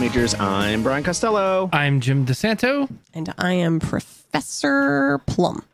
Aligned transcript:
Majors. 0.00 0.34
I'm 0.34 0.82
Brian 0.82 1.02
Costello. 1.02 1.70
I'm 1.72 2.00
Jim 2.00 2.26
DeSanto. 2.26 2.88
And 3.14 3.32
I 3.38 3.52
am 3.54 3.80
Professor 3.80 5.18
Plum. 5.26 5.64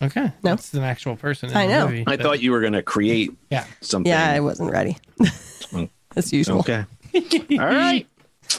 Okay. 0.00 0.22
No. 0.22 0.32
That's 0.42 0.72
an 0.74 0.82
actual 0.82 1.16
person. 1.16 1.50
In 1.50 1.56
I 1.56 1.66
know. 1.66 1.86
Movie, 1.86 2.04
I 2.06 2.16
but- 2.16 2.22
thought 2.22 2.40
you 2.40 2.52
were 2.52 2.60
going 2.60 2.72
to 2.72 2.82
create 2.82 3.32
Yeah. 3.50 3.64
something. 3.80 4.10
Yeah, 4.10 4.30
I 4.30 4.40
wasn't 4.40 4.70
ready. 4.72 4.96
As 6.16 6.32
usual. 6.32 6.60
Okay. 6.60 6.84
All 7.14 7.58
right. 7.66 8.06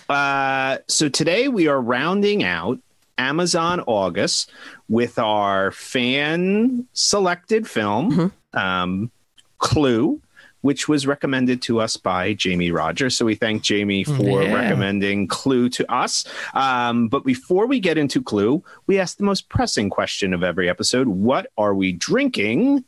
Uh, 0.08 0.78
so 0.88 1.10
today 1.10 1.48
we 1.48 1.68
are 1.68 1.82
rounding 1.82 2.44
out 2.44 2.78
Amazon 3.18 3.82
August 3.82 4.52
with 4.88 5.18
our 5.18 5.72
fan 5.72 6.86
selected 6.94 7.68
film, 7.68 8.32
um, 8.54 9.12
Clue, 9.58 10.22
which 10.62 10.88
was 10.88 11.08
recommended 11.08 11.62
to 11.64 11.80
us 11.80 11.96
by 11.98 12.34
Jamie 12.34 12.72
Rogers. 12.72 13.16
So 13.18 13.26
we 13.26 13.36
thank 13.36 13.62
Jamie 13.64 14.04
for 14.04 14.44
Yeah. 14.44 14.54
recommending 14.54 15.28
Clue 15.28 15.70
to 15.70 15.92
us. 15.92 16.26
Um, 16.54 17.08
but 17.08 17.24
before 17.24 17.66
we 17.66 17.80
get 17.80 17.98
into 17.98 18.22
Clue, 18.22 18.64
we 18.88 19.00
ask 19.00 19.18
the 19.18 19.24
most 19.24 19.50
pressing 19.50 19.90
question 19.90 20.34
of 20.34 20.44
every 20.44 20.70
episode 20.70 21.08
What 21.08 21.48
are 21.58 21.74
we 21.74 21.92
drinking 21.94 22.84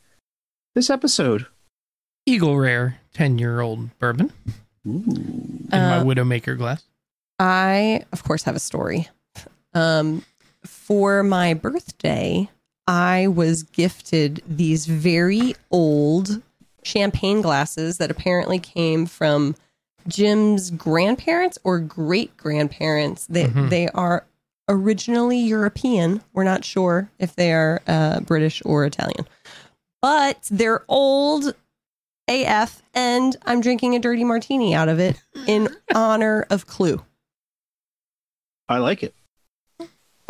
this 0.74 0.90
episode? 0.90 1.46
Eagle 2.26 2.56
Rare 2.58 2.98
10 3.14 3.38
year 3.38 3.60
old 3.60 3.96
bourbon 3.98 4.32
in 4.84 5.66
my 5.70 5.98
Uh, 5.98 6.04
Widowmaker 6.04 6.56
glass. 6.56 6.82
I, 7.38 8.04
of 8.12 8.22
course, 8.24 8.44
have 8.44 8.54
a 8.54 8.60
story. 8.60 9.08
Um, 9.74 10.24
for 10.64 11.22
my 11.22 11.54
birthday, 11.54 12.48
I 12.86 13.26
was 13.28 13.62
gifted 13.64 14.42
these 14.46 14.86
very 14.86 15.54
old 15.70 16.42
champagne 16.82 17.40
glasses 17.42 17.98
that 17.98 18.10
apparently 18.10 18.58
came 18.58 19.06
from 19.06 19.54
Jim's 20.08 20.70
grandparents 20.70 21.58
or 21.64 21.78
great 21.78 22.36
grandparents. 22.36 23.26
They 23.26 23.44
Mhm. 23.46 23.70
they 23.70 23.88
are 23.88 24.26
originally 24.68 25.38
European. 25.38 26.22
We're 26.32 26.44
not 26.44 26.64
sure 26.64 27.10
if 27.18 27.34
they 27.36 27.52
are 27.52 27.80
uh, 27.86 28.20
British 28.20 28.62
or 28.64 28.84
Italian, 28.84 29.26
but 30.00 30.38
they're 30.50 30.84
old 30.88 31.54
AF, 32.28 32.82
and 32.94 33.36
I'm 33.44 33.60
drinking 33.60 33.94
a 33.94 33.98
dirty 33.98 34.24
martini 34.24 34.74
out 34.74 34.88
of 34.88 34.98
it 34.98 35.20
in 35.46 35.68
honor 35.94 36.46
of 36.50 36.66
Clue. 36.66 37.02
I 38.68 38.78
like 38.78 39.02
it. 39.02 39.14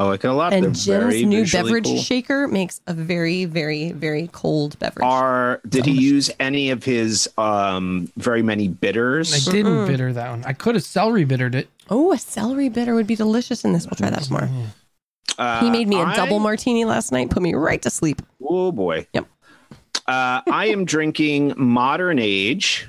I 0.03 0.07
like 0.09 0.25
it 0.25 0.29
a 0.29 0.33
lot. 0.33 0.53
And 0.53 0.65
They're 0.65 0.71
Jim's 0.73 0.85
very 0.87 1.25
new 1.25 1.47
beverage 1.47 1.85
cool. 1.85 1.99
shaker 1.99 2.49
makes 2.49 2.81
a 2.87 2.95
very, 2.95 3.45
very, 3.45 3.93
very 3.93 4.29
cold 4.33 4.79
beverage. 4.79 5.05
Are 5.05 5.61
did 5.69 5.85
he 5.85 5.93
Delicious. 5.93 6.11
use 6.11 6.31
any 6.41 6.71
of 6.71 6.83
his 6.85 7.29
um 7.39 8.11
very 8.17 8.43
many 8.43 8.69
bitters? 8.69 9.33
I 9.49 9.51
didn't 9.53 9.73
Mm-mm. 9.73 9.87
bitter 9.87 10.13
that 10.13 10.31
one. 10.31 10.45
I 10.45 10.53
could 10.55 10.75
have 10.75 10.85
celery 10.85 11.25
bittered 11.25 11.55
it. 11.55 11.69
oh, 11.91 12.13
a 12.13 12.19
celery 12.19 12.69
bitter 12.69 12.95
would 12.95 13.07
be 13.07 13.17
delicious 13.17 13.65
in 13.65 13.73
this. 13.73 13.85
We'll 13.87 13.97
try 13.97 14.11
that 14.11 14.23
tomorrow. 14.23 14.49
Uh, 15.39 15.61
He 15.61 15.71
made 15.71 15.89
me 15.89 15.97
a 16.01 16.05
I- 16.05 16.17
double 16.17 16.39
martini 16.41 16.85
last 16.85 17.13
night, 17.13 17.31
put 17.31 17.43
me 17.43 17.55
right 17.55 17.81
to 17.83 17.91
sleep. 17.91 18.21
Oh 18.43 18.73
boy. 18.73 19.07
Yep. 19.15 19.27
Uh, 20.07 20.41
I 20.51 20.67
am 20.67 20.85
drinking 20.85 21.55
Modern 21.57 22.19
Age 22.19 22.89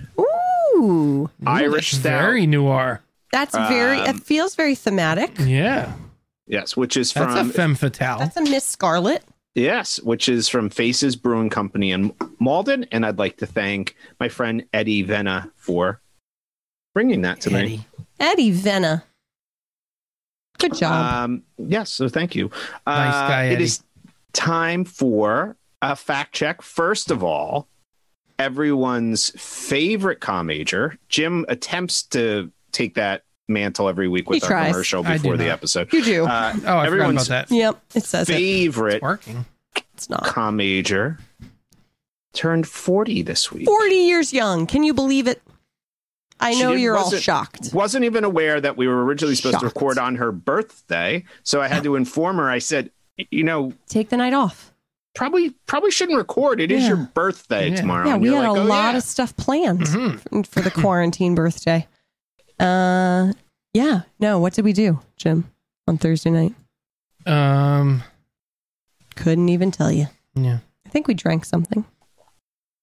Ooh, 0.76 1.30
Irish 1.46 1.92
That's 1.92 2.00
Stout. 2.02 2.22
Very 2.22 2.48
noir. 2.48 3.02
that's 3.32 3.56
very. 3.56 4.00
Um, 4.02 4.16
it 4.16 4.24
feels 4.24 4.56
very 4.56 4.74
thematic. 4.76 5.32
Yeah. 5.40 5.94
Yes, 6.48 6.76
which 6.76 6.98
is 6.98 7.14
That's 7.14 7.34
from 7.34 7.50
a 7.50 7.54
femme 7.54 7.76
fatale. 7.76 8.20
That's 8.20 8.38
a 8.38 8.42
Miss 8.42 8.66
Scarlet. 8.66 9.24
yes, 9.56 10.02
which 10.02 10.28
is 10.28 10.50
from 10.50 10.70
Faces 10.70 11.16
Brewing 11.16 11.50
Company 11.50 11.92
in 11.92 12.14
Malden, 12.40 12.86
and 12.92 13.06
I'd 13.06 13.18
like 13.20 13.38
to 13.38 13.46
thank 13.46 13.96
my 14.20 14.28
friend 14.30 14.66
Eddie 14.74 15.04
Venna 15.06 15.52
for 15.56 16.02
bringing 16.94 17.22
that 17.22 17.40
to 17.42 17.50
me. 17.52 17.60
Eddie. 17.60 17.86
Eddie 18.20 18.52
Venna. 18.54 19.04
Good 20.60 20.76
job. 20.76 21.14
Um, 21.24 21.44
yes, 21.58 21.92
so 21.92 22.08
thank 22.10 22.36
you. 22.36 22.50
Nice 22.86 23.14
Uh, 23.16 23.28
guy, 23.28 23.44
It 23.46 23.54
Eddie. 23.56 23.64
is 23.66 23.84
time 24.34 24.86
for 24.86 25.56
a 25.82 25.96
fact 25.96 26.34
check. 26.34 26.62
First 26.62 27.10
of 27.12 27.24
all, 27.24 27.68
everyone's 28.40 29.30
favorite 29.42 30.20
com 30.20 30.48
major. 30.48 30.98
Jim 31.10 31.46
attempts 31.50 32.04
to 32.04 32.52
take 32.72 32.96
that 32.96 33.24
mantle 33.48 33.90
every 33.90 34.08
week 34.08 34.30
with 34.30 34.38
He 34.38 34.42
our 34.44 34.50
tries. 34.50 34.72
commercial 34.72 35.04
before 35.04 35.38
the 35.38 35.46
not. 35.46 35.54
episode. 35.54 35.92
you 35.94 36.04
do. 36.04 36.26
Uh, 36.26 36.28
Oh, 36.30 36.56
I 36.56 36.60
forgot 36.60 36.68
about 36.70 36.86
everyone's 36.88 37.28
that. 37.28 37.52
yep, 37.52 37.82
it 37.94 38.04
says 38.04 38.30
it. 38.30 38.34
favorite 38.34 38.96
It's 38.96 39.02
working. 39.02 39.46
It's 39.94 40.10
not. 40.10 40.24
com 40.26 40.56
major 40.58 41.18
turned 42.34 42.68
40 42.68 43.22
this 43.22 43.52
week. 43.52 43.66
40 43.66 43.96
years 43.96 44.34
young. 44.34 44.66
Can 44.66 44.84
you 44.84 44.94
believe 44.94 45.28
it? 45.28 45.42
I 46.40 46.54
know 46.56 46.70
didn't- 46.70 46.82
you're 46.82 46.98
all 46.98 47.12
shocked. 47.12 47.70
Wasn't 47.74 48.04
even 48.04 48.24
aware 48.24 48.60
that 48.60 48.76
we 48.76 48.88
were 48.88 49.04
originally 49.06 49.36
supposed 49.36 49.60
to 49.60 49.66
record 49.66 49.98
on 49.98 50.16
her 50.16 50.32
birthday, 50.32 51.24
so 51.44 51.62
I 51.62 51.68
had 51.68 51.84
to 51.84 51.96
inform 51.96 52.38
her. 52.38 52.50
I 52.50 52.60
said, 52.60 52.90
you 53.30 53.44
know, 53.44 53.74
Take 53.88 54.10
the 54.10 54.18
night 54.18 54.34
off. 54.34 54.74
probably 55.16 55.52
probably 55.68 55.92
shouldn't 55.92 56.18
record. 56.18 56.60
It 56.60 56.72
is 56.72 56.82
Yeah. 56.82 56.88
your 56.90 56.98
birthday 56.98 57.70
Yeah. 57.70 57.76
tomorrow. 57.76 58.08
Yeah, 58.08 58.18
we 58.18 58.30
had 58.30 58.48
like, 58.50 58.58
a 58.58 58.62
"Oh, 58.62 58.64
lot 58.66 58.92
yeah." 58.94 58.98
of 58.98 59.04
stuff 59.04 59.38
planned 59.38 59.82
Mhm. 59.82 60.48
for 60.48 60.62
the 60.62 60.72
quarantine 60.72 61.36
birthday. 61.36 61.88
Uh, 62.64 63.34
yeah. 63.74 64.02
No, 64.20 64.40
what 64.40 64.54
did 64.54 64.66
we 64.66 64.74
do, 64.74 65.00
Jim, 65.18 65.50
on 65.88 65.98
Thursday 65.98 66.30
night? 66.32 66.54
Um, 67.26 68.04
Couldn't 69.16 69.50
even 69.50 69.72
tell 69.72 69.92
you. 69.92 70.08
yeah. 70.36 70.60
I 70.86 70.90
think 70.90 71.08
we 71.08 71.14
drank 71.14 71.46
something. 71.46 71.86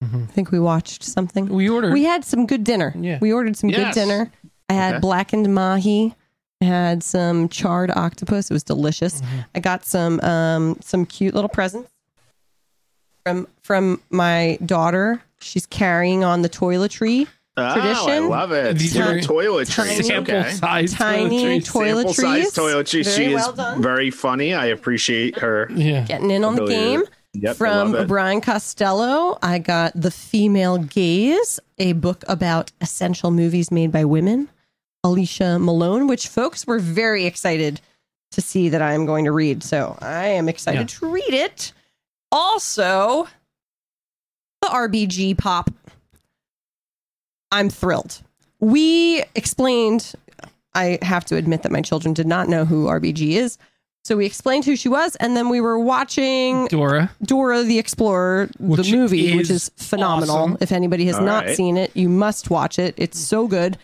Mhm. 0.03 0.23
I 0.25 0.27
think 0.33 0.51
we 0.51 0.59
watched 0.59 1.03
something. 1.05 1.47
We 1.49 1.69
ordered. 1.69 1.93
We 1.93 2.05
had 2.05 2.25
some 2.25 2.47
good 2.47 2.65
dinner. 2.65 2.95
Yeah. 2.99 3.19
We 3.21 3.33
ordered 3.33 3.57
some 3.57 3.71
Yes. 3.71 3.95
good 3.95 4.01
dinner. 4.01 4.33
I 4.69 4.73
had 4.73 4.95
Okay. 4.95 5.01
blackened 5.01 5.55
mahi. 5.55 6.15
I 6.63 6.65
had 6.65 7.03
some 7.03 7.49
charred 7.49 7.91
octopus. 7.91 8.51
It 8.51 8.55
was 8.55 8.63
delicious. 8.63 9.21
Mhm. 9.21 9.45
I 9.55 9.61
got 9.61 9.85
some 9.85 10.21
um 10.21 10.77
some 10.83 11.05
cute 11.07 11.35
little 11.35 11.49
presents 11.51 11.91
from 13.25 13.47
from 13.63 14.01
my 14.11 14.59
daughter. 14.65 15.23
She's 15.41 15.67
carrying 15.67 16.25
on 16.25 16.43
the 16.43 16.49
toiletry. 16.49 17.29
Oh, 17.61 18.07
I 18.09 18.19
love 18.19 18.53
it. 18.53 18.79
These 18.79 18.97
Little 18.97 19.13
are 19.13 19.19
toiletries. 19.21 19.75
tiny- 19.75 20.03
sample 20.03 20.35
Okay. 20.37 20.51
size 20.53 20.93
Tiny 20.93 21.61
toiletries. 21.61 21.67
Sample 21.67 22.15
size 22.15 22.53
toiletries. 22.53 23.05
toiletries. 23.05 23.05
Very 23.17 23.29
She 23.29 23.35
well 23.35 23.51
is 23.51 23.57
done. 23.57 23.83
very 23.83 24.11
funny. 24.11 24.55
I 24.55 24.67
appreciate 24.67 25.39
her. 25.39 25.71
Yeah. 25.75 26.05
Getting 26.05 26.31
in 26.31 26.45
on 26.45 26.57
the 26.57 26.67
game. 26.67 27.03
Yep, 27.35 27.57
from. 27.57 28.07
Brian 28.09 28.41
Costello, 28.41 29.39
I 29.41 29.59
got 29.61 29.93
The 29.95 30.11
Female 30.11 30.79
Gaze, 30.79 31.61
a 31.79 31.93
book 31.93 32.25
about 32.27 32.73
essential 32.81 33.31
movies 33.31 33.71
made 33.71 33.93
by 33.93 34.05
women. 34.05 34.49
Alicia 35.05 35.59
Malone, 35.61 36.09
which 36.09 36.27
folks 36.27 36.67
were 36.67 36.81
very 36.81 37.27
excited 37.27 37.81
to 38.33 38.41
see 38.41 38.69
that 38.69 38.83
I 38.83 38.95
am 38.95 39.07
going 39.07 39.25
to 39.27 39.33
read. 39.33 39.63
So 39.63 39.97
I 40.01 40.27
am 40.27 40.49
excited 40.49 40.89
to 40.89 41.07
read 41.11 41.23
it. 41.33 41.73
Also, 42.33 43.29
the 44.61 44.69
RBG 44.69 45.39
pop. 45.39 45.71
I'm 47.53 47.71
thrilled. 47.71 48.23
We 48.61 49.23
explained, 49.35 50.13
I 50.75 50.99
have 51.03 51.25
to 51.27 51.37
admit 51.37 51.63
that 51.63 51.73
my 51.73 51.81
children 51.81 52.15
did 52.15 52.27
not 52.27 52.49
know 52.49 52.65
who 52.65 52.87
RBG 52.87 53.31
is. 53.33 53.59
So 54.03 54.17
we 54.17 54.25
explained 54.25 54.65
who 54.65 54.77
she 54.77 54.89
was, 54.89 55.15
and 55.17 55.37
then 55.37 55.51
we 55.51 55.61
were 55.61 55.79
watching 55.79 56.67
Dora. 56.69 57.11
Dora 57.23 57.63
the 57.63 57.79
Explorer, 57.79 58.49
Which 58.59 58.89
the 58.89 58.97
movie, 58.97 59.37
which 59.37 59.51
is 59.51 59.69
is 59.69 59.71
phenomenal. 59.77 60.37
awesome. 60.37 60.57
If 60.61 60.73
anybody 60.73 61.05
has 61.07 61.17
All 61.17 61.25
not 61.25 61.45
right. 61.47 61.57
seen 61.57 61.77
it, 61.77 61.95
you 61.95 62.09
must 62.09 62.49
watch 62.49 62.79
it. 62.79 62.95
It's 62.97 63.19
so 63.19 63.47
good. 63.47 63.77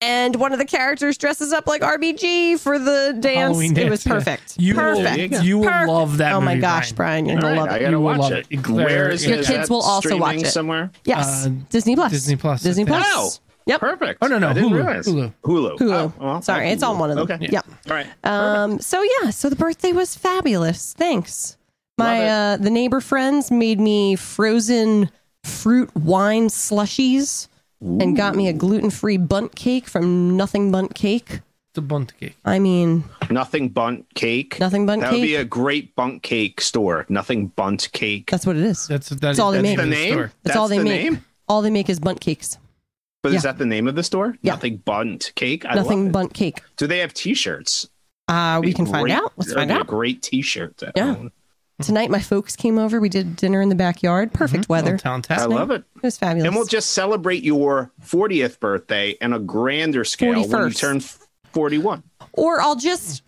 And 0.00 0.36
one 0.36 0.52
of 0.52 0.58
the 0.58 0.64
characters 0.66 1.16
dresses 1.16 1.52
up 1.52 1.66
like 1.66 1.80
RBG 1.80 2.58
for 2.58 2.78
the 2.78 3.16
dance. 3.18 3.36
Halloween 3.56 3.76
it 3.78 3.88
was 3.88 4.04
dance, 4.04 4.06
yeah. 4.06 4.12
perfect. 4.12 4.54
You 4.58 4.74
perfect. 4.74 5.04
There 5.04 5.18
you 5.18 5.28
go. 5.28 5.36
will, 5.38 5.44
you 5.44 5.58
will 5.58 5.64
Perfect. 5.68 5.88
love 5.88 6.16
that 6.18 6.32
oh 6.34 6.40
my 6.42 6.52
movie, 6.54 6.60
gosh, 6.60 6.92
Brian. 6.92 7.24
Brian, 7.24 7.26
you're 7.26 7.40
gonna 7.40 7.52
right, 7.54 7.60
love 7.60 7.68
I 7.70 7.76
it. 7.76 7.80
gotta 7.80 7.90
You 7.92 7.98
will 7.98 8.04
watch 8.04 8.18
love 8.18 8.32
it. 8.32 8.46
it. 8.50 8.68
Where 8.68 9.10
is 9.10 9.24
Your 9.26 9.36
it? 9.36 9.40
Is 9.40 9.46
kids 9.46 9.70
will 9.70 9.80
also 9.82 10.16
watch 10.18 10.36
it. 10.36 10.46
somewhere. 10.48 10.90
Yes, 11.04 11.46
Uh, 11.46 11.50
Disney 11.70 11.94
Plus. 11.96 12.12
Disney 12.12 12.36
Plus. 12.36 12.62
Disney 12.62 12.84
think. 12.84 12.96
Plus. 12.96 13.06
Oh. 13.08 13.30
Yep. 13.66 13.80
Perfect. 13.80 14.18
Oh, 14.20 14.26
no, 14.26 14.38
no, 14.38 14.48
I 14.48 14.52
didn't 14.52 14.68
Hulu. 14.72 14.74
realize. 14.74 15.06
Hulu. 15.06 15.32
Hulu. 15.42 15.78
Hulu. 15.78 15.92
Oh, 15.94 16.12
well, 16.20 16.42
Sorry, 16.42 16.68
I 16.68 16.72
it's 16.72 16.82
can 16.82 16.90
on 16.90 16.98
one 16.98 17.10
of 17.10 17.16
them. 17.26 17.40
Okay. 17.40 17.48
Yeah. 17.50 17.62
All 17.88 17.96
right. 17.96 18.06
Um. 18.24 18.78
So 18.80 19.02
yeah. 19.22 19.30
So 19.30 19.48
the 19.48 19.56
birthday 19.56 19.92
was 19.92 20.14
fabulous. 20.14 20.92
Thanks. 20.92 21.56
My 21.96 22.28
uh, 22.28 22.56
the 22.58 22.68
neighbor 22.68 23.00
friends 23.00 23.50
made 23.50 23.80
me 23.80 24.16
frozen 24.16 25.08
fruit 25.44 25.94
wine 25.96 26.48
slushies 26.48 27.48
and 27.80 28.16
got 28.16 28.34
me 28.36 28.48
a 28.48 28.52
gluten 28.52 28.90
free 28.90 29.16
bundt 29.16 29.54
cake 29.54 29.86
from 29.88 30.36
Nothing 30.36 30.70
Bundt 30.70 30.94
Cake. 30.94 31.40
The 31.74 31.82
bundt 31.82 32.16
cake. 32.20 32.36
I 32.44 32.60
mean, 32.60 33.02
Nothing 33.30 33.68
bundt 33.68 34.06
cake. 34.14 34.60
Nothing 34.60 34.86
Bundt 34.86 35.02
Cake. 35.02 35.10
That 35.10 35.14
Cake. 35.16 35.20
would 35.22 35.26
be 35.26 35.34
a 35.34 35.44
great 35.44 35.96
bundt 35.96 36.22
cake 36.22 36.60
store. 36.60 37.04
Nothing 37.08 37.48
bundt 37.48 37.90
cake. 37.92 38.30
that's 38.30 38.46
what 38.46 38.54
it 38.56 38.62
is. 38.62 38.86
That's 38.86 39.08
that's, 39.08 39.40
all 39.40 39.50
they 39.50 39.60
That's 39.60 39.68
make. 39.70 39.76
the 39.78 39.86
name. 39.86 40.12
store. 40.12 40.32
That's 40.44 40.56
all 40.56 40.68
they 40.68 40.78
the 40.78 40.84
make. 40.84 41.02
name. 41.02 41.24
All 41.48 41.62
they 41.62 41.70
make 41.70 41.88
is 41.88 41.98
bundt 41.98 42.20
cakes. 42.20 42.58
But 43.24 43.30
is 43.30 43.42
Yeah. 43.42 43.50
that 43.52 43.58
the 43.58 43.66
name 43.66 43.88
of 43.88 43.96
the 43.96 44.04
store? 44.04 44.36
Yeah. 44.42 44.52
Nothing 44.52 44.76
bundt 44.76 45.32
cake. 45.34 45.64
I 45.66 45.74
Nothing 45.74 45.98
love 45.98 46.06
it. 46.06 46.12
Bundt 46.12 46.34
Cake. 46.34 46.62
Do 46.76 46.86
they 46.86 46.98
have 46.98 47.12
T-shirts? 47.12 47.88
Uh, 48.28 48.58
we 48.60 48.68
Be 48.68 48.74
can 48.74 48.86
find 48.86 49.06
great- 49.06 49.14
out. 49.14 49.32
Let's 49.36 49.48
that'd 49.52 49.58
find 49.60 49.68
be 49.70 49.74
a 49.74 49.78
out. 49.80 49.86
Great 49.88 50.22
T-shirt. 50.22 50.76
to 50.78 50.92
Yeah. 50.94 51.06
own. 51.08 51.32
Mm-hmm. 51.74 51.86
tonight 51.86 52.10
my 52.10 52.20
folks 52.20 52.54
came 52.54 52.78
over. 52.78 53.00
We 53.00 53.08
did 53.08 53.34
dinner 53.34 53.60
in 53.60 53.68
the 53.68 53.74
backyard. 53.74 54.32
Perfect 54.32 54.64
mm-hmm. 54.64 54.72
weather. 54.72 54.94
Oh, 54.94 54.98
fantastic. 54.98 55.50
I 55.50 55.54
love 55.54 55.72
it. 55.72 55.82
It 55.96 56.02
was 56.04 56.16
fabulous. 56.16 56.46
And 56.46 56.54
we'll 56.54 56.66
just 56.66 56.90
celebrate 56.90 57.42
your 57.42 57.90
40th 58.04 58.60
birthday 58.60 59.16
in 59.20 59.32
a 59.32 59.40
grander 59.40 60.04
scale 60.04 60.30
when 60.30 60.38
you 60.40 60.46
41st. 60.46 60.78
turn 60.78 61.00
41. 61.52 62.02
or 62.34 62.60
I'll 62.60 62.76
just 62.76 63.22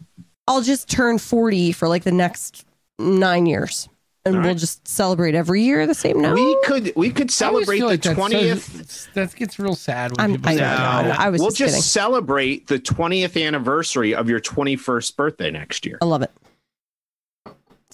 I'll 0.47 0.63
just 0.63 0.89
turn 0.89 1.19
40 1.19 1.73
for 1.73 1.89
like 1.89 2.05
the 2.05 2.13
next 2.13 2.65
9 3.01 3.47
years. 3.47 3.89
And 4.25 4.37
All 4.37 4.43
we'll 4.43 4.51
right. 4.51 4.59
just 4.59 4.87
celebrate 4.87 5.35
every 5.37 5.63
year 5.63 5.87
the 5.87 5.95
same 5.95 6.21
now. 6.21 6.35
We 6.35 6.57
could 6.65 6.93
we 6.95 7.11
could 7.11 7.33
celebrate 7.33 7.79
feel 7.79 7.87
the 7.89 7.95
like 7.95 8.03
that's 8.03 8.17
so- 8.17 8.29
20th. 8.29 9.13
that 9.15 9.35
gets 9.35 9.59
real 9.59 9.75
sad 9.75 10.13
when 10.13 10.21
I'm- 10.21 10.31
people 10.33 10.51
I 10.51 10.55
say 10.55 10.61
know, 10.61 10.67
that. 10.67 11.19
I 11.21 11.31
was 11.31 11.41
we'll 11.41 11.51
just 11.51 11.75
just 11.77 11.93
celebrate 11.93 12.69
the 12.69 12.79
20th 12.79 13.45
anniversary 13.45 14.15
of 14.15 14.29
your 14.29 14.39
21st 14.41 15.17
birthday 15.17 15.51
next 15.51 15.85
year. 15.85 15.99
I 16.01 16.05
love 16.05 16.23
it. 16.23 16.31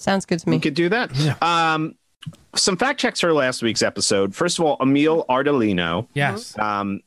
Sounds 0.03 0.25
good 0.25 0.39
to 0.39 0.49
me. 0.49 0.55
We 0.55 0.57
me. 0.57 0.61
could 0.61 0.73
do 0.73 0.89
that. 0.89 1.41
Um, 1.41 1.95
some 2.55 2.77
fact 2.77 2.99
checks 2.99 3.19
for 3.21 3.31
last 3.33 3.61
week's 3.63 3.81
episode. 3.81 4.35
First 4.35 4.59
of 4.59 4.65
all, 4.65 4.77
Emil 4.81 5.25
Ardolino 5.29 6.07
Yes. 6.13 6.57
um, 6.59 7.01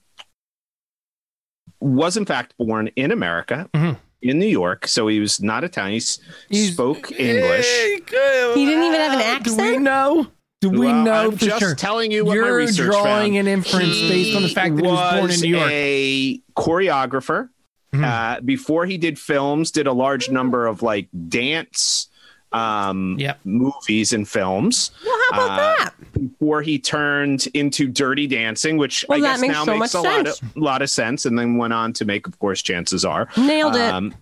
was 1.80 2.16
in 2.16 2.24
fact 2.24 2.54
born 2.58 2.88
in 2.96 3.12
America, 3.12 3.68
Mhm. 3.74 3.96
in 4.22 4.38
New 4.38 4.46
York. 4.46 4.86
So 4.88 5.08
he 5.08 5.20
was 5.20 5.40
not 5.40 5.62
Italian. 5.64 6.00
He 6.48 6.56
He's- 6.58 6.72
spoke 6.72 7.12
English. 7.12 7.66
He 7.66 8.00
didn't 8.06 8.84
even 8.84 9.00
have 9.00 9.12
an 9.12 9.20
accent. 9.20 9.58
Do 9.58 9.64
we 9.72 9.78
know? 9.78 10.26
Do 10.62 10.70
we 10.70 10.86
Well, 10.86 11.04
know 11.04 11.12
I'm 11.26 11.32
for 11.32 11.44
just 11.44 11.58
sure? 11.60 11.74
telling 11.74 12.10
you 12.10 12.24
what 12.24 12.30
my 12.38 12.46
You're 12.46 12.56
research 12.56 12.86
drawing 12.90 13.34
found. 13.34 13.36
an 13.36 13.46
inference 13.46 13.98
based 14.00 14.34
on 14.34 14.42
the 14.42 14.48
fact 14.48 14.74
that 14.76 14.84
he 14.84 14.90
was 14.90 15.12
born 15.14 15.30
in 15.30 15.40
New 15.40 15.48
York. 15.58 15.70
a 15.70 16.40
choreographer. 16.56 17.50
Mhm. 17.94 18.04
Uh, 18.04 18.40
before 18.40 18.86
he 18.86 18.96
did 18.96 19.18
films, 19.18 19.70
did 19.70 19.86
a 19.86 19.92
large 19.92 20.30
number 20.30 20.66
of 20.66 20.82
like 20.82 21.08
dance 21.28 22.08
um, 22.56 23.16
Yep. 23.18 23.40
movies 23.44 24.12
and 24.12 24.28
films. 24.28 24.90
Well, 25.04 25.18
how 25.30 25.34
about 25.34 25.50
Uh, 25.50 25.56
that? 25.84 25.94
Before 26.12 26.62
he 26.62 26.78
turned 26.78 27.46
into 27.54 27.88
Dirty 27.88 28.26
Dancing, 28.26 28.76
which 28.76 29.04
Well, 29.08 29.18
I 29.18 29.20
that 29.22 29.32
guess 29.34 29.40
makes 29.40 29.52
now 29.52 29.64
so 29.64 29.76
makes 29.78 29.94
a 29.94 30.00
lot 30.00 30.26
of, 30.26 30.34
sense. 30.34 30.56
lot 30.56 30.82
of 30.82 30.90
sense, 30.90 31.26
and 31.26 31.38
then 31.38 31.56
went 31.56 31.72
on 31.72 31.92
to 31.94 32.04
make, 32.04 32.26
of 32.26 32.38
course, 32.38 32.62
Chances 32.62 33.04
Are. 33.04 33.28
Nailed 33.36 33.76
it. 33.76 33.80
Um, 33.82 34.14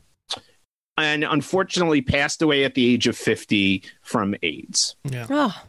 and 0.96 1.24
unfortunately, 1.24 2.02
passed 2.02 2.40
away 2.42 2.64
at 2.64 2.74
the 2.74 2.92
age 2.92 3.06
of 3.06 3.16
fifty 3.16 3.82
from 4.02 4.34
AIDS. 4.42 4.94
Yeah. 5.04 5.26
oh, 5.30 5.62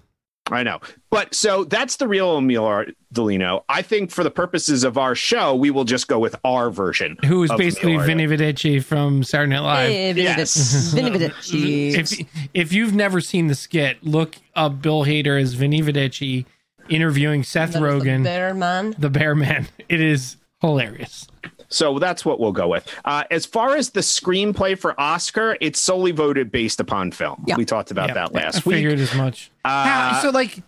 I 0.51 0.61
know. 0.63 0.79
But 1.09 1.33
so 1.33 1.63
that's 1.63 1.95
the 1.97 2.07
real 2.07 2.37
Emil 2.37 2.63
Ardolino. 2.63 3.63
I 3.67 3.81
think 3.81 4.11
for 4.11 4.23
the 4.23 4.29
purposes 4.29 4.83
of 4.83 4.97
our 4.97 5.15
show, 5.15 5.55
we 5.55 5.71
will 5.71 5.85
just 5.85 6.07
go 6.07 6.19
with 6.19 6.35
our 6.43 6.69
version. 6.69 7.17
Who 7.25 7.43
is 7.43 7.51
basically 7.57 7.93
Emil 7.93 8.05
Vinny 8.05 8.27
Vedecci 8.27 8.83
from 8.83 9.23
Saturday 9.23 9.53
Night 9.53 9.59
Live. 9.61 9.89
hey, 9.89 10.11
yes. 10.13 10.55
Vinny 10.93 11.11
Vedecci. 11.11 11.95
If 11.95 12.27
if 12.53 12.73
you've 12.73 12.93
never 12.93 13.21
seen 13.21 13.47
the 13.47 13.55
skit, 13.55 14.03
look 14.03 14.35
up 14.55 14.81
Bill 14.81 15.03
Hader 15.05 15.41
as 15.41 15.53
Vinny 15.53 15.81
Vedecci 15.81 16.45
interviewing 16.89 17.41
Seth 17.43 17.71
That 17.73 17.81
is 17.83 18.03
the 18.03 18.09
Rogen, 18.09 18.23
better 18.23 18.53
man. 18.53 18.93
the 18.99 19.09
Bear 19.09 19.33
Man. 19.33 19.67
It 19.89 19.99
is 20.01 20.37
hilarious. 20.61 21.27
So 21.75 21.99
that's 21.99 22.23
what 22.23 22.39
we'll 22.39 22.53
go 22.53 22.69
with. 22.69 22.87
Uh, 23.03 23.25
as 23.31 23.45
far 23.45 23.75
as 23.75 23.89
the 23.89 23.99
screenplay 23.99 24.79
for 24.79 24.99
Oscar, 24.99 25.57
it's 25.59 25.77
solely 25.79 26.11
voted 26.13 26.49
based 26.49 26.79
upon 26.79 27.11
film. 27.11 27.43
Yeah. 27.45 27.57
We 27.57 27.65
talked 27.65 27.91
about 27.91 28.07
Yeah, 28.07 28.13
that 28.13 28.29
I 28.33 28.39
last 28.45 28.65
week. 28.65 28.75
figured 28.77 28.99
as 28.99 29.13
much. 29.13 29.51
Uh, 29.65 29.83
How- 29.83 30.21
so 30.21 30.29
like, 30.29 30.61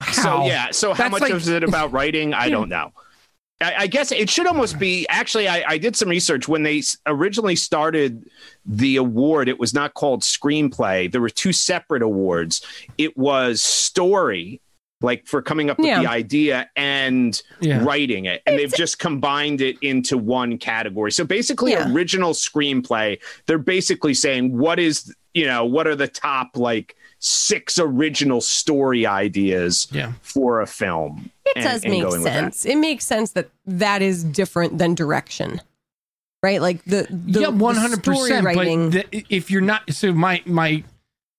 how? 0.00 0.12
So 0.22 0.46
yeah. 0.46 0.70
So 0.72 0.94
how 0.94 1.04
That's 1.04 1.10
much 1.12 1.22
like- 1.22 1.32
is 1.34 1.46
it 1.46 1.62
about 1.62 1.92
writing? 1.98 2.34
I 2.34 2.48
don't 2.48 2.68
know. 2.68 2.90
I, 3.60 3.74
I 3.82 3.86
guess 3.86 4.10
it 4.10 4.28
should 4.28 4.48
almost 4.48 4.80
be. 4.80 5.06
Actually, 5.08 5.46
I, 5.46 5.62
I 5.68 5.78
did 5.78 5.94
some 5.94 6.08
research 6.08 6.48
when 6.48 6.64
they 6.64 6.82
originally 7.06 7.54
started 7.54 8.28
the 8.66 8.96
award. 8.96 9.48
It 9.48 9.60
was 9.60 9.72
not 9.72 9.94
called 9.94 10.22
screenplay. 10.22 11.08
There 11.12 11.20
were 11.20 11.30
two 11.30 11.52
separate 11.52 12.02
awards. 12.02 12.66
It 12.98 13.16
was 13.16 13.62
story, 13.62 14.60
like 15.02 15.26
for 15.26 15.42
coming 15.42 15.70
up 15.70 15.78
with 15.78 15.86
Yeah. 15.88 16.00
the 16.02 16.08
idea, 16.10 16.70
and 16.76 17.40
Yeah. 17.60 17.82
writing 17.84 18.24
it, 18.26 18.42
and 18.46 18.58
they've 18.58 18.74
just 18.74 18.98
combined 18.98 19.60
it 19.60 19.76
into 19.82 20.16
one 20.18 20.58
category. 20.58 21.12
So 21.12 21.24
basically, 21.24 21.72
Yeah. 21.72 21.92
original 21.92 22.32
screenplay. 22.32 23.18
They're 23.46 23.58
basically 23.58 24.14
saying 24.14 24.56
what 24.56 24.78
is 24.78 25.14
you 25.34 25.46
know 25.46 25.64
what 25.64 25.86
are 25.86 25.96
the 25.96 26.08
top 26.08 26.56
like 26.56 26.94
six 27.18 27.78
original 27.78 28.40
story 28.40 29.06
ideas 29.06 29.86
Yeah. 29.92 30.12
for 30.22 30.60
a 30.60 30.66
film. 30.66 31.30
It 31.46 31.52
and- 31.56 31.64
does 31.64 31.82
and 31.84 31.90
make 31.92 32.02
going 32.02 32.22
with 32.22 32.24
that. 32.24 32.54
sense. 32.54 32.66
It 32.66 32.76
makes 32.76 33.04
sense 33.06 33.30
that 33.32 33.48
that 33.66 34.02
is 34.02 34.24
different 34.24 34.78
than 34.78 34.94
direction, 34.94 35.60
right? 36.42 36.60
Like 36.60 36.84
the, 36.84 37.06
the 37.10 37.42
yeah, 37.42 37.48
one 37.48 37.76
hundred 37.76 38.02
the 38.02 38.14
story 38.14 38.30
percent. 38.30 38.44
writing. 38.44 38.90
But 38.90 39.10
the, 39.12 39.24
if 39.30 39.50
you're 39.50 39.60
not, 39.60 39.90
so 39.92 40.12
my 40.12 40.42
my 40.46 40.82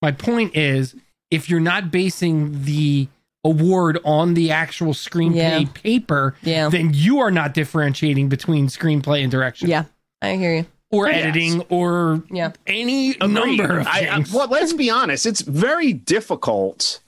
my 0.01 0.11
point 0.11 0.55
is, 0.55 0.95
if 1.31 1.49
you're 1.49 1.59
not 1.59 1.91
basing 1.91 2.63
the 2.63 3.07
award 3.43 3.99
on 4.05 4.33
the 4.35 4.51
actual 4.51 4.93
screenplay 4.93 5.35
Yeah. 5.61 5.65
paper, 5.73 6.35
Yeah. 6.43 6.69
then 6.69 6.91
you 6.93 7.19
are 7.19 7.31
not 7.31 7.53
differentiating 7.53 8.29
between 8.29 8.67
screenplay 8.67 9.21
and 9.21 9.29
direction, 9.31 9.69
yeah, 9.69 9.83
I 10.21 10.35
hear 10.35 10.55
you. 10.55 10.65
or 10.91 11.07
Yes. 11.09 11.25
editing, 11.25 11.61
or 11.69 12.23
Yeah. 12.31 12.51
any 12.67 13.11
Agreed. 13.11 13.29
number 13.33 13.79
of 13.79 13.87
I, 13.87 14.07
I, 14.09 14.15
things. 14.15 14.31
well, 14.31 14.47
let's 14.47 14.71
be 14.73 14.89
honest. 14.89 15.25
It's 15.25 15.41
very 15.41 15.91
difficult 15.93 16.99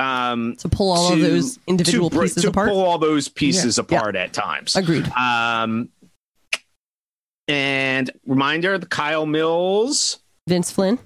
um, 0.00 0.54
To 0.58 0.68
pull 0.68 0.92
all 0.92 1.12
of 1.12 1.18
those 1.20 1.58
individual 1.66 2.08
to, 2.10 2.16
br- 2.16 2.22
pieces 2.22 2.42
to 2.44 2.50
apart. 2.50 2.68
pull 2.68 2.80
all 2.80 2.98
those 2.98 3.26
pieces 3.28 3.78
Yeah. 3.78 3.82
apart 3.82 4.14
at 4.14 4.32
times. 4.32 4.76
Agreed. 4.76 5.08
Um, 5.12 5.88
and 7.48 8.10
reminder: 8.26 8.78
the 8.78 8.86
Kyle 8.86 9.26
Mills. 9.26 10.18
Vince 10.46 10.70
Flynn. 10.70 10.98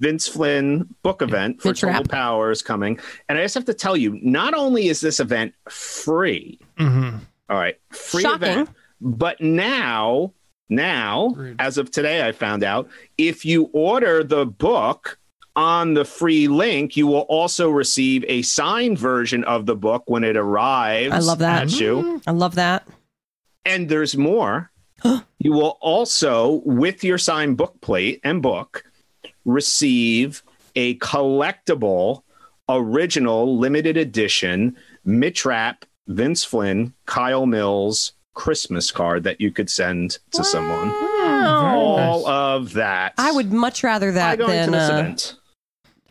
Vince 0.00 0.28
Flynn 0.28 0.94
book 1.02 1.22
event 1.22 1.60
for 1.60 1.68
Vince 1.70 1.80
Total 1.80 1.94
Rapp. 1.96 2.08
Power 2.08 2.50
is 2.50 2.62
coming. 2.62 2.98
And 3.28 3.38
I 3.38 3.42
just 3.42 3.54
have 3.54 3.64
to 3.66 3.74
tell 3.74 3.96
you, 3.96 4.18
not 4.22 4.54
only 4.54 4.88
is 4.88 5.00
this 5.00 5.18
event 5.20 5.54
free, 5.68 6.58
Mhm. 6.78 7.20
all 7.50 7.56
right, 7.56 7.76
free 7.90 8.22
Shocking. 8.22 8.48
event, 8.48 8.70
but 9.00 9.40
now, 9.40 10.32
now, 10.68 11.28
Rude. 11.36 11.56
as 11.58 11.78
of 11.78 11.90
today, 11.90 12.26
I 12.26 12.32
found 12.32 12.62
out 12.62 12.88
if 13.16 13.44
you 13.44 13.70
order 13.72 14.22
the 14.22 14.46
book 14.46 15.18
on 15.56 15.94
the 15.94 16.04
free 16.04 16.46
link, 16.46 16.96
you 16.96 17.08
will 17.08 17.22
also 17.28 17.68
receive 17.68 18.24
a 18.28 18.42
signed 18.42 18.96
version 18.98 19.42
of 19.44 19.66
the 19.66 19.74
book 19.74 20.04
when 20.06 20.22
it 20.22 20.36
arrives. 20.36 21.12
I 21.12 21.18
love 21.18 21.40
that. 21.40 21.62
at 21.64 21.80
you. 21.80 22.22
I 22.26 22.30
love 22.30 22.54
that. 22.54 22.86
And 23.64 23.88
there's 23.88 24.16
more. 24.16 24.70
you 25.38 25.52
will 25.52 25.76
also, 25.80 26.62
with 26.64 27.02
your 27.02 27.18
signed 27.18 27.56
book 27.56 27.80
plate 27.80 28.20
and 28.22 28.40
book, 28.40 28.84
receive 29.44 30.42
a 30.74 30.96
collectible, 30.98 32.22
original, 32.68 33.58
limited 33.58 33.96
edition 33.96 34.76
Mitch 35.04 35.44
Rapp, 35.44 35.84
Vince 36.06 36.44
Flynn, 36.44 36.92
Kyle 37.06 37.46
Mills 37.46 38.12
Christmas 38.34 38.92
card 38.92 39.24
that 39.24 39.40
you 39.40 39.50
could 39.50 39.68
send 39.68 40.18
to 40.32 40.44
someone. 40.44 40.90
All 40.90 42.26
of 42.28 42.74
that. 42.74 43.14
I 43.18 43.32
would 43.32 43.52
much 43.52 43.82
rather 43.82 44.12
that 44.12 44.38
than 44.38 44.70
this 44.70 44.90
uh, 44.90 44.94
event. 44.94 45.34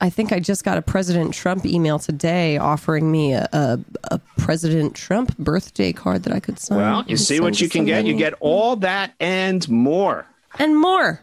I 0.02 0.10
think 0.10 0.32
I 0.32 0.40
just 0.40 0.64
got 0.64 0.78
a 0.78 0.82
President 0.82 1.34
Trump 1.34 1.66
email 1.66 1.98
today 2.00 2.58
offering 2.58 3.12
me 3.12 3.34
a, 3.34 3.48
a, 3.54 3.80
a 4.12 4.20
President 4.38 4.94
Trump 4.94 5.36
birthday 5.38 5.94
card 5.94 6.24
that 6.24 6.34
I 6.34 6.40
could 6.40 6.60
sign. 6.60 6.78
Well, 6.78 7.04
you 7.08 7.18
see 7.18 7.40
what 7.40 7.60
you 7.62 7.70
can 7.70 7.86
get. 7.86 8.06
You 8.06 8.16
get 8.16 8.34
all 8.40 8.76
that 8.78 9.14
and 9.20 9.68
more. 9.70 10.28
and 10.60 10.78
more. 10.80 11.22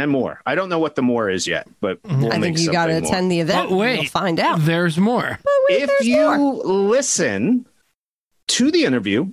And 0.00 0.10
more. 0.10 0.40
I 0.46 0.54
don't 0.54 0.68
know 0.68 0.78
what 0.78 0.94
the 0.94 1.02
more 1.02 1.28
is 1.28 1.46
yet, 1.46 1.68
but 1.80 2.02
mm-hmm. 2.02 2.22
we'll 2.22 2.32
I 2.32 2.38
make 2.38 2.56
think 2.56 2.66
you 2.66 2.72
got 2.72 2.86
to 2.86 2.96
attend 2.96 3.30
the 3.30 3.40
event. 3.40 3.70
Oh, 3.70 3.76
wait. 3.76 3.96
You'll 3.96 4.06
find 4.06 4.40
out. 4.40 4.60
There's 4.60 4.96
more. 4.96 5.38
Wait, 5.68 5.82
if 5.82 5.88
there's 5.88 6.06
you 6.06 6.36
more. 6.36 6.64
listen 6.64 7.66
to 8.48 8.70
the 8.70 8.84
interview, 8.84 9.32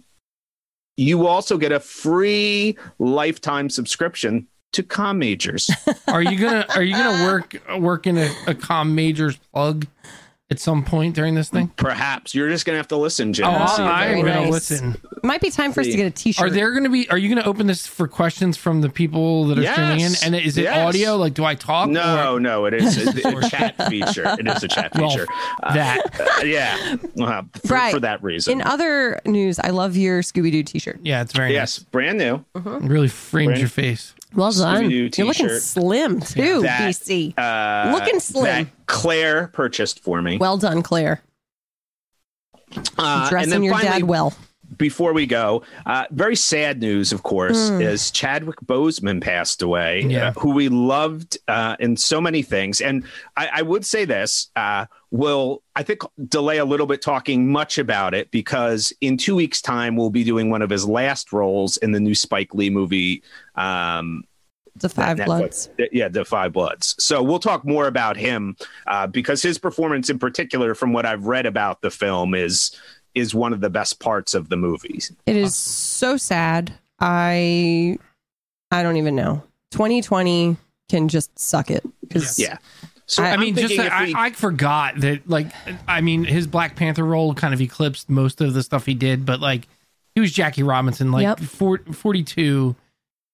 you 0.98 1.26
also 1.26 1.58
get 1.58 1.72
a 1.72 1.80
free 1.80 2.78
lifetime 3.00 3.70
subscription 3.70 4.48
to 4.74 4.84
Com 4.84 5.20
Majors. 5.20 5.72
Are 6.08 6.22
you 6.22 6.38
gonna 6.38 6.66
Are 6.76 6.84
you 6.84 6.96
gonna 6.96 7.26
work 7.26 7.56
work 7.80 8.08
in 8.08 8.18
a, 8.18 8.30
a 8.48 8.54
com 8.54 8.94
majors 8.94 9.38
plug 9.54 9.88
at 10.50 10.60
some 10.60 10.84
point 10.84 11.16
during 11.16 11.36
this 11.36 11.50
thing? 11.50 11.68
Perhaps 11.75 12.34
you're 12.36 12.50
just 12.50 12.66
gonna 12.66 12.77
have 12.77 12.88
to 12.89 12.98
listen, 12.98 13.34
Jim. 13.34 13.48
Oh, 13.48 13.51
and 13.51 13.70
see 13.70 13.82
if 13.84 13.88
I, 13.89 14.08
very 14.08 14.20
am 14.20 14.25
that- 14.25 14.34
gonna 14.34 14.46
nice. 14.46 14.54
listen. 14.54 14.98
Might 15.24 15.42
be 15.42 15.50
time 15.50 15.74
for 15.74 15.82
us 15.82 15.88
to 15.88 15.96
get 15.98 16.06
a 16.06 16.12
T-shirt. 16.12 16.46
Are 16.46 16.50
there 16.50 16.72
going 16.72 16.84
to 16.84 16.89
be? 16.89 17.10
Are 17.10 17.18
you 17.18 17.27
going 17.27 17.42
to 17.44 17.50
open 17.50 17.66
this 17.68 17.88
for 17.88 18.08
questions 18.08 18.56
from 18.56 18.82
the 18.82 18.88
people 18.89 19.46
that 19.48 19.58
are 19.58 19.63
streaming 19.74 19.94
in? 19.96 20.12
Yes. 20.12 20.24
And 20.24 20.36
is 20.36 20.58
it 20.60 20.62
Yes. 20.63 20.77
audio? 20.88 21.18
Like, 21.18 21.34
do 21.34 21.44
I 21.44 21.56
talk? 21.56 21.89
No, 21.89 22.36
or 22.36 22.39
no, 22.39 22.66
it 22.66 22.75
is 22.75 22.98
a, 23.08 23.27
a 23.38 23.42
chat 23.50 23.75
feature. 23.89 24.36
It 24.39 24.48
is 24.48 24.63
a 24.63 24.68
chat 24.68 24.96
feature. 24.96 25.25
Uh, 25.63 25.74
that? 25.74 26.20
uh, 26.22 26.42
yeah, 26.46 26.96
uh, 27.20 27.42
for, 27.66 27.74
Right. 27.74 27.94
for 27.94 28.00
that 28.00 28.24
reason. 28.24 28.54
In 28.54 28.62
other 28.62 29.20
news, 29.25 29.58
I 29.60 29.72
love 29.72 29.98
your 29.98 30.22
Scooby 30.22 30.51
Doo 30.51 30.63
T-shirt. 30.63 31.00
Yeah, 31.04 31.24
it's 31.24 31.34
very 31.34 31.50
nice. 31.50 31.56
yes, 31.56 31.80
brand 31.80 32.20
new. 32.20 32.46
nice. 32.56 32.84
It 32.84 32.88
really 32.88 33.08
frames 33.10 33.48
Brand- 33.48 33.60
your 33.60 33.70
face. 33.70 34.13
Well 34.36 34.52
done. 34.52 34.90
You're 34.92 35.10
looking 35.26 35.50
slim 35.50 36.20
too, 36.20 36.62
That- 36.64 36.82
BC. 36.82 37.34
Uh, 37.38 37.92
Looking 37.94 38.20
slim. 38.20 38.44
That 38.66 38.68
Claire 38.86 39.48
purchased 39.48 40.02
for 40.02 40.22
me. 40.22 40.38
Well 40.38 40.58
done, 40.58 40.82
Claire. 40.84 41.22
Uh, 42.98 43.30
Dressing 43.30 43.50
then 43.50 43.64
your 43.64 43.74
finally, 43.74 44.02
dad 44.02 44.04
well. 44.08 44.34
before 44.78 45.14
we 45.14 45.26
go, 45.26 45.64
uh, 45.86 46.06
very 46.12 46.36
sad 46.36 46.82
news, 46.82 47.14
of 47.14 47.24
course, 47.24 47.70
is 47.70 48.12
Chadwick 48.12 48.58
Boseman 48.66 49.22
passed 49.22 49.62
away, 49.62 50.02
Yeah. 50.02 50.28
uh, 50.30 50.34
who 50.34 50.52
we 50.52 50.68
loved 50.68 51.38
uh, 51.48 51.78
in 51.80 51.96
so 51.96 52.20
many 52.20 52.42
things. 52.42 52.82
And 52.82 53.06
I, 53.38 53.48
I 53.56 53.62
would 53.62 53.86
say 53.86 54.04
this 54.04 54.50
uh, 54.58 54.86
will, 55.12 55.62
I 55.76 55.84
think, 55.84 56.02
delay 56.28 56.58
a 56.58 56.66
little 56.66 56.86
bit 56.88 57.02
talking 57.02 57.50
much 57.52 57.78
about 57.78 58.14
it 58.14 58.30
because 58.32 58.92
in 59.02 59.18
two 59.18 59.36
weeks' 59.36 59.62
time, 59.62 59.96
we'll 59.96 60.10
be 60.10 60.24
doing 60.24 60.50
one 60.50 60.62
of 60.62 60.70
his 60.70 60.86
last 60.88 61.32
roles 61.32 61.78
in 61.78 61.92
the 61.92 62.00
new 62.00 62.16
Spike 62.16 62.54
Lee 62.54 62.70
movie. 62.70 63.24
Um, 63.56 64.24
The 64.76 64.90
Five 64.90 65.18
Netflix. 65.18 65.26
Bloods. 65.26 65.70
Yeah, 65.92 66.08
the 66.10 66.26
Five 66.26 66.54
Bloods. 66.54 66.96
So 67.00 67.24
we'll 67.24 67.40
talk 67.40 67.66
more 67.66 67.88
about 67.88 68.18
him 68.18 68.56
uh, 68.86 69.08
because 69.08 69.42
his 69.42 69.58
performance, 69.58 70.10
in 70.10 70.20
particular, 70.20 70.76
from 70.76 70.94
what 70.94 71.06
I've 71.06 71.26
read 71.26 71.46
about 71.46 71.82
the 71.82 71.90
film, 71.92 72.34
is 72.36 72.72
is 73.16 73.34
one 73.34 73.52
of 73.54 73.62
the 73.62 73.70
best 73.70 74.00
parts 74.00 74.36
of 74.36 74.50
the 74.50 74.58
movies. 74.58 75.12
It 75.26 75.36
is 75.36 75.56
so 75.56 76.18
sad. 76.18 76.72
I 77.00 77.98
I 78.70 78.84
don't 78.84 78.98
even 78.98 79.16
know. 79.16 79.42
2020 79.72 80.58
can 80.90 81.08
just 81.08 81.38
suck 81.40 81.72
it. 81.72 81.84
'Cause 82.12 82.38
Yeah. 82.38 82.58
So 83.08 83.24
I- 83.24 83.32
I 83.32 83.38
mean, 83.38 83.56
just 83.56 83.68
thinking 83.76 83.86
if 83.86 84.16
I, 84.16 84.26
I 84.28 84.32
forgot 84.32 85.00
that. 85.00 85.30
Like, 85.30 85.48
I 85.88 86.02
mean, 86.02 86.24
his 86.26 86.46
Black 86.46 86.76
Panther 86.76 87.06
role 87.06 87.34
kind 87.34 87.54
of 87.54 87.62
eclipsed 87.62 88.10
most 88.10 88.42
of 88.42 88.54
the 88.54 88.62
stuff 88.64 88.86
he 88.86 88.94
did, 88.94 89.26
but 89.26 89.40
like, 89.40 89.68
he 90.14 90.20
was 90.22 90.32
Jackie 90.32 90.64
Robinson. 90.64 91.12
Like, 91.12 91.24
Yep. 91.24 91.40
four, 91.42 91.80
42 91.92 92.76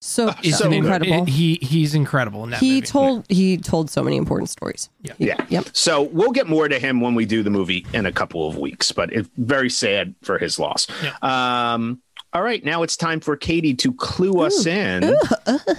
so, 0.01 0.33
is 0.43 0.57
So 0.57 0.65
an 0.67 0.73
incredible. 0.73 1.23
it- 1.23 1.29
he 1.29 1.55
he's 1.61 1.95
incredible 1.95 2.43
in 2.43 2.49
that. 2.49 2.59
he 2.59 2.75
movie. 2.75 2.81
told 2.87 3.25
he 3.29 3.57
told 3.57 3.89
so 3.89 4.03
many 4.03 4.17
important 4.17 4.49
stories. 4.49 4.89
Yeah. 5.01 5.13
He- 5.17 5.27
Yeah. 5.27 5.45
Yep. 5.49 5.67
So 5.71 6.01
we'll 6.03 6.31
get 6.31 6.47
more 6.47 6.67
to 6.67 6.77
him 6.77 6.99
when 7.01 7.15
we 7.15 7.25
do 7.25 7.41
the 7.41 7.49
movie 7.49 7.85
in 7.93 8.05
a 8.05 8.11
couple 8.11 8.47
of 8.47 8.57
weeks, 8.57 8.91
but 8.91 9.13
it's 9.13 9.29
very 9.37 9.69
sad 9.69 10.13
for 10.21 10.37
his 10.37 10.59
loss. 10.59 10.87
Um, 11.21 12.01
all 12.33 12.41
right, 12.41 12.63
now 12.65 12.83
it's 12.83 12.97
time 12.97 13.21
for 13.21 13.37
Katie 13.37 13.73
to 13.75 13.93
clue 13.93 14.41
us 14.41 14.65
in 14.65 15.15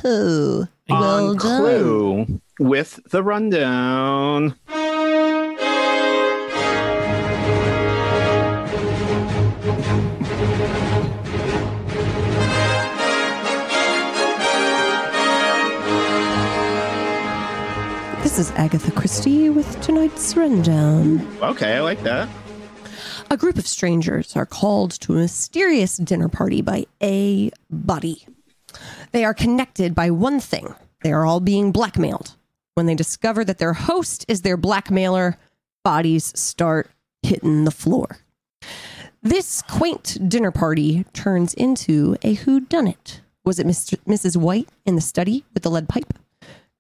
Oh, 0.07 0.67
well 0.89 1.05
on 1.29 1.37
done. 1.37 1.39
Clue 1.39 2.41
with 2.59 3.01
the 3.11 3.23
rundown. 3.23 4.55
This 18.23 18.39
is 18.39 18.51
Agatha 18.57 18.91
Christie 18.91 19.49
with 19.49 19.81
tonight's 19.81 20.37
rundown. 20.37 21.25
Okay, 21.41 21.77
I 21.77 21.81
like 21.81 22.03
that. 22.03 22.29
A 23.31 23.37
group 23.37 23.59
of 23.59 23.67
strangers 23.67 24.35
are 24.37 24.47
called 24.47 24.93
to 25.03 25.13
a 25.13 25.17
mysterious 25.17 25.97
dinner 25.99 26.29
party 26.29 26.61
by 26.61 26.87
a 27.03 27.51
body. 27.71 28.27
They 29.13 29.25
are 29.25 29.35
connected 29.35 29.95
by 29.95 30.11
one 30.11 30.41
thing 30.41 30.75
they 31.05 31.13
are 31.13 31.25
all 31.25 31.39
being 31.39 31.71
blackmailed. 31.71 32.35
When 32.75 32.87
they 32.87 32.95
discover 32.95 33.45
that 33.45 33.59
their 33.59 33.73
host 33.73 34.25
is 34.27 34.43
their 34.43 34.57
blackmailer, 34.57 35.39
bodies 35.85 36.33
start 36.39 36.91
hitting 37.23 37.65
the 37.65 37.71
floor. 37.71 38.19
This 39.23 39.63
quaint 39.63 40.19
dinner 40.29 40.51
party 40.51 41.05
turns 41.13 41.55
into 41.55 42.17
a 42.23 42.37
whodunit. 42.37 43.21
Was 43.45 43.59
it 43.59 43.67
Mr. 43.67 43.99
Mrs. 44.07 44.37
White 44.37 44.69
in 44.85 44.97
the 44.97 45.01
study 45.01 45.45
with 45.55 45.63
the 45.63 45.71
lead 45.71 45.89
pipe? 45.89 46.15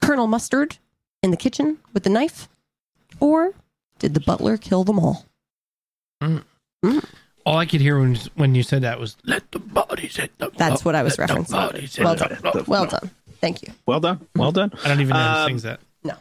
Colonel 0.03 0.27
Mustard 0.27 0.79
in 1.23 1.31
the 1.31 1.37
kitchen 1.37 1.79
with 1.93 2.03
the 2.03 2.11
knife? 2.11 2.49
Or 3.21 3.53
did 3.99 4.15
the 4.15 4.21
butler 4.21 4.57
kill 4.57 4.85
them 4.85 4.99
all? 4.99 5.25
Mm. 6.23 6.43
Mm. 6.85 7.05
All 7.47 7.59
I 7.59 7.67
could 7.67 7.81
hear 7.81 8.01
when 8.01 8.17
when 8.35 8.55
you 8.55 8.63
said 8.63 8.83
that 8.83 8.99
was 8.99 9.17
"Let 9.25 9.51
the 9.53 9.59
bodies 9.59 10.17
hit 10.17 10.37
the." 10.39 10.51
That's 10.57 10.85
what 10.85 10.95
I 10.95 11.03
was 11.03 11.17
referencing. 11.17 12.03
Well 12.03 12.17
done. 12.17 12.65
Well 12.67 12.87
done. 12.87 13.11
Thank 13.45 13.61
you. 13.63 13.69
Well 13.85 14.01
done. 14.01 14.27
Well 14.37 14.53
done. 14.53 14.73
I 14.85 14.89
don't 14.89 15.01
even 15.03 15.15
know 15.15 15.23
who 15.23 15.39
Um, 15.41 15.49
sings 15.49 15.63
that. 15.65 15.81
No. 16.03 16.15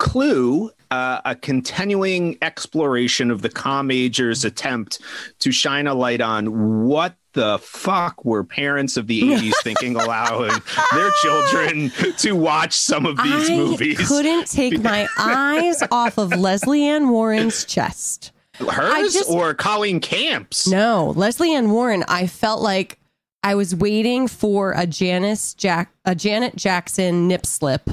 Clue, 0.00 0.70
uh, 0.90 1.20
a 1.24 1.36
continuing 1.36 2.36
exploration 2.42 3.30
of 3.30 3.42
the 3.42 3.48
com 3.48 3.86
major's 3.86 4.44
attempt 4.44 4.98
to 5.38 5.52
shine 5.52 5.86
a 5.86 5.94
light 5.94 6.20
on 6.20 6.84
what 6.86 7.14
the 7.34 7.58
fuck 7.58 8.24
were 8.24 8.42
parents 8.42 8.96
of 8.96 9.06
the 9.06 9.22
80s 9.22 9.52
thinking 9.62 9.94
allowing 10.00 10.52
their 10.92 11.10
children 11.22 11.90
to 12.18 12.32
watch 12.32 12.72
some 12.72 13.06
of 13.06 13.16
these 13.18 13.48
I 13.50 13.56
movies. 13.56 14.00
I 14.00 14.04
couldn't 14.04 14.46
take 14.50 14.80
my 14.82 15.06
eyes 15.18 15.82
off 15.92 16.18
of 16.18 16.32
Lesley 16.36 16.84
Ann 16.84 17.10
Warren's 17.10 17.64
chest. 17.64 18.32
Hers 18.54 19.12
just- 19.14 19.30
or 19.30 19.54
Colleen 19.54 20.00
Camp's? 20.00 20.66
No, 20.66 21.12
Lesley 21.14 21.54
Ann 21.54 21.70
Warren. 21.70 22.04
I 22.08 22.26
felt 22.26 22.60
like 22.60 22.98
I 23.46 23.54
was 23.54 23.76
waiting 23.76 24.26
for 24.26 24.72
a 24.72 24.88
Janice 24.88 25.54
Jack, 25.54 25.92
a 26.04 26.16
Janet 26.16 26.56
Jackson 26.56 27.28
nip 27.28 27.46
slip 27.46 27.88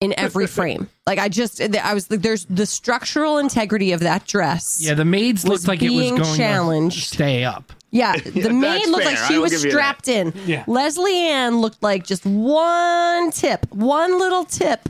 in 0.00 0.14
every 0.16 0.46
frame. 0.56 0.88
Like 1.06 1.18
I 1.18 1.28
just, 1.28 1.60
I 1.60 1.92
was 1.92 2.10
like, 2.10 2.22
there's 2.22 2.46
the 2.46 2.64
structural 2.64 3.36
integrity 3.36 3.92
of 3.92 4.00
that 4.00 4.26
dress. 4.26 4.78
Yeah, 4.80 4.94
the 4.94 5.04
maids 5.04 5.46
looked 5.46 5.68
like 5.68 5.82
it 5.82 5.90
was 5.90 5.98
being 5.98 6.16
going 6.16 6.36
challenged. 6.38 7.10
to 7.10 7.14
stay 7.16 7.44
up. 7.44 7.70
Yeah, 7.90 8.16
the 8.16 8.50
maid 8.50 8.88
looked 8.88 9.04
fair. 9.04 9.14
like 9.14 9.30
she 9.30 9.36
was 9.36 9.50
give 9.50 9.60
you 9.64 9.66
that. 9.66 9.70
strapped 9.72 10.08
in. 10.08 10.32
Yeah. 10.46 10.64
Lesley 10.66 11.18
Ann 11.18 11.60
looked 11.60 11.82
like 11.82 12.06
just 12.06 12.24
one 12.24 13.30
tip, 13.30 13.66
one 13.70 14.18
little 14.18 14.46
tip, 14.46 14.88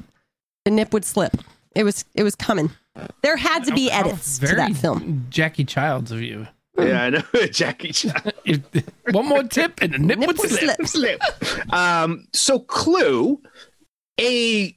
the 0.64 0.70
nip 0.70 0.92
would 0.92 1.04
slip. 1.04 1.36
It 1.74 1.82
was 1.82 2.04
it 2.14 2.22
was 2.22 2.36
coming. 2.36 2.70
There 3.22 3.36
had 3.36 3.64
to 3.64 3.74
be 3.74 3.88
How 3.88 4.02
edits 4.02 4.38
to 4.38 4.46
that 4.54 4.76
film. 4.76 5.26
Jackie 5.28 5.64
Chiles 5.64 6.12
of 6.12 6.22
you. 6.22 6.46
Yeah, 6.78 7.02
I 7.02 7.10
know. 7.10 7.22
Jackie 7.50 7.92
Chan. 7.92 8.14
One 9.10 9.26
more 9.26 9.42
tip 9.42 9.80
and 9.82 9.94
the 9.94 9.98
nip, 9.98 10.18
Nip 10.18 10.28
would 10.28 10.38
would 10.38 10.50
slip. 10.50 10.86
slip. 10.86 11.20
slip. 11.40 11.72
Um, 11.74 12.26
so 12.32 12.60
Clue, 12.60 13.40
a 14.20 14.76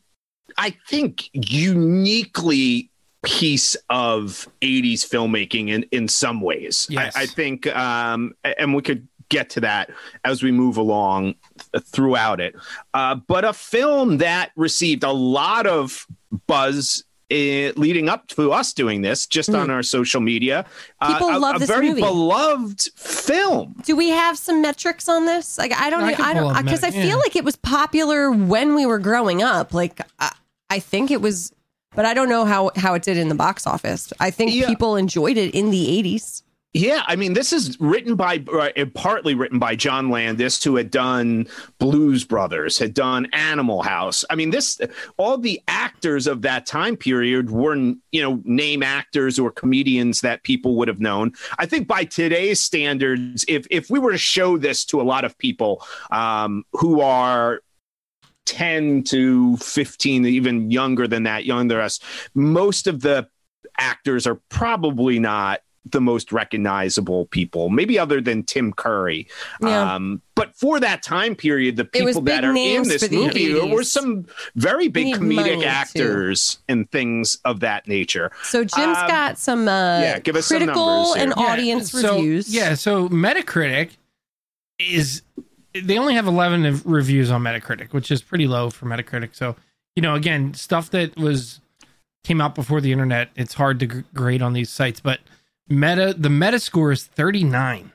I 0.58 0.76
think 0.90 1.30
uniquely 1.34 2.90
piece 3.24 3.76
of 3.90 4.48
80s 4.62 5.02
filmmaking 5.08 5.70
in, 5.70 5.84
in 5.92 6.08
some 6.08 6.42
ways. 6.42 6.88
Yes. 6.90 7.16
I, 7.16 7.22
I 7.22 7.26
think 7.28 7.68
um 7.76 8.34
and 8.44 8.74
we 8.74 8.82
could 8.82 9.08
get 9.30 9.50
to 9.52 9.62
that 9.62 9.90
as 10.26 10.44
we 10.44 10.52
move 10.52 10.76
along 10.78 11.36
th- 11.72 11.86
throughout 11.86 12.42
it. 12.42 12.54
Uh, 12.94 13.16
but 13.16 13.46
a 13.46 13.54
film 13.54 14.18
that 14.18 14.52
received 14.58 15.04
a 15.04 15.12
lot 15.12 15.68
of 15.68 16.06
buzz 16.48 17.04
uh, 17.32 17.72
leading 17.78 18.10
up 18.10 18.28
to 18.28 18.52
us 18.52 18.74
doing 18.74 19.02
this 19.02 19.26
just 19.26 19.50
on 19.50 19.70
our 19.70 19.84
social 19.84 20.22
media. 20.22 20.66
Hmm. 21.02 21.14
People 21.14 21.28
uh, 21.30 21.38
a, 21.38 21.40
love 21.40 21.56
a 21.56 21.60
this 21.60 21.70
very 21.70 21.90
movie. 21.90 22.02
beloved 22.02 22.82
film. 22.96 23.76
Do 23.86 23.96
we 23.96 24.10
have 24.10 24.38
some 24.38 24.62
metrics 24.62 25.08
on 25.08 25.26
this? 25.26 25.58
Like 25.58 25.74
I 25.74 25.90
don't, 25.90 26.04
I 26.04 26.12
know, 26.12 26.24
I 26.24 26.34
don't, 26.34 26.64
because 26.64 26.84
I 26.84 26.92
feel 26.92 27.06
yeah. 27.06 27.16
like 27.16 27.36
it 27.36 27.46
was 27.46 27.56
popular 27.56 28.32
when 28.32 28.76
we 28.76 28.86
were 28.86 29.00
growing 29.00 29.42
up. 29.42 29.74
Like 29.74 30.02
I, 30.20 30.34
I 30.70 30.80
think 30.80 31.12
it 31.12 31.22
was, 31.22 31.54
but 31.96 32.06
I 32.06 32.14
don't 32.14 32.30
know 32.30 32.46
how 32.46 32.72
how 32.76 32.94
it 32.94 33.04
did 33.04 33.18
in 33.18 33.30
the 33.30 33.36
box 33.36 33.66
office. 33.66 34.12
I 34.20 34.32
think 34.32 34.54
Yeah. 34.54 34.68
people 34.68 34.96
enjoyed 34.96 35.38
it 35.38 35.54
in 35.56 35.72
the 35.72 35.90
eighties. 35.98 36.44
Yeah, 36.74 37.04
I 37.06 37.18
mean, 37.18 37.34
this 37.34 37.52
is 37.52 37.78
written 37.82 38.16
by, 38.16 38.46
uh, 38.54 38.86
partly 38.94 39.36
written 39.36 39.60
by 39.60 39.76
John 39.76 40.10
Landis, 40.10 40.64
who 40.64 40.78
had 40.78 40.90
done 40.90 41.48
Blues 41.80 42.24
Brothers, 42.24 42.80
had 42.80 42.94
done 42.94 43.28
Animal 43.34 43.82
House. 43.82 44.24
I 44.30 44.36
mean, 44.36 44.52
this, 44.52 44.80
all 45.18 45.38
the 45.38 45.62
actors 45.68 46.28
of 46.28 46.44
that 46.44 46.66
time 46.66 46.96
period 46.96 47.50
were, 47.50 47.76
you 47.76 48.22
know, 48.22 48.42
name 48.46 48.84
actors 48.84 49.38
or 49.38 49.52
comedians 49.52 50.22
that 50.22 50.44
people 50.44 50.78
would 50.78 50.88
have 50.88 51.02
known. 51.02 51.34
I 51.60 51.66
think 51.66 51.90
by 51.90 52.06
today's 52.06 52.62
standards, 52.62 53.44
if 53.50 53.68
if 53.70 53.90
we 53.90 54.00
were 54.00 54.14
to 54.14 54.18
show 54.18 54.58
this 54.58 54.86
to 54.86 55.02
a 55.02 55.04
lot 55.04 55.26
of 55.26 55.38
people 55.38 55.86
um, 56.10 56.64
who 56.72 57.02
are 57.02 57.60
10 58.46 59.04
to 59.04 59.58
15, 59.58 60.26
even 60.26 60.72
younger 60.72 61.06
than 61.06 61.24
that, 61.24 61.44
younger 61.44 61.76
than 61.76 61.84
us, 61.84 62.00
most 62.34 62.88
of 62.88 63.02
the 63.02 63.28
actors 63.78 64.26
are 64.26 64.40
probably 64.48 65.20
not 65.20 65.60
the 65.84 66.00
most 66.00 66.32
recognizable 66.32 67.26
people, 67.28 67.70
maybe 67.70 67.98
other 67.98 68.22
than 68.22 68.44
Tim 68.44 68.72
Curry. 68.72 69.28
Yeah. 69.62 69.96
Um, 69.96 70.22
but 70.36 70.56
for 70.56 70.80
that 70.80 71.02
time 71.02 71.36
period, 71.36 71.76
the 71.76 71.86
people 71.86 72.22
that 72.22 72.46
are 72.46 72.56
in 72.56 72.84
this 72.84 73.02
for 73.02 73.08
the 73.10 73.18
movie 73.18 73.54
80s. 73.54 73.74
were 73.74 73.84
some 73.84 74.28
very 74.56 74.88
big 74.90 75.06
Need 75.08 75.22
money, 75.22 75.36
comedic 75.36 75.62
too. 75.62 75.66
actors 75.66 76.60
and 76.70 76.90
things 76.92 77.40
of 77.46 77.62
that 77.62 77.88
nature. 77.88 78.32
So 78.44 78.64
Jim's 78.64 78.98
Um, 78.98 79.08
got 79.08 79.38
some 79.40 79.68
uh, 79.68 80.02
yeah, 80.02 80.20
give 80.20 80.36
us 80.36 80.46
some 80.46 80.58
critical 80.60 80.86
numbers 80.86 81.16
here. 81.16 81.24
and 81.24 81.34
Yeah, 81.36 81.44
audience 81.52 81.92
so- 81.92 82.16
reviews. 82.18 82.54
Yeah, 82.54 82.76
so 82.76 83.10
Metacritic 83.10 83.92
is 84.80 85.22
they 85.74 85.98
only 85.98 86.14
have 86.16 86.28
11 86.28 86.82
reviews 86.86 87.32
on 87.32 87.42
Metacritic, 87.44 87.94
which 87.94 88.12
is 88.12 88.22
pretty 88.22 88.46
low 88.48 88.70
for 88.70 88.86
Metacritic. 88.86 89.30
So, 89.34 89.56
you 89.96 90.02
know, 90.02 90.16
again, 90.16 90.54
stuff 90.54 90.90
that 90.92 91.16
was 91.18 91.60
came 92.24 92.40
out 92.42 92.54
before 92.56 92.82
the 92.82 92.92
internet, 92.92 93.30
it's 93.36 93.54
hard 93.56 93.80
to 93.80 93.88
grade 94.14 94.42
on 94.44 94.54
these 94.54 94.70
sites, 94.70 95.00
but 95.00 95.20
Meta 95.72 96.14
the 96.18 96.30
Meta 96.30 96.60
score 96.60 96.92
is 96.92 97.04
39, 97.06 97.92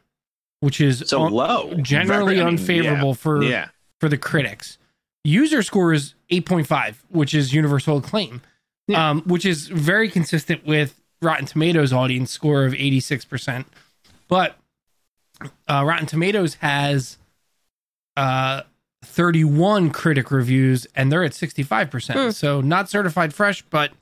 which 0.61 0.80
is 0.80 1.04
So 1.06 1.23
on- 1.23 1.33
low. 1.33 1.75
generally 1.83 2.37
Very- 2.37 2.40
I 2.40 2.45
mean, 2.50 2.59
unfavorable 2.59 3.09
yeah, 3.11 3.14
for 3.14 3.42
yeah. 3.45 3.68
for 4.00 4.09
the 4.09 4.18
critics. 4.18 4.78
User 5.25 5.62
score 5.62 5.92
is 5.92 6.14
8.5, 6.30 6.97
which 7.09 7.35
is 7.35 7.52
universal 7.52 7.99
acclaim, 7.99 8.42
Yeah. 8.87 9.11
um, 9.11 9.23
which 9.23 9.45
is 9.45 9.68
very 9.68 10.09
consistent 10.09 10.64
with 10.64 11.00
Rotten 11.21 11.47
Tomatoes 11.47 11.92
audience 11.92 12.30
score 12.30 12.64
of 12.64 12.73
86%. 12.75 13.66
But 14.28 14.56
uh, 15.68 15.83
Rotten 15.85 16.06
Tomatoes 16.06 16.54
has 16.56 17.18
uh 18.16 18.62
31 19.04 19.90
critic 19.90 20.30
reviews 20.30 20.87
and 20.97 21.12
they're 21.12 21.23
at 21.25 21.33
65%. 21.33 22.14
Hmm. 22.25 22.30
So 22.30 22.61
not 22.61 22.88
certified 22.88 23.33
fresh, 23.35 23.62
but 23.62 23.92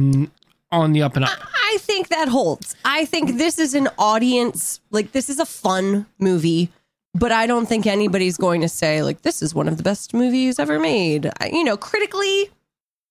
n- 0.00 0.30
on 0.72 0.92
the 0.92 1.02
up 1.02 1.16
and 1.16 1.24
up. 1.24 1.38
I 1.54 1.78
think 1.80 2.08
that 2.08 2.28
holds. 2.28 2.76
I 2.84 3.04
think 3.04 3.38
this 3.38 3.58
is 3.58 3.74
an 3.74 3.88
audience, 3.98 4.80
like, 4.90 5.12
this 5.12 5.28
is 5.28 5.38
a 5.38 5.46
fun 5.46 6.06
movie, 6.18 6.70
but 7.14 7.32
I 7.32 7.46
don't 7.46 7.66
think 7.66 7.86
anybody's 7.86 8.36
going 8.36 8.60
to 8.60 8.68
say, 8.68 9.02
like, 9.02 9.22
this 9.22 9.42
is 9.42 9.54
one 9.54 9.68
of 9.68 9.76
the 9.76 9.82
best 9.82 10.14
movies 10.14 10.58
ever 10.58 10.78
made. 10.78 11.30
I, 11.40 11.48
you 11.48 11.64
know, 11.64 11.76
critically, 11.76 12.50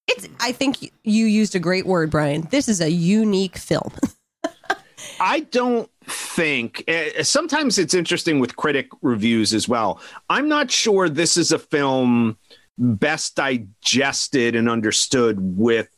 it's, 0.08 0.28
I 0.40 0.52
think 0.52 0.92
you 1.04 1.26
used 1.26 1.56
a 1.56 1.60
great 1.60 1.86
word, 1.86 2.10
Brian. 2.10 2.48
This 2.52 2.68
is 2.68 2.82
a 2.82 2.90
unique 2.90 3.58
film. 3.58 3.92
I 5.20 5.42
don't 5.42 5.90
think 6.06 6.84
uh, 6.88 7.24
sometimes 7.24 7.78
it's 7.78 7.94
interesting 7.94 8.40
with 8.40 8.56
critic 8.56 8.90
reviews 9.02 9.54
as 9.54 9.68
well. 9.68 10.02
I'm 10.30 10.48
not 10.48 10.72
sure 10.72 11.10
this 11.10 11.38
is 11.38 11.52
a 11.52 11.60
film 11.60 12.38
best 12.78 13.36
digested 13.36 14.56
and 14.56 14.70
understood 14.70 15.38
with 15.40 15.90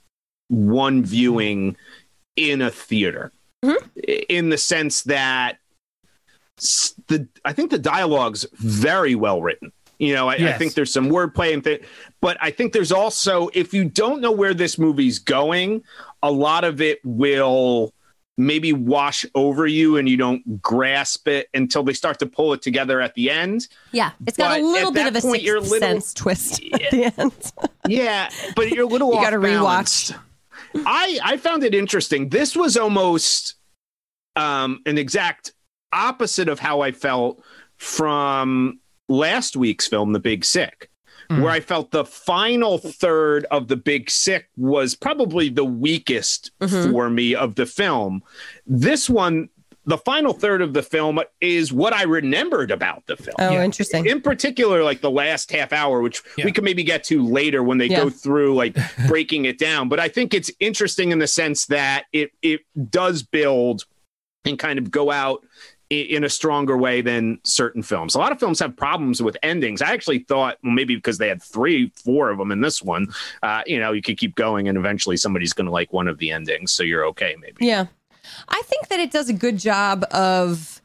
one 0.51 1.03
viewing 1.03 1.75
in 2.35 2.61
a 2.61 2.69
theater 2.69 3.31
Mhm. 3.63 3.77
in 4.29 4.49
the 4.49 4.57
sense 4.57 5.03
that 5.03 5.57
the 7.07 7.27
I 7.45 7.53
think 7.53 7.71
the 7.71 7.79
dialogue's 7.79 8.45
very 8.53 9.15
well 9.15 9.41
written. 9.41 9.71
You 9.97 10.13
know, 10.15 10.27
I, 10.29 10.33
I 10.33 10.53
think 10.53 10.73
there's 10.73 10.91
some 10.91 11.09
wordplay 11.09 11.53
and 11.53 11.63
th- 11.63 11.83
but 12.21 12.35
I 12.41 12.49
think 12.51 12.73
there's 12.73 12.91
also 12.91 13.49
if 13.53 13.73
you 13.73 13.85
don't 13.85 14.19
know 14.19 14.31
where 14.31 14.53
this 14.53 14.77
movie's 14.79 15.19
going, 15.19 15.83
a 16.23 16.31
lot 16.31 16.63
of 16.63 16.81
it 16.81 16.99
will 17.03 17.93
maybe 18.37 18.73
wash 18.73 19.25
over 19.35 19.67
you 19.67 19.97
and 19.97 20.09
you 20.09 20.17
don't 20.17 20.59
grasp 20.61 21.27
it 21.27 21.47
until 21.53 21.83
they 21.83 21.93
start 21.93 22.17
to 22.19 22.25
pull 22.25 22.53
it 22.53 22.61
together 22.63 22.99
at 22.99 23.13
the 23.13 23.29
end. 23.29 23.67
Yeah, 23.91 24.11
it's 24.25 24.37
got 24.37 24.49
But 24.49 24.61
a 24.61 24.65
little 24.65 24.91
bit 24.91 25.05
of 25.07 25.15
a 25.15 25.21
point, 25.21 25.43
you're 25.43 25.57
a 25.57 25.61
sixth 25.61 25.71
little- 25.71 25.87
sense 26.01 26.13
twist 26.15 26.63
at 26.73 26.89
the 26.91 27.13
end. 27.21 27.51
Yeah, 27.87 28.29
but 28.55 28.69
you're 28.69 28.85
a 28.85 28.87
little 28.87 29.11
You 29.11 29.17
off 29.17 29.23
gotta 29.23 29.39
balance. 29.39 30.13
I 30.75 31.19
I 31.23 31.37
found 31.37 31.63
it 31.63 31.73
interesting. 31.75 32.29
This 32.29 32.55
was 32.55 32.77
almost 32.77 33.55
um, 34.35 34.79
an 34.85 34.97
exact 34.97 35.53
opposite 35.93 36.47
of 36.47 36.59
how 36.59 36.81
I 36.81 36.91
felt 36.91 37.43
from 37.77 38.79
last 39.09 39.57
week's 39.57 39.87
film, 39.87 40.13
The 40.13 40.19
Big 40.19 40.45
Sick, 40.45 40.89
Mm. 41.29 41.41
where 41.43 41.51
I 41.51 41.59
felt 41.59 41.91
the 41.91 42.03
final 42.05 42.77
third 42.77 43.45
of 43.51 43.67
The 43.69 43.75
Big 43.77 44.09
Sick 44.09 44.49
was 44.57 44.95
probably 44.95 45.49
the 45.49 45.63
weakest 45.65 46.51
Mhm. 46.61 46.91
for 46.91 47.09
me 47.09 47.35
of 47.35 47.55
the 47.55 47.65
film. 47.65 48.21
This 48.65 49.09
one, 49.09 49.49
the 49.85 49.97
final 49.97 50.31
third 50.33 50.61
of 50.61 50.73
the 50.73 50.83
film 50.83 51.19
is 51.41 51.73
what 51.73 51.91
I 51.93 52.03
remembered 52.03 52.69
about 52.71 53.05
the 53.07 53.17
film 53.17 53.35
Oh, 53.39 53.51
Yeah. 53.51 53.63
interesting. 53.63 54.05
in 54.05 54.21
particular 54.21 54.83
like 54.83 55.01
the 55.01 55.09
last 55.11 55.51
half 55.51 55.73
hour 55.73 56.01
which 56.01 56.21
Yeah. 56.37 56.45
we 56.45 56.51
can 56.51 56.63
maybe 56.63 56.83
get 56.83 57.03
to 57.05 57.25
later 57.25 57.63
when 57.63 57.77
they 57.79 57.87
Yeah. 57.87 58.01
go 58.03 58.09
through 58.09 58.53
like 58.55 58.75
breaking 59.07 59.45
it 59.45 59.57
down 59.57 59.89
but 59.89 59.99
i 59.99 60.07
think 60.07 60.33
it's 60.33 60.51
interesting 60.59 61.11
in 61.11 61.19
the 61.19 61.27
sense 61.27 61.65
that 61.67 62.05
it 62.13 62.31
it 62.41 62.61
does 62.89 63.23
build 63.23 63.85
and 64.45 64.57
kind 64.59 64.77
of 64.77 64.91
go 64.91 65.11
out 65.11 65.43
in 65.89 66.23
a 66.23 66.29
stronger 66.29 66.77
way 66.77 67.01
than 67.01 67.37
certain 67.43 67.83
films. 67.83 68.15
A 68.15 68.17
lot 68.17 68.31
of 68.31 68.39
films 68.39 68.61
have 68.61 68.77
problems 68.77 69.21
with 69.21 69.35
endings. 69.43 69.81
I 69.81 69.91
actually 69.91 70.19
thought 70.19 70.57
well, 70.63 70.71
maybe 70.71 70.95
because 70.95 71.17
they 71.17 71.27
had 71.27 71.43
three, 71.43 71.91
four 72.01 72.29
of 72.29 72.37
them 72.37 72.49
in 72.49 72.61
this 72.61 72.81
one, 72.81 73.07
uh, 73.43 73.61
you 73.67 73.77
know, 73.77 73.91
you 73.91 74.01
could 74.01 74.17
keep 74.17 74.35
going 74.35 74.69
and 74.69 74.77
eventually 74.77 75.17
somebody's 75.17 75.51
going 75.51 75.65
to 75.65 75.71
like 75.71 75.91
one 75.91 76.07
of 76.07 76.17
the 76.17 76.31
endings, 76.31 76.71
so 76.71 76.81
you're 76.83 77.05
okay. 77.07 77.35
Maybe. 77.41 77.65
Yeah. 77.65 77.87
I 78.51 78.61
think 78.63 78.89
that 78.89 78.99
it 78.99 79.11
does 79.11 79.29
a 79.29 79.33
good 79.33 79.57
job 79.57 80.05
of 80.11 80.81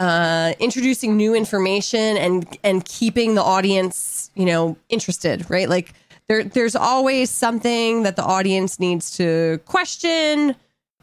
uh, 0.00 0.54
introducing 0.58 1.16
new 1.16 1.34
information 1.34 2.16
and 2.16 2.58
and 2.64 2.84
keeping 2.84 3.34
the 3.34 3.42
audience, 3.42 4.30
you 4.34 4.46
know, 4.46 4.76
interested, 4.88 5.48
right? 5.48 5.68
Like 5.68 5.92
there 6.26 6.42
there's 6.42 6.74
always 6.74 7.30
something 7.30 8.02
that 8.02 8.16
the 8.16 8.24
audience 8.24 8.80
needs 8.80 9.16
to 9.18 9.60
question, 9.66 10.56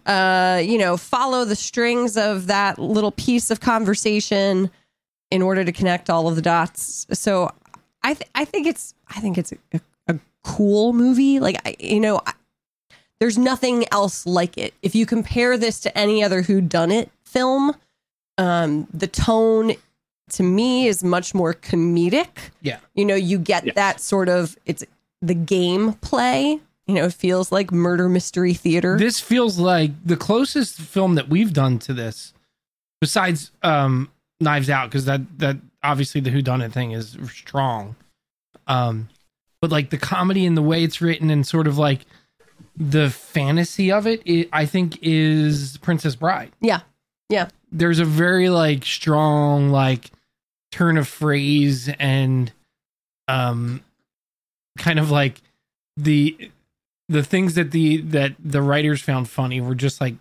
uh, 0.06 0.62
you 0.64 0.78
know, 0.78 0.98
follow 0.98 1.46
the 1.46 1.56
strings 1.56 2.18
of 2.18 2.48
that 2.48 2.78
little 2.80 3.12
piece 3.12 3.52
of 3.52 3.62
conversation 3.62 4.70
in 5.32 5.42
order 5.42 5.64
to 5.64 5.72
connect 5.72 6.10
all 6.10 6.28
of 6.28 6.36
the 6.36 6.42
dots. 6.42 7.06
So 7.14 7.52
I 8.04 8.16
th- 8.16 8.30
I 8.36 8.44
think 8.44 8.68
it's 8.68 8.96
I 9.08 9.20
think 9.22 9.38
it's 9.38 9.54
a, 9.74 9.80
a 10.08 10.20
cool 10.44 10.94
movie. 10.94 11.40
Like 11.40 11.62
I, 11.66 11.76
you 11.80 12.00
know, 12.00 12.22
I, 12.26 12.34
there's 13.20 13.38
nothing 13.38 13.86
else 13.92 14.26
like 14.26 14.58
it. 14.58 14.74
If 14.82 14.96
you 14.96 15.06
compare 15.06 15.58
this 15.58 15.80
to 15.82 15.98
any 15.98 16.24
other 16.24 16.42
Who 16.42 16.62
Done 16.62 16.92
It 16.92 17.12
film, 17.24 17.76
um, 18.38 18.88
the 18.94 19.08
tone 19.08 19.74
to 20.32 20.44
me 20.44 20.88
is 20.88 21.04
much 21.04 21.34
more 21.34 21.54
comedic. 21.54 22.52
Yeah. 22.62 22.80
You 22.96 23.06
know, 23.06 23.16
you 23.16 23.38
get 23.38 23.76
that 23.76 24.00
sort 24.00 24.30
of 24.30 24.58
it's 24.66 24.84
the 25.22 25.34
game 25.34 25.94
play. 25.94 26.60
You 26.88 26.96
know, 26.96 27.06
it 27.06 27.14
feels 27.14 27.52
like 27.52 27.72
murder 27.72 28.10
mystery 28.10 28.54
theater. 28.54 28.98
This 28.98 29.20
feels 29.20 29.60
like 29.60 29.92
the 30.04 30.18
closest 30.18 30.80
film 30.80 31.16
that 31.16 31.30
we've 31.30 31.54
done 31.54 31.78
to 31.80 31.94
this, 31.94 32.34
besides 33.00 33.52
um, 33.62 34.10
Knives 34.40 34.70
Out, 34.70 34.90
because 34.90 35.06
that 35.06 35.22
that 35.40 35.58
obviously 35.84 36.22
the 36.22 36.32
Who 36.32 36.42
Done 36.42 36.62
It 36.62 36.72
thing 36.72 36.92
is 36.92 37.18
strong. 37.32 37.96
Um, 38.66 39.10
but 39.62 39.72
like 39.72 39.90
the 39.90 39.98
comedy 39.98 40.46
and 40.46 40.56
the 40.56 40.62
way 40.62 40.84
it's 40.84 41.02
written 41.02 41.30
and 41.30 41.46
sort 41.46 41.68
of 41.68 41.78
like 41.78 42.06
the 42.80 43.10
fantasy 43.10 43.92
of 43.92 44.08
it, 44.08 44.22
it 44.26 44.48
I 44.54 44.66
think 44.66 44.98
is 45.02 45.78
Princess 45.82 46.16
Bride. 46.16 46.52
yeah. 46.62 46.82
Yeah. 47.30 47.50
There's 47.72 48.00
a 48.00 48.06
very 48.06 48.50
like 48.50 48.84
strong 48.86 49.70
like 49.70 50.10
turn 50.72 50.98
of 50.98 51.08
phrase 51.08 51.90
and 52.00 52.52
um 53.28 53.84
kind 54.80 54.98
of 54.98 55.12
like 55.12 55.42
the 55.98 56.50
the 57.10 57.22
things 57.24 57.54
that 57.56 57.72
the 57.72 57.98
that 58.02 58.34
the 58.44 58.62
writers 58.62 59.02
found 59.02 59.30
funny 59.30 59.62
were 59.62 59.76
just 59.76 60.00
like 60.02 60.16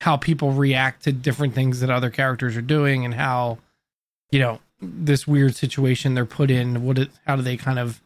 how 0.00 0.16
people 0.16 0.52
react 0.52 1.02
to 1.04 1.12
different 1.12 1.54
things 1.54 1.80
that 1.80 1.90
other 1.90 2.08
characters 2.10 2.56
are 2.56 2.62
doing 2.62 3.04
and 3.04 3.14
how 3.14 3.58
you 4.30 4.38
know 4.38 4.60
this 4.80 5.26
weird 5.26 5.54
situation 5.56 6.14
they're 6.14 6.24
put 6.24 6.50
in 6.50 6.82
what 6.84 6.96
it, 6.98 7.10
how 7.26 7.34
do 7.36 7.42
they 7.42 7.56
kind 7.56 7.78
of 7.78 8.00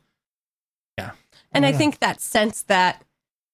yeah 0.99 1.11
And 1.53 1.65
I 1.67 1.71
Yeah. 1.71 1.79
think 1.79 1.99
that 2.01 2.21
sense 2.21 2.63
that 2.63 3.05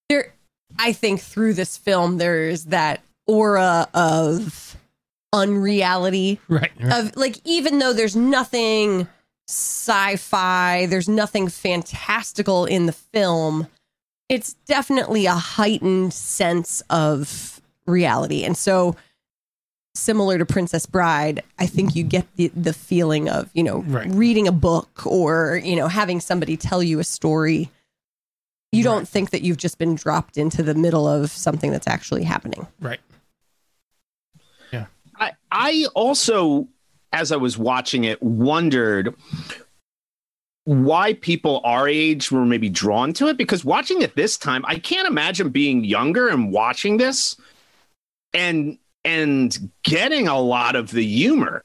there, 0.08 0.32
I 0.78 0.92
think 0.92 1.20
through 1.20 1.54
this 1.54 1.76
film, 1.76 2.18
there's 2.18 2.66
that 2.66 3.00
aura 3.26 3.88
of 3.94 4.76
unreality 5.32 6.40
right, 6.48 6.70
right. 6.80 6.98
of 6.98 7.16
like, 7.16 7.36
even 7.44 7.78
though 7.78 7.92
there's 7.92 8.16
nothing 8.16 9.06
sci-fi, 9.48 10.86
there's 10.86 11.08
nothing 11.08 11.48
fantastical 11.48 12.64
in 12.66 12.86
the 12.86 12.92
film, 12.92 13.66
it's 14.28 14.54
definitely 14.66 15.26
a 15.26 15.34
heightened 15.34 16.12
sense 16.12 16.82
of 16.90 17.60
reality. 17.86 18.44
And 18.44 18.56
so 18.56 18.94
similar 19.94 20.38
to 20.38 20.44
Princess 20.46 20.84
Bride, 20.86 21.42
I 21.58 21.66
think 21.66 21.96
you 21.96 22.04
get 22.04 22.26
the, 22.36 22.48
the 22.48 22.74
feeling 22.74 23.28
of, 23.28 23.48
you 23.54 23.62
know, 23.62 23.78
Right. 23.80 24.06
reading 24.10 24.46
a 24.46 24.52
book 24.52 25.06
or, 25.06 25.60
you 25.64 25.76
know, 25.76 25.88
having 25.88 26.20
somebody 26.20 26.56
tell 26.56 26.82
you 26.82 26.98
a 26.98 27.04
story. 27.04 27.70
You 28.72 28.84
don't 28.84 29.08
think 29.08 29.30
that 29.30 29.42
you've 29.42 29.56
just 29.56 29.78
been 29.78 29.94
dropped 29.94 30.36
into 30.36 30.62
the 30.62 30.74
middle 30.74 31.08
of 31.08 31.30
something 31.30 31.70
that's 31.70 31.86
actually 31.86 32.22
happening. 32.22 32.66
right 32.80 33.00
Yeah. 34.72 34.86
I, 35.16 35.32
I 35.50 35.86
also, 35.94 36.68
as 37.12 37.32
I 37.32 37.36
was 37.36 37.56
watching 37.56 38.04
it, 38.04 38.22
wondered 38.22 39.14
why 40.64 41.14
people 41.14 41.62
our 41.64 41.88
age 41.88 42.30
were 42.30 42.44
maybe 42.44 42.68
drawn 42.68 43.14
to 43.14 43.28
it. 43.28 43.38
Because 43.38 43.64
watching 43.64 44.02
it 44.02 44.14
this 44.16 44.36
time, 44.36 44.62
I 44.66 44.78
can't 44.78 45.08
imagine 45.08 45.48
being 45.48 45.82
younger 45.82 46.28
and 46.28 46.52
watching 46.52 46.98
this 46.98 47.36
and 48.34 48.78
and 49.02 49.70
getting 49.82 50.28
a 50.28 50.38
lot 50.38 50.76
of 50.76 50.90
the 50.90 51.04
humor. 51.04 51.64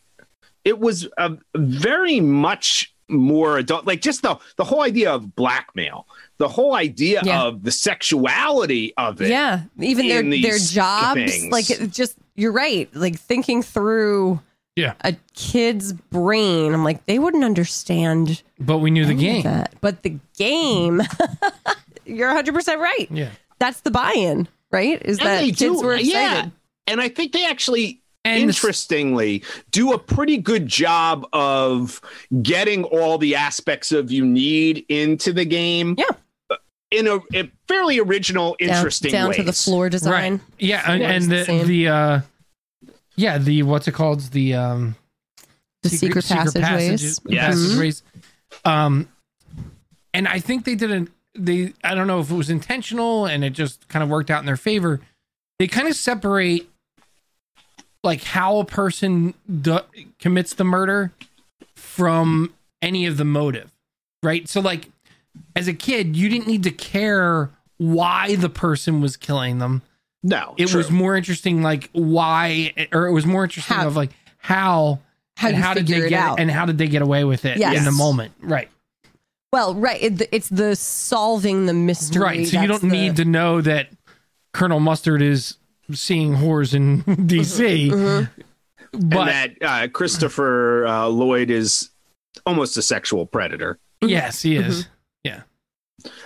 It 0.64 0.80
was 0.80 1.06
a 1.18 1.38
very 1.54 2.22
much 2.22 2.94
more 3.10 3.58
adult, 3.58 3.86
like 3.86 4.02
just 4.02 4.22
the 4.22 4.38
the 4.56 4.64
whole 4.64 4.82
idea 4.82 5.12
of 5.12 5.36
blackmail, 5.36 6.08
the 6.44 6.50
whole 6.50 6.76
idea 6.76 7.22
Yeah. 7.24 7.44
of 7.44 7.64
the 7.64 7.72
sexuality 7.72 8.94
of 8.98 9.22
it. 9.22 9.30
Yeah, 9.30 9.62
even 9.80 10.08
their 10.10 10.24
their 10.24 10.58
jobs, 10.58 11.16
things. 11.16 11.52
like 11.52 11.66
just 11.92 12.18
you're 12.36 12.52
right. 12.52 12.90
Like 12.94 13.18
thinking 13.18 13.62
through 13.64 14.42
Yeah. 14.76 14.94
a 15.02 15.16
kid's 15.36 15.94
brain, 15.94 16.74
I'm 16.74 16.84
like 16.84 17.06
they 17.06 17.18
wouldn't 17.20 17.44
understand 17.46 18.42
but 18.60 18.80
we 18.80 18.92
knew 18.92 19.06
the 19.06 19.14
game 19.14 19.44
that. 19.44 19.74
But 19.82 20.04
the 20.04 20.18
game, 20.38 21.02
you're 22.06 22.28
100 22.28 22.54
percent 22.54 22.80
right. 22.82 23.08
yeah 23.12 23.30
That's 23.60 23.80
the 23.82 23.92
buy-in, 23.92 24.48
right? 24.72 25.02
Is 25.04 25.20
And 25.20 25.28
that 25.28 25.40
they 25.42 25.48
kids 25.52 25.60
do- 25.60 25.82
were 25.82 25.94
excited? 25.94 26.12
Yeah. 26.12 26.50
And 26.88 27.00
I 27.00 27.08
think 27.10 27.32
they 27.32 27.46
actually 27.46 28.02
and 28.26 28.42
interestingly 28.44 29.44
do 29.72 29.92
a 29.94 30.00
pretty 30.00 30.38
good 30.38 30.66
job 30.68 31.28
of 31.34 32.00
getting 32.42 32.86
all 32.86 33.18
the 33.18 33.36
aspects 33.36 33.92
of 33.92 34.12
you 34.12 34.26
need 34.26 34.86
into 34.90 35.34
the 35.34 35.44
game 35.46 35.96
Yeah. 35.98 36.06
In 36.94 37.08
a, 37.08 37.20
a 37.34 37.52
fairly 37.68 38.00
original 38.00 38.56
Down, 38.60 38.70
interesting 38.70 39.12
down 39.12 39.30
ways. 39.30 39.38
to 39.38 39.44
the 39.44 39.54
floor 39.54 39.90
design. 39.90 40.34
Right. 40.34 40.42
Yeah, 40.60 40.84
and, 40.92 41.04
and 41.04 41.24
the 41.26 41.44
the 41.44 41.64
the 41.64 41.88
uh 41.88 42.22
yeah, 43.16 43.38
the 43.38 43.64
what's 43.64 43.88
it 43.88 43.94
called? 43.94 44.22
The 44.32 44.54
um 44.54 44.96
The 45.82 45.90
secret, 45.90 46.26
passageways. 46.26 47.20
Yes. 47.26 47.56
passageways. 47.56 48.04
Um, 48.66 49.10
and 50.14 50.28
I 50.28 50.40
think 50.40 50.66
they 50.66 50.76
didn't. 50.76 51.12
They 51.36 51.74
I 51.84 51.96
don't 51.96 52.08
know 52.08 52.20
if 52.20 52.30
it 52.30 52.36
was 52.36 52.50
intentional 52.50 53.26
and 53.26 53.44
it 53.44 53.52
just 53.52 53.88
kind 53.88 54.04
of 54.04 54.10
worked 54.10 54.30
out 54.30 54.40
in 54.40 54.46
their 54.46 54.58
favor. 54.58 55.02
They 55.60 55.68
kind 55.68 55.88
of 55.88 55.96
separate 55.96 56.70
like 58.04 58.24
how 58.24 58.58
a 58.58 58.66
person 58.66 59.34
do, 59.62 59.80
commits 60.20 60.54
the 60.54 60.64
murder 60.64 61.12
from 61.76 62.54
any 62.82 63.06
of 63.06 63.18
the 63.18 63.26
motive, 63.26 63.72
right? 64.22 64.48
So 64.48 64.60
like 64.62 64.90
as 65.56 65.68
a 65.68 65.74
kid, 65.74 66.16
you 66.16 66.30
didn't 66.30 66.48
need 66.48 66.64
to 66.64 66.72
care 66.72 67.50
why 67.78 68.36
the 68.36 68.50
person 68.50 69.02
was 69.02 69.18
killing 69.18 69.60
them. 69.60 69.82
No, 70.24 70.56
It 70.58 70.68
true. 70.70 70.78
was 70.78 70.90
more 70.90 71.16
interesting 71.18 71.62
like 71.62 71.90
why 71.92 72.74
or 72.94 73.08
it 73.08 73.12
was 73.12 73.26
more 73.26 73.44
interesting 73.44 73.76
How- 73.76 73.88
of 73.88 73.96
like 73.96 74.12
how 74.38 75.00
How 75.36 75.50
and 75.50 75.58
how 75.58 75.74
did 75.74 75.88
they 75.88 75.98
it 76.06 76.10
get 76.10 76.20
out. 76.20 76.40
and 76.40 76.50
how 76.50 76.66
did 76.66 76.78
they 76.78 76.88
get 76.88 77.02
away 77.02 77.24
with 77.26 77.44
it 77.46 77.58
Yes. 77.58 77.78
in 77.78 77.84
the 77.84 77.92
moment 77.92 78.32
right 78.42 78.70
Well, 79.52 79.76
right. 79.76 80.02
It, 80.02 80.30
it's 80.32 80.48
the 80.50 80.76
solving 80.78 81.66
the 81.66 81.74
mystery. 81.74 82.22
right 82.24 82.48
so 82.48 82.62
you 82.62 82.68
don't 82.68 82.82
the- 82.82 82.88
need 82.88 83.18
to 83.18 83.26
know 83.26 83.60
that 83.62 83.90
colonel 84.54 84.80
mustard 84.80 85.22
is 85.22 85.58
seeing 85.92 86.36
whores 86.36 86.74
in 86.74 87.04
dc 87.28 87.90
Mm-hmm. 87.92 89.10
but 89.10 89.28
and 89.28 89.58
that 89.60 89.62
uh, 89.62 89.88
Christopher 89.90 90.86
uh, 90.88 91.08
Lloyd 91.08 91.50
is 91.50 91.90
almost 92.46 92.78
a 92.78 92.82
sexual 92.82 93.26
predator. 93.26 93.78
yes 94.02 94.42
he 94.42 94.56
Mm-hmm. 94.56 94.90
Yeah 95.24 95.42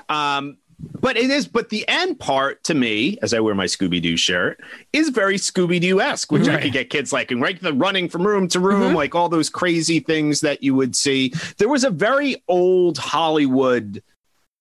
Um, 0.09 0.57
but 0.79 1.17
it 1.17 1.31
is, 1.31 1.47
but 1.47 1.69
the 1.69 1.87
end 1.87 2.19
part 2.19 2.63
to 2.65 2.75
me, 2.75 3.17
as 3.23 3.33
I 3.33 3.39
wear 3.39 3.55
my 3.55 3.65
Scooby 3.65 3.99
Doo 4.01 4.15
shirt, 4.15 4.59
is 4.93 5.09
very 5.09 5.37
Scooby 5.37 5.81
Doo 5.81 5.99
esque, 5.99 6.31
which 6.31 6.47
I 6.47 6.61
could 6.61 6.71
get 6.71 6.91
kids 6.91 7.11
liking, 7.11 7.41
right? 7.41 7.59
The 7.59 7.73
running 7.73 8.09
from 8.09 8.25
room 8.25 8.47
to 8.49 8.59
room, 8.59 8.93
like 8.93 9.15
all 9.15 9.27
those 9.27 9.49
crazy 9.49 9.99
things 9.99 10.41
that 10.41 10.61
you 10.61 10.75
would 10.75 10.95
see. 10.95 11.33
There 11.57 11.67
was 11.67 11.83
a 11.83 11.89
very 11.89 12.43
old 12.47 12.99
Hollywood 12.99 14.03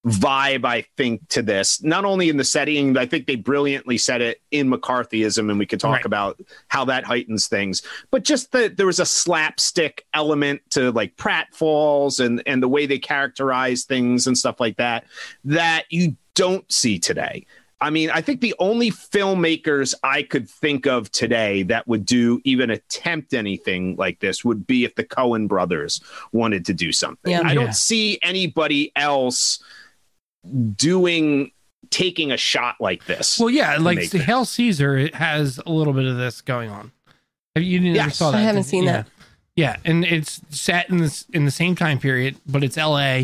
vibe, 0.07 0.65
I 0.65 0.83
think, 0.97 1.29
to 1.31 1.43
this. 1.43 1.83
Not 1.83 2.05
only 2.05 2.29
in 2.29 2.37
the 2.37 2.45
setting, 2.45 2.97
I 2.97 3.07
think 3.07 3.27
they 3.27 3.35
brilliantly 3.35 3.99
set 3.99 4.21
it 4.21 4.41
in 4.53 4.71
McCarthyism, 4.71 5.51
and 5.51 5.59
we 5.59 5.67
could 5.67 5.81
talk 5.81 5.97
Right. 5.97 6.05
about 6.05 6.41
how 6.69 6.85
that 6.85 7.05
heightens 7.05 7.49
things. 7.49 7.83
But 8.13 8.23
just 8.23 8.53
that 8.53 8.77
there 8.77 8.87
was 8.87 9.01
a 9.01 9.07
slapstick 9.07 10.07
element 10.15 10.63
to 10.71 10.93
like 10.93 11.17
pratfalls 11.17 12.25
and 12.25 12.43
and 12.47 12.63
the 12.63 12.69
way 12.69 12.87
they 12.87 12.99
characterize 12.99 13.83
things 13.85 14.27
and 14.27 14.39
stuff 14.39 14.61
like 14.61 14.77
that 14.77 15.05
that 15.45 15.85
you 15.91 16.17
don't 16.35 16.71
see 16.71 16.99
today. 16.99 17.45
I 17.81 17.91
mean, 17.91 18.09
I 18.11 18.23
think 18.23 18.41
the 18.41 18.55
only 18.59 18.91
filmmakers 18.91 19.95
I 20.03 20.23
could 20.23 20.49
think 20.49 20.87
of 20.87 21.11
today 21.13 21.63
that 21.65 21.87
would 21.87 22.07
do 22.07 22.41
even 22.45 22.71
attempt 22.71 23.35
anything 23.35 23.97
like 23.97 24.21
this 24.21 24.45
would 24.45 24.67
be 24.67 24.85
if 24.85 24.95
the 24.95 25.05
Coen 25.05 25.47
brothers 25.47 26.01
wanted 26.33 26.65
to 26.67 26.75
do 26.75 26.91
something. 26.93 27.33
Yeah. 27.33 27.43
I 27.45 27.55
don't 27.55 27.75
see 27.75 28.19
anybody 28.23 28.93
else 28.97 29.63
doing 30.77 31.51
taking 31.91 32.33
a 32.33 32.37
shot 32.37 32.77
like 32.81 33.05
this. 33.07 33.39
well 33.39 33.51
yeah 33.51 33.77
like 33.79 34.11
the 34.11 34.19
hail 34.19 34.45
caesar 34.45 34.97
it 34.97 35.15
has 35.15 35.61
a 35.67 35.71
little 35.71 35.93
bit 35.93 36.05
of 36.05 36.17
this 36.17 36.41
going 36.41 36.69
on 36.71 36.91
Have 37.55 37.63
you 37.65 37.79
never 37.81 37.95
Yes. 37.95 38.17
saw 38.17 38.31
that 38.33 38.39
I 38.39 38.43
haven't 38.43 38.65
seen 38.65 38.85
yeah. 38.85 38.93
that. 39.03 39.07
yeah 39.55 39.77
and 39.85 40.05
it's 40.05 40.41
set 40.51 40.91
in 40.91 40.97
this 40.99 41.27
in 41.33 41.45
the 41.45 41.51
same 41.53 41.77
time 41.77 41.99
period 42.01 42.37
but 42.47 42.65
it's 42.65 42.77
la 42.77 43.23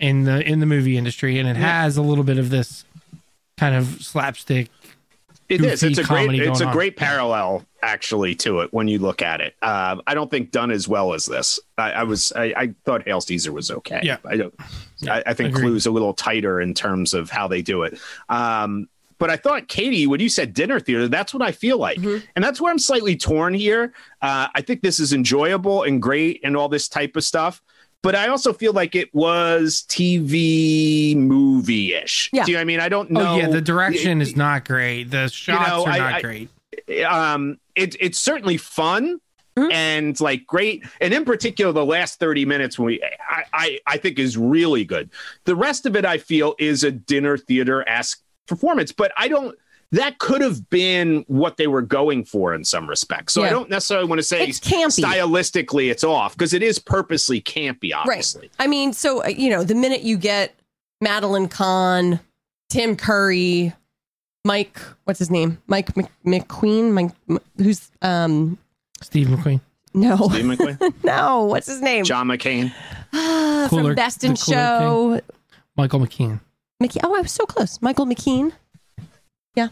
in 0.00 0.24
the 0.24 0.46
in 0.46 0.60
the 0.60 0.66
movie 0.66 0.96
industry 0.98 1.38
and 1.38 1.48
it 1.48 1.56
Yeah. 1.56 1.82
has 1.82 1.96
a 1.96 2.02
little 2.02 2.24
bit 2.24 2.38
of 2.38 2.50
this 2.50 2.84
kind 3.56 3.74
of 3.74 4.02
slapstick 4.04 4.68
It 5.48 5.64
is. 5.64 5.82
It's 5.82 5.98
a 5.98 6.02
great. 6.04 6.30
It's 6.34 6.60
a 6.60 6.64
going 6.64 6.68
on. 6.68 6.72
great 6.74 6.96
parallel, 6.96 7.64
actually, 7.82 8.34
to 8.36 8.60
it 8.60 8.72
when 8.72 8.88
you 8.88 8.98
look 8.98 9.22
at 9.22 9.40
it. 9.40 9.54
Uh, 9.62 9.96
I 10.06 10.14
don't 10.14 10.30
think 10.30 10.50
done 10.50 10.70
as 10.70 10.88
well 10.88 11.14
as 11.14 11.26
this. 11.26 11.60
I, 11.76 11.92
I 11.92 12.02
was. 12.04 12.32
I, 12.34 12.44
I 12.56 12.74
thought 12.84 13.04
Hail 13.04 13.20
Caesar 13.20 13.52
was 13.52 13.70
okay. 13.70 14.00
Yeah. 14.02 14.18
I 14.24 14.36
don't. 14.36 14.54
Yeah, 14.98 15.14
I, 15.16 15.22
I 15.26 15.34
think 15.34 15.50
agreed. 15.50 15.62
Clue's 15.62 15.86
a 15.86 15.90
little 15.90 16.14
tighter 16.14 16.60
in 16.60 16.74
terms 16.74 17.14
of 17.14 17.30
how 17.30 17.48
they 17.48 17.62
do 17.62 17.82
it. 17.84 17.98
Um, 18.28 18.88
but 19.18 19.30
I 19.30 19.36
thought 19.36 19.66
Katie, 19.66 20.06
when 20.06 20.20
you 20.20 20.28
said 20.28 20.54
dinner 20.54 20.78
theater, 20.78 21.08
that's 21.08 21.34
what 21.34 21.42
I 21.42 21.50
feel 21.50 21.76
like, 21.78 21.98
Mhm. 21.98 22.22
and 22.36 22.44
that's 22.44 22.60
where 22.60 22.70
I'm 22.70 22.78
slightly 22.78 23.16
torn 23.16 23.52
here. 23.52 23.92
Uh, 24.22 24.46
I 24.54 24.60
think 24.60 24.80
this 24.80 25.00
is 25.00 25.12
enjoyable 25.12 25.82
and 25.82 26.00
great 26.00 26.40
and 26.44 26.56
all 26.56 26.68
this 26.68 26.88
type 26.88 27.16
of 27.16 27.24
stuff. 27.24 27.60
But 28.00 28.14
I 28.14 28.28
also 28.28 28.52
feel 28.52 28.72
like 28.72 28.94
it 28.94 29.12
was 29.12 29.84
TV 29.88 31.16
movie 31.16 31.94
ish. 31.94 32.30
Yeah. 32.32 32.44
Do 32.44 32.52
you 32.52 32.56
know 32.56 32.60
I 32.60 32.64
mean? 32.64 32.78
I 32.78 32.88
don't 32.88 33.10
know. 33.10 33.32
Oh 33.32 33.36
yeah, 33.36 33.48
the 33.48 33.60
direction 33.60 34.20
is 34.22 34.36
not 34.36 34.64
great. 34.64 35.10
The 35.10 35.28
shots 35.28 35.68
know, 35.68 35.84
are 35.84 35.98
not 35.98 36.22
great. 36.22 36.48
Um 37.06 37.58
it, 37.74 37.96
it's 38.00 38.18
certainly 38.20 38.56
fun 38.56 39.20
Mhm. 39.56 39.72
and 39.72 40.20
like 40.20 40.46
great. 40.46 40.84
And 41.00 41.12
in 41.12 41.24
particular 41.24 41.72
the 41.72 41.84
last 41.84 42.20
30 42.20 42.44
minutes 42.44 42.78
when 42.78 42.86
we 42.86 43.02
I, 43.02 43.42
I 43.52 43.78
i 43.88 43.96
think 43.96 44.18
is 44.20 44.36
really 44.36 44.84
good. 44.84 45.10
The 45.46 45.56
rest 45.56 45.84
of 45.84 45.96
it 45.96 46.04
i 46.04 46.16
feel 46.18 46.54
is 46.60 46.84
a 46.84 46.92
dinner 46.92 47.36
theater-esque 47.36 48.22
performance 48.46 48.92
but 48.92 49.10
i 49.16 49.26
don't 49.26 49.56
that 49.90 50.18
could 50.18 50.42
have 50.42 50.68
been 50.70 51.24
what 51.28 51.56
they 51.56 51.66
were 51.66 51.80
going 51.82 52.24
for 52.24 52.54
in 52.54 52.62
some 52.64 52.88
respects. 52.88 53.32
So 53.32 53.42
i 53.42 53.50
don't 53.50 53.68
necessarily 53.68 54.06
want 54.06 54.20
to 54.20 54.22
say 54.22 54.46
It's 54.46 54.60
campy. 54.60 55.02
stylistically 55.02 55.90
it's 55.90 56.04
off 56.04 56.34
because 56.36 56.52
it 56.54 56.62
is 56.62 56.78
purposely 56.78 57.40
campy 57.40 57.92
obviously. 57.92 58.50
I 58.60 58.68
mean, 58.68 58.92
so 58.92 59.24
uh, 59.24 59.28
you 59.28 59.50
know, 59.50 59.64
the 59.64 59.74
minute 59.74 60.02
you 60.02 60.18
get 60.18 60.54
Madeline 61.00 61.48
Kahn, 61.48 62.20
Tim 62.70 62.94
Curry, 62.96 63.72
Mike, 64.48 64.80
what's 65.04 65.18
his 65.18 65.30
name? 65.30 65.58
Mike 65.66 65.94
Mc, 65.96 66.06
McQueen, 66.24 66.92
Mike, 66.92 67.12
M- 67.28 67.38
who's 67.58 67.90
um 68.02 68.56
Steve 69.02 69.26
McQueen. 69.28 69.60
no, 69.94 70.16
Steve 70.30 70.44
McQueen, 70.52 70.94
no, 71.04 71.44
what's 71.44 71.66
his 71.66 71.80
name? 71.82 72.04
john 72.04 72.26
mccain 72.28 72.72
Ah, 73.12 73.66
Cooler- 73.70 73.90
from 73.90 73.94
Best 73.94 74.24
in 74.24 74.32
the 74.32 74.38
Cooler 74.38 74.56
Show. 74.56 75.20
Michael 75.76 76.00
McKean. 76.00 76.40
Mickey. 76.80 76.98
Oh, 77.04 77.14
I 77.14 77.20
was 77.20 77.32
so 77.32 77.44
close. 77.44 77.80
Michael 77.82 78.06
McKean. 78.06 78.52
Yeah. 79.54 79.68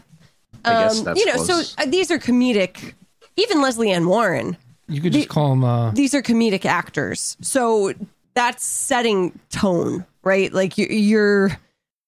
I 0.65 0.69
guess 0.83 0.99
Um, 0.99 1.03
that's 1.05 1.19
you 1.19 1.25
know, 1.25 1.33
close. 1.43 1.69
so 1.71 1.81
uh, 1.81 1.85
these 1.85 2.11
are 2.11 2.19
comedic. 2.19 2.93
Even 3.35 3.61
Lesley 3.61 3.91
Ann 3.91 4.07
Warren. 4.07 4.57
You 4.87 5.01
could 5.01 5.13
just 5.13 5.27
The- 5.27 5.33
call 5.33 5.53
him 5.53 5.63
uh 5.63 5.91
these 5.91 6.13
are 6.13 6.21
comedic 6.21 6.65
actors. 6.65 7.35
So 7.41 7.93
that's 8.35 8.63
setting 8.65 9.37
tone, 9.49 10.05
right? 10.23 10.51
Like 10.53 10.77
you, 10.77 10.85
you're 10.87 11.57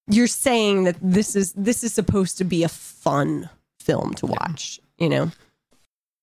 you're 0.10 0.28
saying 0.28 0.84
that 0.86 0.96
this 1.02 1.36
is 1.36 1.54
this 1.54 1.84
is 1.84 1.94
supposed 1.94 2.38
to 2.40 2.44
be 2.44 2.64
a 2.64 2.70
fun 2.70 3.50
film 3.80 4.14
to 4.16 4.26
watch. 4.26 4.80
You 4.98 5.10
know, 5.10 5.32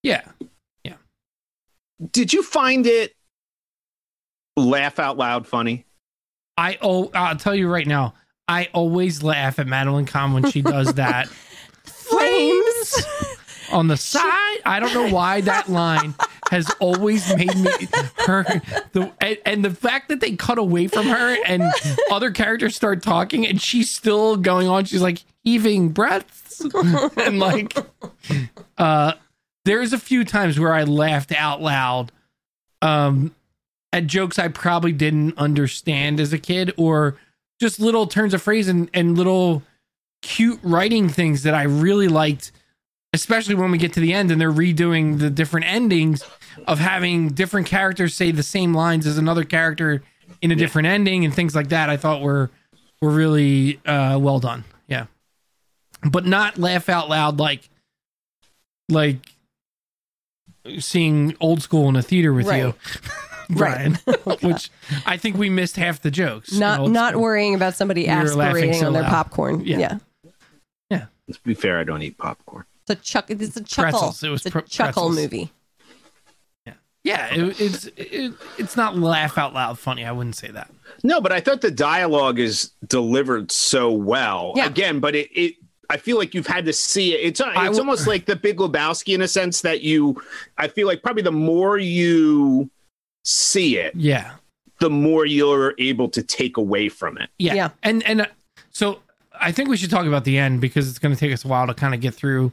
Yeah. 0.03 0.22
yeah. 0.85 0.94
did 2.12 2.33
you 2.33 2.42
find 2.42 2.87
it 2.87 3.14
laugh 4.57 4.99
out 4.99 5.16
loud 5.16 5.46
funny 5.46 5.85
I 6.59 6.79
oh 6.81 7.11
I'll 7.14 7.37
tell 7.37 7.55
you 7.55 7.68
right 7.68 7.87
now, 7.87 8.14
I 8.49 8.68
always 8.72 9.22
laugh 9.22 9.59
at 9.59 9.66
Madeline 9.66 10.07
Kahn 10.07 10.33
when 10.33 10.51
she 10.51 10.62
does 10.62 10.92
that 10.94 11.29
flames. 11.85 13.07
on 13.72 13.88
the 13.88 13.96
side. 13.96 14.59
I 14.64 14.79
don't 14.81 14.94
know 14.94 15.11
why 15.14 15.40
that 15.42 15.68
line 15.83 16.14
has 16.51 16.71
always 16.81 17.35
made 17.35 17.55
me 17.57 17.71
her 18.27 18.45
the 18.93 19.13
and, 19.21 19.39
and 19.45 19.65
the 19.65 19.71
fact 19.71 20.09
that 20.09 20.21
they 20.21 20.37
cut 20.37 20.59
away 20.59 20.87
from 20.87 21.07
her 21.07 21.37
and 21.47 21.63
other 22.11 22.31
characters 22.31 22.77
start 22.77 23.03
talking 23.03 23.47
and 23.47 23.61
she's 23.61 23.91
still 23.91 24.37
going 24.37 24.69
on. 24.69 24.85
She's 24.85 25.03
like 25.03 25.25
heaving 25.43 25.91
breaths 25.91 26.61
and 27.17 27.39
like 27.39 27.77
uh 28.79 29.13
there's 29.65 29.93
a 29.93 29.99
few 29.99 30.25
times 30.25 30.59
where 30.59 30.73
I 30.73 30.85
laughed 30.85 31.33
out 31.33 31.61
loud 31.61 32.13
um 32.83 33.35
at 33.93 34.07
jokes 34.07 34.39
I 34.39 34.49
probably 34.49 34.93
didn't 34.93 35.39
understand 35.39 36.21
as 36.21 36.33
a 36.33 36.39
kid 36.39 36.73
or 36.77 37.17
just 37.61 37.81
little 37.81 38.07
turns 38.07 38.35
of 38.35 38.43
phrase 38.43 38.69
and, 38.69 38.91
and 38.93 39.17
little 39.17 39.63
cute 40.23 40.61
writing 40.63 41.09
things 41.09 41.45
that 41.45 41.55
I 41.55 41.63
really 41.63 42.09
liked 42.09 42.53
especially 43.13 43.55
when 43.55 43.71
we 43.71 43.79
get 43.79 43.95
to 43.95 44.01
the 44.01 44.13
end 44.13 44.31
and 44.31 44.41
they're 44.41 44.53
redoing 44.53 45.19
the 45.19 45.31
different 45.31 45.67
endings 45.67 46.23
of 46.66 46.79
having 46.79 47.29
different 47.29 47.66
characters 47.66 48.14
say 48.14 48.31
the 48.31 48.42
same 48.42 48.75
lines 48.75 49.07
as 49.07 49.19
another 49.19 49.45
character 49.45 50.03
in 50.42 50.51
a 50.51 50.55
different 50.57 50.87
ending 50.87 51.25
and 51.25 51.35
things 51.35 51.55
like 51.55 51.69
that 51.69 51.88
I 51.90 51.97
thought 51.97 52.21
were 52.23 52.51
were 53.01 53.11
really 53.11 53.81
uh 53.87 54.19
well 54.21 54.38
done. 54.40 54.64
Yeah. 54.88 55.07
But 56.09 56.27
not 56.27 56.59
laugh 56.59 56.88
out 56.88 57.09
loud 57.09 57.38
like 57.38 57.69
like 58.88 59.19
seeing 60.79 61.37
old 61.40 61.62
school 61.62 61.88
in 61.88 61.97
a 61.97 62.03
theater 62.03 62.33
with 62.33 62.47
Right. 62.47 62.59
you. 62.64 62.75
Brian, 63.51 63.95
which 64.42 64.71
I 65.07 65.16
think 65.16 65.37
we 65.37 65.49
missed 65.49 65.77
half 65.77 66.03
the 66.03 66.11
jokes. 66.11 66.53
not 66.53 66.81
Old 66.81 66.90
not 66.90 67.12
School. 67.12 67.23
worrying 67.23 67.55
about 67.55 67.77
somebody 67.77 68.03
We 68.03 68.09
laughing 68.09 68.40
aspirating 68.40 68.75
so 68.75 68.87
on 68.88 68.92
their 68.92 69.03
loud. 69.03 69.11
popcorn. 69.11 69.61
Yeah. 69.64 69.99
Yeah. 70.90 71.07
to 71.33 71.40
be 71.45 71.55
fair 71.55 71.79
i 71.81 71.83
don't 71.85 72.03
eat 72.03 72.16
popcorn 72.19 72.64
It's 72.83 72.90
a 72.90 72.95
chuck. 73.03 73.31
It's 73.31 73.57
a 73.57 73.62
chuckle. 73.64 73.90
Pretzels. 73.99 74.23
It 74.23 74.29
was 74.31 74.47
it's 74.47 74.55
a 74.55 74.61
pre- 74.61 74.69
chuckle 74.69 75.09
pretzels. 75.11 75.16
movie. 75.16 75.53
Yeah, 77.07 77.33
it, 77.35 77.61
it's 77.61 77.85
it, 77.97 78.33
it's 78.59 78.77
not 78.77 78.99
laugh 78.99 79.38
out 79.38 79.55
loud 79.55 79.79
funny. 79.79 80.05
I 80.05 80.12
wouldn't 80.12 80.37
say 80.37 80.49
that. 80.51 80.71
No, 81.05 81.21
but 81.21 81.31
I 81.33 81.40
thought 81.40 81.61
the 81.61 81.71
dialogue 81.71 82.38
is 82.38 82.73
delivered 82.87 83.53
so 83.53 83.92
well. 83.92 84.53
Yeah. 84.57 84.66
Again, 84.66 84.99
but 85.01 85.14
it, 85.14 85.29
it 85.33 85.55
I 85.88 85.99
feel 85.99 86.19
like 86.19 86.35
you've 86.35 86.47
had 86.49 86.64
to 86.66 86.73
see 86.73 87.14
it. 87.14 87.19
It's 87.19 87.40
it's 87.40 87.49
I 87.49 87.64
w- 87.66 87.79
almost 87.79 88.07
like 88.09 88.27
the 88.27 88.35
Big 88.37 88.57
Lebowski 88.59 89.14
in 89.14 89.23
a 89.23 89.29
sense 89.29 89.61
that 89.61 89.83
you 89.83 90.21
I 90.59 90.66
feel 90.69 90.87
like 90.88 91.03
probably 91.03 91.23
the 91.23 91.31
more 91.33 91.79
you 91.79 92.71
see 93.25 93.77
it, 93.79 93.95
Yeah. 93.95 94.33
the 94.81 94.90
more 94.90 95.25
you're 95.27 95.75
able 95.79 96.09
to 96.09 96.23
take 96.23 96.57
away 96.57 96.88
from 96.88 97.19
it. 97.19 97.31
Yeah. 97.38 97.55
Yeah. 97.55 97.69
And 97.85 98.03
and 98.05 98.23
uh, 98.23 98.27
so 98.71 98.99
I 99.40 99.53
think 99.53 99.69
we 99.69 99.77
should 99.77 99.90
talk 99.90 100.07
about 100.07 100.25
the 100.25 100.38
end 100.38 100.61
because 100.61 100.88
it's 100.88 100.99
going 100.99 101.14
to 101.14 101.19
take 101.21 101.33
us 101.33 101.45
a 101.45 101.49
while 101.49 101.66
to 101.69 101.75
kind 101.75 101.95
of 101.95 102.01
get 102.01 102.14
through 102.14 102.51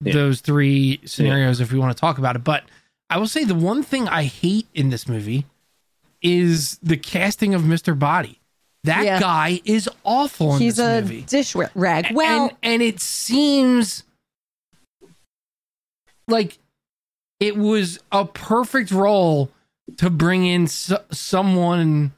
Yeah. 0.00 0.14
those 0.14 0.40
three 0.40 0.98
scenarios 1.04 1.60
if 1.60 1.72
we 1.72 1.78
want 1.78 1.96
to 1.96 2.00
talk 2.00 2.18
about 2.18 2.34
it. 2.36 2.42
But 2.42 2.64
I 3.12 3.18
will 3.18 3.28
say 3.28 3.44
the 3.44 3.54
one 3.54 3.82
thing 3.82 4.08
I 4.08 4.24
hate 4.24 4.66
in 4.72 4.88
this 4.88 5.06
movie 5.06 5.44
is 6.22 6.78
the 6.82 6.96
casting 6.96 7.52
of 7.54 7.60
Mr. 7.62 7.96
Body. 7.98 8.38
That 8.84 9.04
Yeah. 9.04 9.20
guy 9.20 9.60
is 9.64 9.88
awful 10.02 10.54
in 10.54 10.62
He's 10.62 10.76
this 10.76 10.86
a 10.86 11.02
movie. 11.02 11.22
dish 11.22 11.54
rag. 11.74 12.06
Well, 12.14 12.48
and, 12.48 12.56
and 12.62 12.82
it 12.82 13.00
seems 13.00 14.04
like 16.26 16.58
it 17.38 17.56
was 17.56 17.98
a 18.10 18.24
perfect 18.24 18.90
role 18.90 19.50
to 19.98 20.08
bring 20.10 20.46
in 20.46 20.64
s 20.64 20.90
someone 21.10 22.12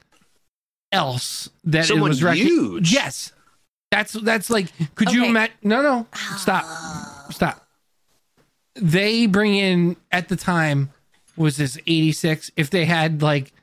else 0.91 1.49
that 1.65 1.85
Someone 1.85 2.09
it 2.11 2.13
was 2.13 2.23
rec- 2.23 2.37
huge. 2.37 2.93
Yes, 2.93 3.33
that's 3.91 4.13
that's 4.13 4.49
like. 4.49 4.67
Could 4.95 5.11
you 5.11 5.21
Okay. 5.23 5.29
imagine? 5.29 5.55
No, 5.63 5.81
no, 5.81 6.07
stop, 6.37 6.63
ah. 6.65 7.27
stop. 7.31 7.64
They 8.75 9.25
bring 9.25 9.55
in 9.55 9.95
at 10.11 10.27
the 10.29 10.35
time 10.35 10.91
was 11.37 11.57
this 11.57 11.77
eighty 11.87 12.11
six. 12.11 12.51
If 12.57 12.69
they 12.69 12.85
had 12.85 13.21
like, 13.21 13.53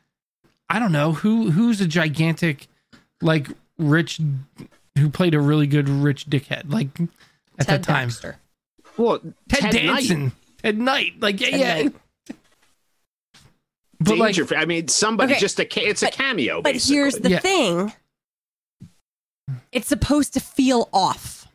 I 0.68 0.78
don't 0.78 0.92
know 0.92 1.12
who 1.12 1.50
who's 1.50 1.80
a 1.80 1.86
gigantic, 1.86 2.68
like 3.20 3.48
rich, 3.78 4.20
who 4.98 5.10
played 5.10 5.34
a 5.34 5.40
really 5.40 5.66
good 5.66 5.88
rich 5.88 6.26
dickhead 6.26 6.72
like 6.72 6.88
at 7.58 7.66
Ted 7.66 7.80
that 7.80 7.82
time. 7.82 8.08
Baxter. 8.08 8.36
Well, 8.96 9.20
Ted, 9.48 9.60
Ted 9.72 9.74
Knight. 9.74 9.84
Danson, 10.08 10.32
Ted 10.62 10.78
Knight, 10.78 11.14
like 11.20 11.40
yeah, 11.40 11.50
Ted 11.50 11.60
yeah. 11.60 11.82
Knight. 11.82 11.94
But 14.00 14.18
like, 14.18 14.34
Danger. 14.34 14.56
I 14.56 14.64
mean, 14.64 14.88
somebody 14.88 15.32
Okay. 15.34 15.40
just 15.40 15.60
a 15.60 15.64
ca- 15.64 15.84
it's 15.84 16.02
a 16.02 16.10
cameo. 16.10 16.60
But 16.60 16.72
basically. 16.74 16.96
here's 16.96 17.14
the 17.16 17.30
Yeah. 17.30 17.38
thing. 17.38 17.92
It's 19.70 19.86
supposed 19.88 20.34
to 20.34 20.40
feel 20.40 20.88
off. 20.92 21.46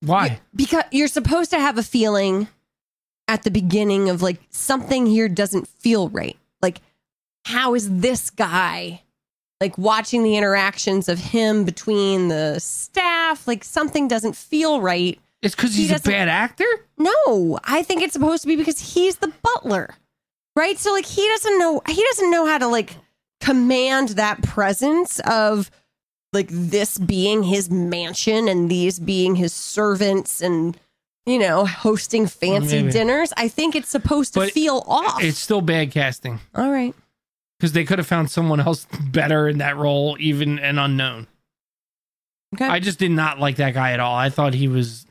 why? 0.00 0.40
because 0.54 0.84
you're 0.92 1.08
supposed 1.08 1.50
to 1.50 1.58
have 1.58 1.78
a 1.78 1.82
feeling 1.82 2.48
at 3.28 3.42
the 3.42 3.50
beginning 3.50 4.08
of 4.08 4.22
like 4.22 4.40
something 4.50 5.06
here 5.06 5.28
doesn't 5.28 5.68
feel 5.68 6.08
right. 6.08 6.36
Like, 6.62 6.80
how 7.44 7.74
is 7.74 7.98
this 8.00 8.30
guy 8.30 9.02
like 9.60 9.76
watching 9.78 10.22
the 10.22 10.36
interactions 10.36 11.08
of 11.08 11.18
him 11.18 11.64
between 11.64 12.28
the 12.28 12.58
staff? 12.58 13.46
Like, 13.46 13.64
something 13.64 14.08
doesn't 14.08 14.36
feel 14.36 14.80
right. 14.80 15.18
It's 15.42 15.54
because 15.54 15.74
He 15.74 15.86
he's 15.86 16.00
a 16.00 16.02
bad 16.02 16.28
actor. 16.28 16.66
No, 16.98 17.58
I 17.64 17.82
think 17.82 18.02
it's 18.02 18.14
supposed 18.14 18.42
to 18.42 18.48
be 18.48 18.56
because 18.56 18.94
he's 18.94 19.16
the 19.16 19.32
butler, 19.42 19.94
right? 20.56 20.78
So, 20.78 20.92
like, 20.92 21.06
he 21.06 21.26
doesn't 21.28 21.58
know, 21.58 21.82
he 21.88 22.02
doesn't 22.02 22.30
know 22.30 22.46
how 22.46 22.58
to 22.58 22.66
like 22.66 22.96
command 23.40 24.10
that 24.10 24.42
presence 24.42 25.20
of 25.20 25.70
like 26.32 26.48
this 26.50 26.98
being 26.98 27.44
his 27.44 27.70
mansion 27.70 28.48
and 28.48 28.70
these 28.70 28.98
being 28.98 29.36
his 29.36 29.52
servants 29.52 30.42
and 30.42 30.78
you 31.26 31.38
know 31.38 31.66
hosting 31.66 32.26
fancy 32.26 32.80
Maybe. 32.82 32.92
dinners 32.92 33.32
i 33.36 33.48
think 33.48 33.74
it's 33.74 33.88
supposed 33.88 34.34
to 34.34 34.40
But 34.40 34.52
feel 34.52 34.84
off 34.86 35.22
It's 35.22 35.38
still 35.38 35.60
bad 35.60 35.90
casting 35.90 36.40
all 36.54 36.70
right 36.70 36.94
because 37.58 37.72
they 37.72 37.84
could 37.84 37.98
have 37.98 38.06
found 38.06 38.30
someone 38.30 38.60
else 38.60 38.86
better 39.10 39.48
in 39.48 39.58
that 39.58 39.76
role, 39.78 40.16
even 40.20 40.58
an 40.58 40.78
unknown. 40.78 41.26
okay 42.54 42.66
I 42.66 42.80
just 42.80 42.98
did 42.98 43.10
not 43.10 43.38
like 43.40 43.56
that 43.56 43.72
guy 43.72 43.92
at 43.92 44.00
all. 44.00 44.14
I 44.14 44.28
thought 44.28 44.52
he 44.52 44.68
was. 44.68 45.06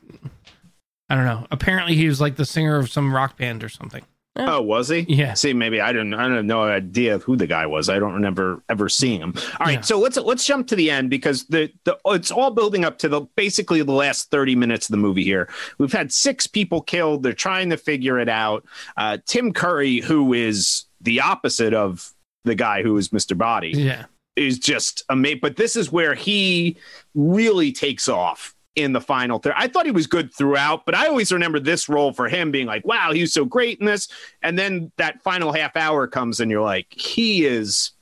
I 1.08 1.16
don't 1.16 1.24
know. 1.24 1.44
Apparently, 1.50 1.96
he 1.96 2.06
was 2.06 2.20
like 2.20 2.36
the 2.36 2.44
singer 2.44 2.76
of 2.76 2.88
some 2.88 3.12
rock 3.12 3.36
band 3.36 3.64
or 3.64 3.68
something. 3.68 4.04
Oh, 4.38 4.60
was 4.62 4.88
he? 4.88 5.00
Yeah. 5.08 5.34
See, 5.34 5.52
maybe 5.52 5.80
I 5.80 5.92
didn't. 5.92 6.14
I 6.14 6.22
don't 6.24 6.36
have 6.36 6.44
no 6.44 6.62
idea 6.62 7.14
of 7.14 7.22
who 7.22 7.36
the 7.36 7.46
guy 7.46 7.66
was. 7.66 7.88
I 7.88 7.98
don't 7.98 8.14
remember 8.14 8.62
ever 8.68 8.88
seeing 8.88 9.20
him. 9.20 9.34
All 9.60 9.66
right, 9.66 9.74
Yeah. 9.76 9.80
so 9.82 9.98
let's 9.98 10.16
let's 10.16 10.44
jump 10.44 10.66
to 10.68 10.76
the 10.76 10.90
end 10.90 11.10
because 11.10 11.44
the 11.46 11.72
the 11.84 11.98
it's 12.06 12.30
all 12.30 12.50
building 12.50 12.84
up 12.84 12.98
to 12.98 13.08
the 13.08 13.22
basically 13.36 13.82
the 13.82 13.92
last 13.92 14.30
thirty 14.30 14.54
minutes 14.56 14.88
of 14.88 14.92
the 14.92 14.98
movie. 14.98 15.24
Here, 15.24 15.48
we've 15.78 15.92
had 15.92 16.12
six 16.12 16.46
people 16.46 16.80
killed. 16.82 17.22
They're 17.22 17.32
trying 17.32 17.70
to 17.70 17.76
figure 17.76 18.18
it 18.18 18.28
out. 18.28 18.64
Uh, 18.96 19.18
Tim 19.26 19.52
Curry, 19.52 20.00
who 20.00 20.32
is 20.32 20.84
the 21.00 21.20
opposite 21.20 21.74
of 21.74 22.12
the 22.44 22.54
guy 22.54 22.82
who 22.82 22.96
is 22.96 23.10
Mr. 23.10 23.36
Body, 23.38 23.70
Yeah. 23.74 24.06
is 24.34 24.58
just 24.58 25.04
amazing. 25.08 25.40
But 25.42 25.56
this 25.56 25.76
is 25.76 25.92
where 25.92 26.14
he 26.14 26.76
really 27.14 27.70
takes 27.72 28.08
off 28.08 28.54
in 28.76 28.92
the 28.92 29.00
final 29.00 29.38
third. 29.38 29.54
I 29.56 29.68
thought 29.68 29.86
he 29.86 29.90
was 29.92 30.06
good 30.06 30.32
throughout, 30.32 30.84
but 30.86 30.94
I 30.94 31.06
always 31.08 31.32
remember 31.32 31.58
this 31.58 31.88
role 31.88 32.12
for 32.12 32.28
him 32.28 32.50
being 32.50 32.66
like, 32.66 32.86
wow, 32.86 33.10
he 33.12 33.22
was 33.22 33.32
so 33.32 33.44
great 33.44 33.80
in 33.80 33.86
this. 33.86 34.08
And 34.42 34.58
then 34.58 34.92
that 34.98 35.22
final 35.22 35.52
half 35.52 35.76
hour 35.76 36.06
comes 36.06 36.40
and 36.40 36.50
you're 36.50 36.62
like, 36.62 36.86
he 36.92 37.44
is 37.46 37.92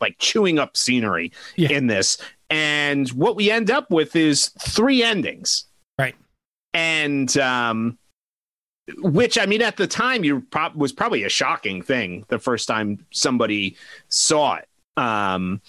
like 0.00 0.16
chewing 0.18 0.58
up 0.58 0.76
scenery 0.76 1.32
Yeah. 1.56 1.70
in 1.70 1.88
this. 1.88 2.16
And 2.48 3.08
what 3.10 3.36
we 3.36 3.50
end 3.50 3.70
up 3.70 3.90
with 3.90 4.16
is 4.16 4.48
three 4.60 5.02
endings. 5.02 5.66
Right. 5.98 6.14
And 6.72 7.36
um 7.38 7.98
which 8.98 9.38
I 9.38 9.46
mean 9.46 9.62
at 9.62 9.76
the 9.76 9.86
time 9.86 10.24
you 10.24 10.40
prob- 10.40 10.74
was 10.74 10.92
probably 10.92 11.22
a 11.24 11.28
shocking 11.28 11.80
thing 11.82 12.24
the 12.28 12.38
first 12.38 12.66
time 12.66 13.04
somebody 13.12 13.76
saw 14.08 14.56
it. 14.56 14.68
Um 14.96 15.60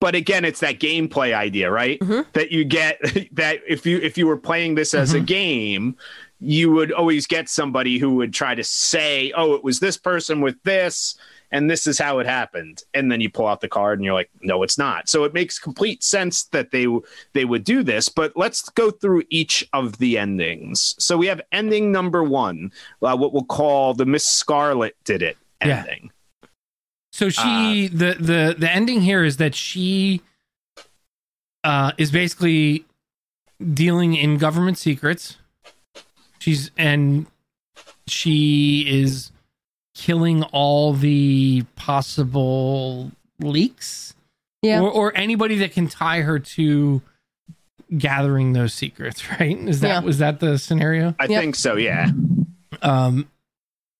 but 0.00 0.14
again 0.14 0.44
it's 0.44 0.60
that 0.60 0.78
gameplay 0.78 1.34
idea, 1.34 1.70
right? 1.70 1.98
Mhm. 2.00 2.26
That 2.32 2.52
you 2.52 2.64
get 2.64 2.98
that 3.32 3.60
if 3.66 3.84
you 3.86 3.98
if 3.98 4.16
you 4.18 4.26
were 4.26 4.36
playing 4.36 4.74
this 4.74 4.94
as 4.94 5.14
a 5.14 5.20
Mhm. 5.20 5.26
game, 5.26 5.96
you 6.40 6.70
would 6.70 6.92
always 6.92 7.26
get 7.26 7.48
somebody 7.48 7.98
who 7.98 8.14
would 8.14 8.32
try 8.32 8.54
to 8.54 8.62
say, 8.62 9.32
"Oh, 9.36 9.54
it 9.54 9.64
was 9.64 9.80
this 9.80 9.96
person 9.96 10.40
with 10.40 10.56
this." 10.64 11.16
And 11.50 11.70
this 11.70 11.86
is 11.86 11.98
how 11.98 12.18
it 12.18 12.26
happened, 12.26 12.82
and 12.92 13.10
then 13.10 13.22
you 13.22 13.30
pull 13.30 13.46
out 13.46 13.62
the 13.62 13.68
card, 13.68 13.98
and 13.98 14.04
you're 14.04 14.12
like, 14.12 14.28
"No, 14.42 14.62
it's 14.62 14.76
not." 14.76 15.08
So 15.08 15.24
it 15.24 15.32
makes 15.32 15.58
complete 15.58 16.04
sense 16.04 16.44
that 16.52 16.70
they 16.72 16.86
they 17.32 17.46
would 17.46 17.64
do 17.64 17.82
this. 17.82 18.10
But 18.10 18.34
let's 18.36 18.68
go 18.68 18.90
through 18.90 19.22
each 19.30 19.66
of 19.72 19.96
the 19.96 20.18
endings. 20.18 20.94
So 20.98 21.16
we 21.16 21.26
have 21.26 21.40
ending 21.50 21.90
number 21.90 22.22
one, 22.22 22.70
uh, 23.02 23.16
what 23.16 23.32
we'll 23.32 23.44
call 23.44 23.94
the 23.94 24.04
Miss 24.04 24.26
Scarlet 24.26 24.94
did 25.04 25.22
it 25.22 25.38
Yeah. 25.64 25.84
Ending. 27.20 27.30
So 27.30 27.42
she 27.42 27.88
the 27.88 28.14
the 28.18 28.54
the 28.58 28.70
ending 28.70 29.00
here 29.02 29.24
is 29.24 29.36
that 29.38 29.54
she 29.54 30.22
uh 31.64 31.92
is 31.98 32.10
basically 32.10 32.84
dealing 33.74 34.14
in 34.14 34.38
government 34.38 34.78
secrets. 34.78 35.36
She's 36.38 36.70
and 36.78 37.26
she 38.06 38.84
is 38.88 39.32
killing 39.94 40.44
all 40.44 40.92
the 40.92 41.64
possible 41.74 43.10
leaks 43.40 44.14
yeah 44.62 44.80
or, 44.80 44.88
or 44.90 45.16
anybody 45.16 45.56
that 45.56 45.72
can 45.72 45.88
tie 45.88 46.20
her 46.20 46.38
to 46.38 47.02
gathering 47.96 48.52
those 48.52 48.72
secrets, 48.74 49.28
right? 49.40 49.58
Is 49.58 49.80
that 49.80 49.88
Yeah. 49.88 50.00
was 50.00 50.18
that 50.18 50.40
the 50.40 50.58
scenario? 50.58 51.14
I 51.18 51.24
Yep. 51.24 51.40
think 51.40 51.54
so. 51.56 51.76
Yeah. 51.76 52.10
Um, 52.82 53.28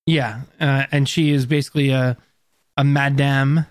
yeah, 0.07 0.43
uh, 0.61 0.85
and 0.93 1.09
she 1.09 1.33
is 1.33 1.45
basically 1.47 1.91
a 1.91 2.17
a 2.79 2.85
madame 2.85 3.67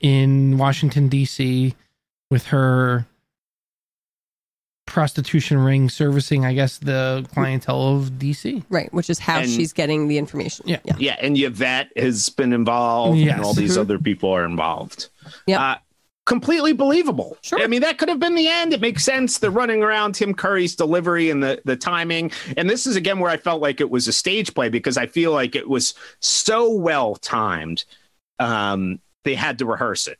in 0.00 0.58
Washington 0.58 1.08
D.C. 1.08 1.74
with 2.30 2.46
her 2.48 3.06
prostitution 4.86 5.58
ring 5.58 5.88
servicing, 5.88 6.44
I 6.44 6.52
guess, 6.52 6.76
the 6.78 7.26
clientele 7.32 7.96
of 7.96 8.18
D.C. 8.18 8.62
right 8.68 8.92
which 8.92 9.08
is 9.08 9.18
how 9.18 9.38
And- 9.40 9.48
she's 9.50 9.72
getting 9.72 10.08
the 10.08 10.18
information 10.18 10.66
Yeah. 10.68 10.78
yeah 10.84 10.94
Yeah, 10.98 11.16
and 11.22 11.38
Yvette 11.38 11.88
has 11.96 12.28
been 12.28 12.52
involved, 12.52 13.18
Yes. 13.18 13.36
and 13.36 13.44
all 13.44 13.54
these 13.54 13.76
Mhm. 13.76 13.80
other 13.80 13.98
people 13.98 14.30
are 14.30 14.44
involved. 14.44 15.08
Yep. 15.46 15.58
Uh, 15.60 15.76
completely 16.26 16.72
believable. 16.74 17.36
Sure. 17.42 17.60
I 17.62 17.66
mean, 17.66 17.80
that 17.80 17.98
could 17.98 18.08
have 18.08 18.18
been 18.20 18.34
the 18.34 18.48
end. 18.48 18.72
It 18.74 18.80
makes 18.80 19.04
sense. 19.04 19.38
The 19.38 19.50
running 19.50 19.82
around 19.82 20.14
Tim 20.14 20.34
Curry's 20.34 20.74
delivery 20.76 21.30
and 21.30 21.42
the 21.42 21.60
the 21.64 21.76
timing. 21.76 22.30
And 22.56 22.68
this 22.68 22.86
is 22.86 22.94
again 22.96 23.18
where 23.20 23.30
I 23.30 23.36
felt 23.38 23.60
like 23.62 23.80
it 23.80 23.90
was 23.90 24.06
a 24.06 24.12
stage 24.12 24.54
play 24.54 24.68
because 24.68 24.96
I 24.98 25.06
feel 25.06 25.32
like 25.32 25.54
it 25.56 25.68
was 25.68 25.94
so 26.20 26.70
well 26.70 27.16
timed. 27.16 27.84
Um, 28.38 29.00
they 29.24 29.34
had 29.34 29.58
to 29.58 29.66
rehearse 29.66 30.06
it. 30.06 30.18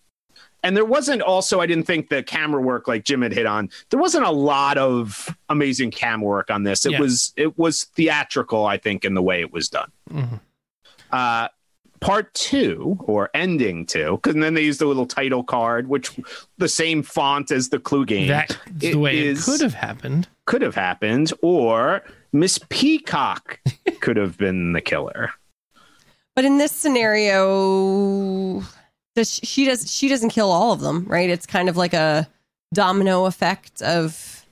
And 0.63 0.75
there 0.75 0.85
wasn't 0.85 1.21
also, 1.21 1.61
I 1.61 1.67
didn't 1.67 1.85
think 1.85 2.09
the 2.09 2.23
camera 2.23 2.63
work 2.63 2.89
like 2.89 3.05
Jim 3.05 3.21
had 3.21 3.35
hit 3.35 3.45
on. 3.45 3.69
There 3.91 4.01
wasn't 4.01 4.25
a 4.25 4.31
lot 4.31 4.79
of 4.79 5.37
amazing 5.51 5.91
camera 5.91 6.27
work 6.27 6.51
on 6.51 6.63
this. 6.63 6.87
It 6.87 6.93
Yeah. 6.93 7.01
was 7.01 7.33
it 7.37 7.59
was 7.59 7.85
theatrical, 7.85 8.65
I 8.65 8.79
think, 8.79 9.05
in 9.05 9.13
the 9.13 9.21
way 9.23 9.41
it 9.41 9.53
was 9.53 9.69
done 9.69 9.93
Mhm. 10.11 10.41
uh, 11.13 11.49
part 12.01 12.33
two 12.33 12.97
or 13.01 13.29
ending 13.35 13.85
two, 13.85 14.13
because 14.23 14.35
then 14.41 14.55
they 14.55 14.63
used 14.63 14.81
the 14.81 14.87
little 14.87 15.07
title 15.07 15.43
card, 15.45 15.87
which 15.89 16.11
the 16.57 16.69
same 16.69 17.03
font 17.03 17.51
as 17.51 17.69
the 17.69 17.79
clue 17.79 18.07
game 18.07 18.29
That's 18.29 18.57
the 18.73 18.95
way 18.95 19.19
is- 19.19 19.47
it 19.47 19.51
could 19.51 19.61
have 19.61 19.75
happened. 19.75 20.29
could 20.47 20.63
have 20.63 20.75
happened, 20.75 21.31
or 21.43 22.03
Miss 22.33 22.59
Peacock 22.71 23.61
could 24.01 24.17
have 24.17 24.39
been 24.39 24.73
the 24.73 24.81
killer. 24.81 25.31
But 26.37 26.45
in 26.45 26.59
this 26.59 26.73
scenario 26.73 28.63
does 29.15 29.31
she, 29.33 29.47
she 29.47 29.65
does 29.65 29.91
she 29.93 30.09
doesn't 30.09 30.31
kill 30.31 30.51
all 30.51 30.73
of 30.73 30.81
them 30.81 31.05
right 31.07 31.31
it's 31.31 31.47
kind 31.47 31.69
of 31.69 31.77
like 31.77 31.95
a 31.95 32.29
domino 32.73 33.27
effect 33.27 33.81
of 33.83 34.45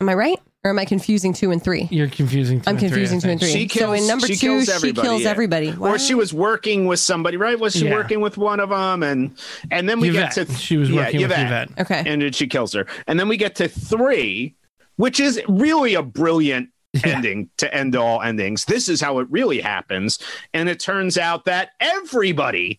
am 0.00 0.08
i 0.08 0.14
right 0.14 0.38
Or 0.64 0.70
am 0.70 0.78
I 0.78 0.84
confusing 0.84 1.32
two 1.32 1.50
and 1.50 1.60
three? 1.60 1.88
You're 1.90 2.08
confusing. 2.08 2.60
Two 2.60 2.70
I'm 2.70 2.76
and 2.76 2.78
three, 2.78 2.88
confusing 2.90 3.20
two 3.20 3.30
and 3.30 3.40
three. 3.40 3.50
She 3.50 3.66
kills, 3.66 3.88
so 3.88 3.92
in 3.94 4.06
number 4.06 4.28
she 4.28 4.36
two, 4.36 4.46
kills 4.46 4.66
she 4.66 4.72
everybody, 4.72 5.08
kills 5.08 5.22
yeah. 5.22 5.30
everybody. 5.30 5.74
Or 5.76 5.98
she 5.98 6.14
was 6.14 6.32
working 6.32 6.86
with 6.86 7.00
somebody, 7.00 7.36
right? 7.36 7.58
Was 7.58 7.74
she 7.74 7.86
Yeah. 7.86 7.94
working 7.98 8.20
with 8.20 8.36
one 8.38 8.60
of 8.60 8.68
them? 8.70 9.02
And 9.02 9.36
and 9.72 9.88
then 9.88 9.98
we 9.98 10.10
Yvette. 10.10 10.36
get 10.36 10.46
to 10.46 10.54
she 10.54 10.76
was 10.76 10.88
yeah, 10.88 10.98
working 11.06 11.22
with 11.22 11.32
Yvette. 11.32 11.68
Okay. 11.80 12.04
and 12.06 12.22
then 12.22 12.30
she 12.32 12.46
kills 12.46 12.72
her. 12.74 12.86
And 13.08 13.18
then 13.18 13.26
we 13.26 13.36
get 13.36 13.56
to 13.56 13.66
three, 13.66 14.54
which 14.98 15.18
is 15.18 15.42
really 15.48 15.94
a 15.94 16.02
brilliant 16.04 16.68
Yeah. 16.92 17.16
ending 17.16 17.48
to 17.56 17.72
end 17.74 17.96
all 17.96 18.20
endings. 18.20 18.66
This 18.66 18.88
is 18.88 19.00
how 19.00 19.18
it 19.20 19.26
really 19.30 19.60
happens. 19.60 20.18
And 20.52 20.68
it 20.68 20.78
turns 20.78 21.16
out 21.16 21.46
that 21.46 21.70
everybody 21.80 22.78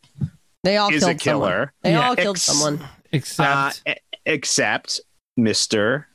They 0.64 0.78
all 0.78 0.94
is 0.94 1.02
a 1.04 1.08
killed 1.16 1.22
someone. 1.22 1.50
killer. 1.50 1.74
They 1.82 1.92
Yeah. 1.94 2.08
all 2.10 2.16
killed 2.16 2.36
Ex- 2.38 2.44
someone. 2.44 2.88
Except 3.12 3.82
uh, 3.88 3.94
except 4.26 5.00
Mr. 5.40 6.06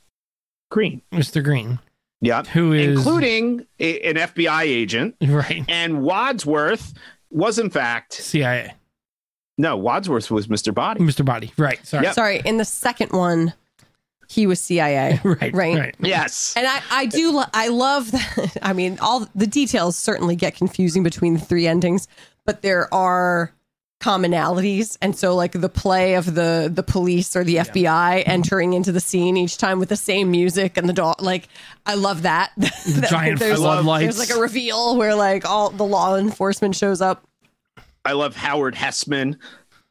Green. 0.71 1.01
Mr. 1.11 1.43
Green, 1.43 1.79
Yeah. 2.21 2.43
who 2.43 2.71
is 2.73 2.97
Including 2.97 3.65
a- 3.79 4.01
an 4.09 4.15
FBI 4.17 4.63
agent. 4.63 5.15
right 5.21 5.63
And 5.67 6.01
Wadsworth 6.01 6.93
was, 7.31 7.59
in 7.59 7.69
fact, 7.69 8.13
CIA, 8.13 8.75
no, 9.57 9.75
Wadsworth 9.75 10.31
was 10.31 10.47
Mr. 10.47 10.73
Body. 10.73 11.01
Mr. 11.01 11.25
Body. 11.25 11.51
Right. 11.57 11.85
Sorry. 11.85 12.05
Yep. 12.05 12.13
Sorry, 12.15 12.41
in 12.45 12.55
the 12.57 12.65
second 12.65 13.11
one, 13.11 13.53
he 14.29 14.45
was 14.47 14.61
CIA. 14.61 15.19
Right. 15.25 15.53
Right. 15.53 15.77
Right. 15.77 15.95
Yes. 15.99 16.53
And 16.55 16.65
I, 16.67 16.81
I 16.91 17.05
do, 17.07 17.31
lo- 17.31 17.43
I 17.53 17.67
love 17.67 18.11
that. 18.11 18.57
I 18.61 18.73
mean, 18.73 18.97
all 19.01 19.27
the 19.35 19.47
details 19.47 19.97
certainly 19.97 20.35
get 20.35 20.55
confusing 20.55 21.03
between 21.03 21.33
the 21.33 21.39
three 21.39 21.67
endings, 21.67 22.07
but 22.45 22.61
there 22.61 22.91
are 22.93 23.51
commonalities. 23.99 24.97
And 25.01 25.15
so, 25.15 25.35
like 25.35 25.51
the 25.51 25.67
play 25.69 26.15
of 26.15 26.33
the 26.35 26.71
the 26.73 26.83
police 26.83 27.35
or 27.35 27.43
the 27.43 27.57
FBI 27.57 28.23
entering 28.25 28.73
into 28.73 28.91
the 28.91 28.99
scene 28.99 29.35
each 29.35 29.57
time 29.57 29.79
with 29.79 29.89
the 29.89 29.97
same 29.97 30.31
music 30.31 30.77
and 30.77 30.87
the 30.87 30.93
dog, 30.93 31.21
like 31.21 31.49
I 31.85 31.95
love 31.95 32.21
that. 32.21 32.51
The 32.85 33.07
giant 33.09 33.39
there's, 33.39 33.57
floodlights. 33.59 34.17
there's 34.17 34.29
like 34.29 34.37
a 34.37 34.41
reveal 34.41 34.95
where 34.97 35.15
like 35.15 35.45
all 35.45 35.69
the 35.69 35.83
law 35.85 36.15
enforcement 36.15 36.75
shows 36.75 37.01
up. 37.01 37.23
I 38.05 38.13
love 38.13 38.35
Howard 38.35 38.75
Hesseman 38.75 39.37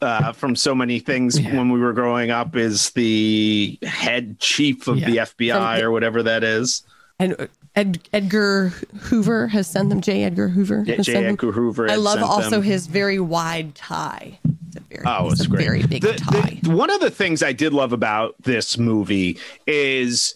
uh, 0.00 0.32
from 0.32 0.54
so 0.56 0.74
many 0.74 0.98
things 0.98 1.38
Yeah. 1.38 1.56
when 1.56 1.70
we 1.70 1.80
were 1.80 1.92
growing 1.92 2.30
up 2.30 2.54
is 2.56 2.90
the 2.90 3.78
head 3.82 4.38
chief 4.38 4.86
of 4.88 4.96
the 5.00 5.16
FBI 5.18 5.76
From- 5.78 5.84
or 5.86 5.90
whatever 5.90 6.22
that 6.22 6.44
is. 6.44 6.82
And 7.18 7.48
Ed, 7.74 7.98
Edgar 8.12 8.68
Hoover 9.02 9.48
has 9.48 9.66
sent 9.66 9.88
them. 9.90 10.00
J. 10.00 10.22
Edgar 10.22 10.48
Hoover. 10.48 10.84
Yeah, 10.86 10.96
has 10.96 11.06
J. 11.06 11.12
sent 11.12 11.24
them. 11.24 11.32
Edgar 11.34 11.52
Hoover. 11.52 11.90
I 11.90 11.96
love 11.96 12.22
also 12.22 12.50
them. 12.50 12.62
his 12.62 12.86
very 12.86 13.18
wide 13.18 13.74
tie. 13.74 14.38
It's 14.68 14.76
a 14.76 14.80
very, 14.80 15.04
Oh, 15.04 15.26
it's 15.30 15.40
it's 15.40 15.46
a 15.46 15.48
great. 15.50 15.64
very 15.64 15.82
big 15.82 16.02
The- 16.02 16.12
tie. 16.14 16.60
the- 16.62 16.70
one 16.70 16.90
of 16.90 17.00
the 17.00 17.10
things 17.10 17.42
I 17.42 17.52
did 17.52 17.72
love 17.72 17.92
about 17.92 18.36
this 18.42 18.78
movie 18.78 19.36
is 19.66 20.34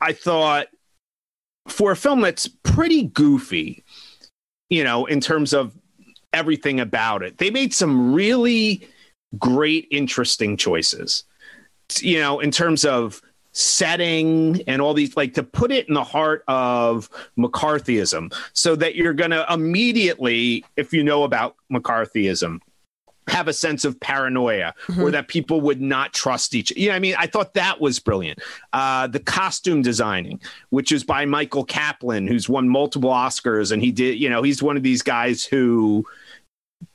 I 0.00 0.12
thought 0.12 0.66
for 1.68 1.92
a 1.92 1.96
film 1.96 2.20
that's 2.22 2.48
pretty 2.48 3.04
goofy, 3.04 3.84
you 4.70 4.82
know, 4.82 5.06
in 5.06 5.20
terms 5.20 5.52
of 5.52 5.72
everything 6.32 6.80
about 6.80 7.22
it, 7.22 7.38
they 7.38 7.50
made 7.50 7.74
some 7.74 8.12
really 8.12 8.88
great, 9.38 9.88
interesting 9.90 10.56
choices. 10.56 11.24
You 12.00 12.20
know, 12.20 12.40
in 12.40 12.50
terms 12.50 12.84
of 12.84 13.22
setting 13.52 14.62
and 14.66 14.80
all 14.80 14.94
these, 14.94 15.16
like 15.16 15.34
to 15.34 15.42
put 15.42 15.72
it 15.72 15.88
in 15.88 15.94
the 15.94 16.04
heart 16.04 16.44
of 16.48 17.08
McCarthyism 17.38 18.32
so 18.52 18.76
that 18.76 18.94
you're 18.94 19.14
going 19.14 19.30
to 19.30 19.44
immediately, 19.52 20.64
if 20.76 20.92
you 20.92 21.02
know 21.02 21.24
about 21.24 21.56
McCarthyism, 21.72 22.60
have 23.28 23.48
a 23.48 23.52
sense 23.52 23.84
of 23.84 23.98
paranoia 24.00 24.74
or 24.98 25.10
that 25.10 25.28
people 25.28 25.60
would 25.60 25.80
not 25.80 26.12
trust 26.12 26.54
each 26.54 26.70
you 26.76 26.88
know 26.88 26.94
i 26.94 26.98
mean 26.98 27.14
i 27.18 27.26
thought 27.26 27.54
that 27.54 27.80
was 27.80 27.98
brilliant. 27.98 28.40
Uh 28.72 29.06
the 29.06 29.20
costume 29.20 29.82
designing 29.82 30.40
which 30.70 30.92
is 30.92 31.04
by 31.04 31.24
michael 31.24 31.64
kaplan 31.64 32.26
who's 32.26 32.48
won 32.48 32.68
multiple 32.68 33.10
oscars 33.10 33.72
and 33.72 33.82
he 33.82 33.92
did 33.92 34.18
you 34.18 34.28
know 34.28 34.42
he's 34.42 34.62
one 34.62 34.76
of 34.76 34.82
these 34.82 35.02
guys 35.02 35.44
who 35.44 36.04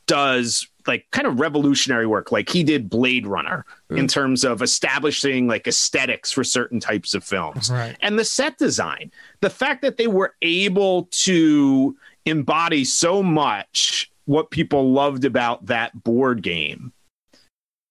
does 0.05 0.67
like 0.87 1.05
kind 1.11 1.27
of 1.27 1.39
revolutionary 1.39 2.05
work. 2.05 2.31
Like 2.31 2.49
he 2.49 2.63
did 2.63 2.89
blade 2.89 3.25
runner 3.25 3.65
in 3.89 4.07
terms 4.07 4.43
of 4.43 4.61
establishing 4.61 5.47
like 5.47 5.67
aesthetics 5.67 6.31
for 6.31 6.43
certain 6.43 6.79
types 6.79 7.13
of 7.13 7.23
films. 7.23 7.69
Right. 7.69 7.95
and 8.01 8.17
the 8.17 8.25
set 8.25 8.57
design 8.57 9.11
the 9.41 9.49
fact 9.49 9.81
that 9.83 9.97
they 9.97 10.07
were 10.07 10.35
able 10.41 11.07
to 11.11 11.95
embody 12.25 12.85
so 12.85 13.21
much 13.21 14.11
what 14.25 14.51
people 14.51 14.91
loved 14.91 15.25
about 15.25 15.65
that 15.67 16.03
board 16.03 16.41
game 16.41 16.93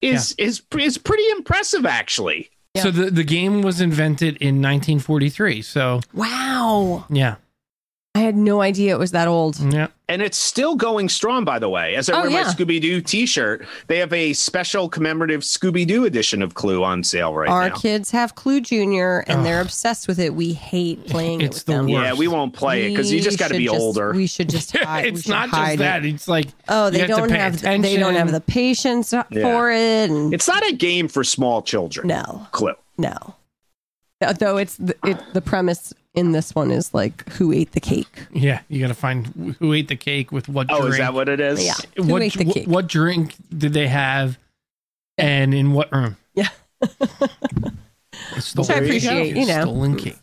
is 0.00 0.34
is 0.38 0.62
is 0.78 0.98
pretty 0.98 1.28
impressive 1.30 1.86
actually 1.86 2.50
Yeah. 2.74 2.82
So 2.82 2.90
the 2.90 3.10
the 3.10 3.24
game 3.24 3.62
was 3.62 3.80
invented 3.80 4.36
in 4.38 4.60
1943. 4.62 5.62
So 5.62 6.00
Wow. 6.14 7.04
yeah, 7.10 7.36
I 8.14 8.18
had 8.20 8.36
no 8.36 8.60
idea 8.60 8.94
it 8.94 8.98
was 8.98 9.12
that 9.12 9.26
old. 9.26 9.58
yeah. 9.72 9.86
and 10.06 10.20
it's 10.20 10.36
still 10.36 10.76
going 10.76 11.08
strong 11.08 11.46
by 11.46 11.58
the 11.58 11.70
way 11.70 11.94
as 11.94 12.10
i 12.10 12.18
Oh, 12.18 12.22
wear 12.28 12.30
my 12.30 12.42
scooby-doo 12.50 13.00
t-shirt 13.00 13.66
they 13.86 13.96
have 13.98 14.12
a 14.12 14.34
special 14.34 14.90
commemorative 14.90 15.40
scooby-doo 15.40 16.04
edition 16.04 16.42
of 16.42 16.52
clue 16.52 16.84
on 16.84 17.02
sale 17.04 17.32
right 17.34 17.48
Our 17.48 17.68
now 17.68 17.74
Our 17.74 17.80
kids 17.80 18.10
have 18.10 18.34
Clue 18.34 18.60
Junior 18.60 19.20
and 19.28 19.38
Ugh. 19.38 19.44
they're 19.46 19.60
obsessed 19.62 20.06
with 20.08 20.18
it. 20.18 20.34
We 20.34 20.52
hate 20.52 21.06
playing 21.06 21.40
it 21.40 21.46
It's 21.46 21.56
with 21.60 21.64
the 21.66 21.72
them. 21.72 21.86
worst. 21.88 22.04
yeah 22.04 22.12
we 22.12 22.28
won't 22.28 22.52
play 22.52 22.84
it 22.86 22.90
because 22.90 23.10
you 23.10 23.20
just 23.22 23.38
got 23.38 23.48
to 23.50 23.56
be 23.56 23.64
just- 23.64 23.80
older 23.80 24.12
We 24.12 24.26
should 24.26 24.50
just 24.50 24.76
hide. 24.76 25.06
it's 25.06 25.26
not 25.26 25.48
hide 25.48 25.66
just 25.70 25.78
that. 25.78 26.04
It. 26.04 26.14
It's 26.14 26.28
like 26.28 26.48
Oh, 26.68 26.90
they 26.90 26.98
you 26.98 27.06
have 27.06 27.16
don't 27.16 27.28
pay 27.30 27.38
have 27.38 27.62
they 27.62 27.96
don't 27.96 28.14
have 28.14 28.30
the 28.30 28.42
patience 28.42 29.10
for 29.10 29.70
it. 29.70 30.10
And 30.10 30.34
it's 30.34 30.46
not 30.48 30.62
a 30.68 30.74
game 30.74 31.08
for 31.08 31.24
small 31.24 31.62
children 31.62 32.08
no, 32.08 32.46
clue 32.52 32.74
no. 32.98 33.34
Though 34.38 34.58
it's 34.58 34.76
the, 34.76 34.94
it, 35.04 35.18
the 35.32 35.40
premise 35.40 35.92
in 36.14 36.32
this 36.32 36.54
one 36.54 36.70
is 36.70 36.92
like 36.92 37.28
who 37.30 37.52
ate 37.52 37.72
the 37.72 37.80
cake. 37.80 38.26
Yeah, 38.32 38.60
you 38.68 38.80
got 38.80 38.88
to 38.88 38.94
find 38.94 39.56
who 39.58 39.72
ate 39.72 39.88
the 39.88 39.96
cake 39.96 40.30
with 40.32 40.48
what 40.48 40.68
drink. 40.68 40.78
oh 40.78 40.86
drink. 40.86 40.94
is 40.94 40.98
that 40.98 41.14
what 41.14 41.28
it 41.28 41.40
is 41.40 41.64
Yeah. 41.64 41.74
Who 41.96 42.04
what, 42.12 42.22
ate 42.22 42.34
the 42.34 42.44
cake? 42.44 42.66
what 42.68 42.86
drink 42.86 43.34
did 43.56 43.72
they 43.72 43.88
have, 43.88 44.38
and 45.18 45.54
in 45.54 45.72
what 45.72 45.90
room? 45.92 46.16
Yeah. 46.34 46.48
Stolen 48.38 48.68
Which 48.68 48.70
I 48.70 48.74
appreciate, 48.84 49.36
you 49.36 49.46
know. 49.46 49.62
stolen 49.62 49.96
cake. 49.96 50.16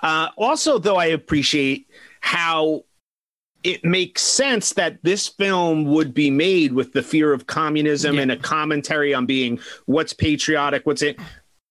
Uh, 0.00 0.28
also, 0.36 0.78
though, 0.78 0.96
I 0.96 1.06
appreciate 1.06 1.88
how 2.20 2.84
it 3.64 3.84
makes 3.84 4.22
sense 4.22 4.72
that 4.74 4.98
this 5.02 5.26
film 5.28 5.84
would 5.84 6.14
be 6.14 6.30
made 6.30 6.72
with 6.72 6.92
the 6.92 7.02
fear 7.02 7.32
of 7.32 7.46
communism 7.46 8.16
Yeah. 8.16 8.22
and 8.22 8.32
a 8.32 8.36
commentary 8.36 9.12
on 9.14 9.26
being 9.26 9.58
what's 9.86 10.12
patriotic, 10.12 10.86
what's 10.86 11.02
it 11.02 11.18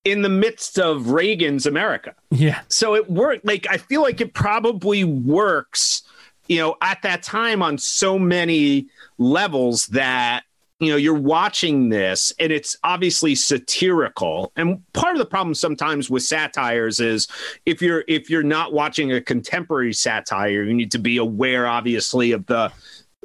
in 0.08 0.22
the 0.22 0.30
midst 0.30 0.80
of 0.80 1.12
Reagan's 1.12 1.66
America. 1.66 2.16
Yeah, 2.32 2.62
So 2.70 2.96
it 2.96 3.10
worked. 3.10 3.46
Like 3.46 3.68
I 3.70 3.78
feel 3.78 4.02
like 4.02 4.22
it 4.22 4.34
probably 4.34 5.04
works, 5.04 6.04
you 6.48 6.60
know, 6.60 6.78
at 6.82 7.02
that 7.02 7.24
time 7.24 7.62
on 7.62 7.78
so 7.78 8.18
many 8.18 8.88
levels 9.18 9.88
that 9.88 10.44
you 10.80 10.92
know 10.92 10.96
you're 10.96 11.14
watching 11.14 11.90
this 11.90 12.32
and 12.40 12.52
it's 12.52 12.78
obviously 12.84 13.34
satirical 13.34 14.52
and 14.56 14.80
part 14.94 15.14
of 15.14 15.18
the 15.18 15.26
problem 15.26 15.56
sometimes 15.56 16.08
with 16.08 16.22
satires 16.22 17.00
is 17.00 17.28
if 17.66 17.82
you're 17.82 18.04
if 18.08 18.30
you're 18.30 18.44
not 18.44 18.74
watching 18.74 19.12
a 19.12 19.20
contemporary 19.20 19.92
satire 19.92 20.62
you 20.62 20.76
need 20.76 20.92
to 20.92 21.00
be 21.00 21.18
aware 21.18 21.66
obviously 21.66 22.32
of 22.32 22.46
the 22.46 22.72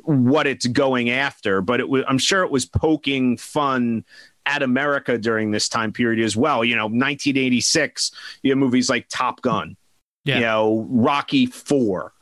what 0.04 0.46
it's 0.46 0.66
going 0.66 1.10
after 1.10 1.60
but 1.60 1.78
it 1.78 1.86
was 1.86 2.02
i'm 2.08 2.16
sure 2.16 2.42
it 2.42 2.50
was 2.50 2.64
poking 2.64 3.36
fun 3.36 4.02
at 4.46 4.62
america 4.62 5.16
during 5.18 5.50
this 5.50 5.68
time 5.68 5.92
period 5.92 6.24
as 6.24 6.36
well 6.36 6.64
you 6.64 6.74
know 6.76 6.84
1986 6.86 8.12
you 8.42 8.50
have 8.50 8.58
movies 8.58 8.88
like 8.90 9.06
top 9.08 9.40
gun 9.42 9.76
Yeah. 10.24 10.34
you 10.36 10.40
know 10.42 10.86
rocky 10.90 11.46
4 11.46 12.12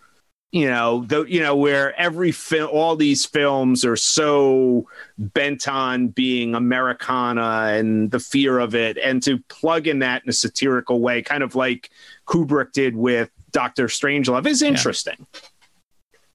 you 0.52 0.68
know 0.68 1.04
the 1.06 1.22
you 1.24 1.40
know 1.40 1.54
where 1.56 1.98
every 1.98 2.32
film 2.32 2.68
all 2.72 2.96
these 2.96 3.24
films 3.24 3.84
are 3.84 3.96
so 3.96 4.86
bent 5.16 5.68
on 5.68 6.08
being 6.08 6.54
americana 6.56 7.68
and 7.78 8.10
the 8.10 8.18
fear 8.18 8.58
of 8.58 8.74
it 8.74 8.98
and 8.98 9.22
to 9.22 9.38
plug 9.48 9.86
in 9.86 10.00
that 10.00 10.22
in 10.24 10.28
a 10.30 10.32
satirical 10.32 11.00
way 11.00 11.22
kind 11.22 11.42
of 11.44 11.54
like 11.54 11.90
kubrick 12.26 12.72
did 12.72 12.96
with 12.96 13.30
dr 13.52 13.86
strangelove 13.86 14.46
is 14.46 14.60
interesting 14.60 15.24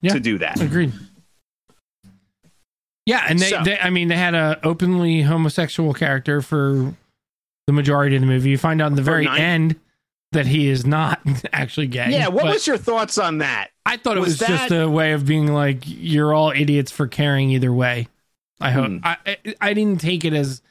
Yeah. 0.01 0.13
to 0.13 0.19
do 0.21 0.37
that 0.37 0.61
agreed. 0.61 0.93
Yeah, 3.05 3.25
and 3.27 3.37
they, 3.39 3.49
So- 3.49 3.63
they, 3.63 3.77
I 3.77 3.89
mean, 3.89 4.07
they 4.07 4.17
had 4.17 4.33
a 4.35 4.59
openly 4.63 5.21
homosexual 5.21 5.93
character 5.93 6.41
for 6.41 6.95
the 7.67 7.73
majority 7.73 8.15
of 8.15 8.21
the 8.21 8.27
movie. 8.27 8.49
You 8.49 8.57
find 8.57 8.81
out 8.81 8.87
in 8.87 8.95
the 8.95 9.01
For 9.01 9.11
very 9.11 9.25
nine- 9.25 9.41
end 9.41 9.75
that 10.31 10.47
he 10.47 10.67
is 10.67 10.85
not 10.85 11.19
actually 11.53 11.87
gay. 11.87 12.09
yeah 12.11 12.27
what 12.27 12.43
was 12.45 12.67
your 12.67 12.77
thoughts 12.77 13.17
on 13.17 13.37
that 13.37 13.69
I 13.85 13.95
thought 13.97 14.17
it 14.17 14.19
was, 14.19 14.39
was 14.39 14.47
just 14.49 14.71
a 14.71 14.89
way 14.89 15.13
of 15.13 15.25
being 15.25 15.53
like, 15.53 15.77
you're 15.85 16.33
all 16.33 16.51
idiots 16.51 16.91
for 16.91 17.07
caring 17.07 17.51
either 17.51 17.71
way. 17.71 18.07
I 18.59 18.71
hope 18.71 18.87
Hmm. 18.87 18.97
I, 19.03 19.17
I 19.25 19.37
I 19.61 19.73
didn't 19.73 20.01
take 20.01 20.25
it 20.25 20.33
as 20.33 20.61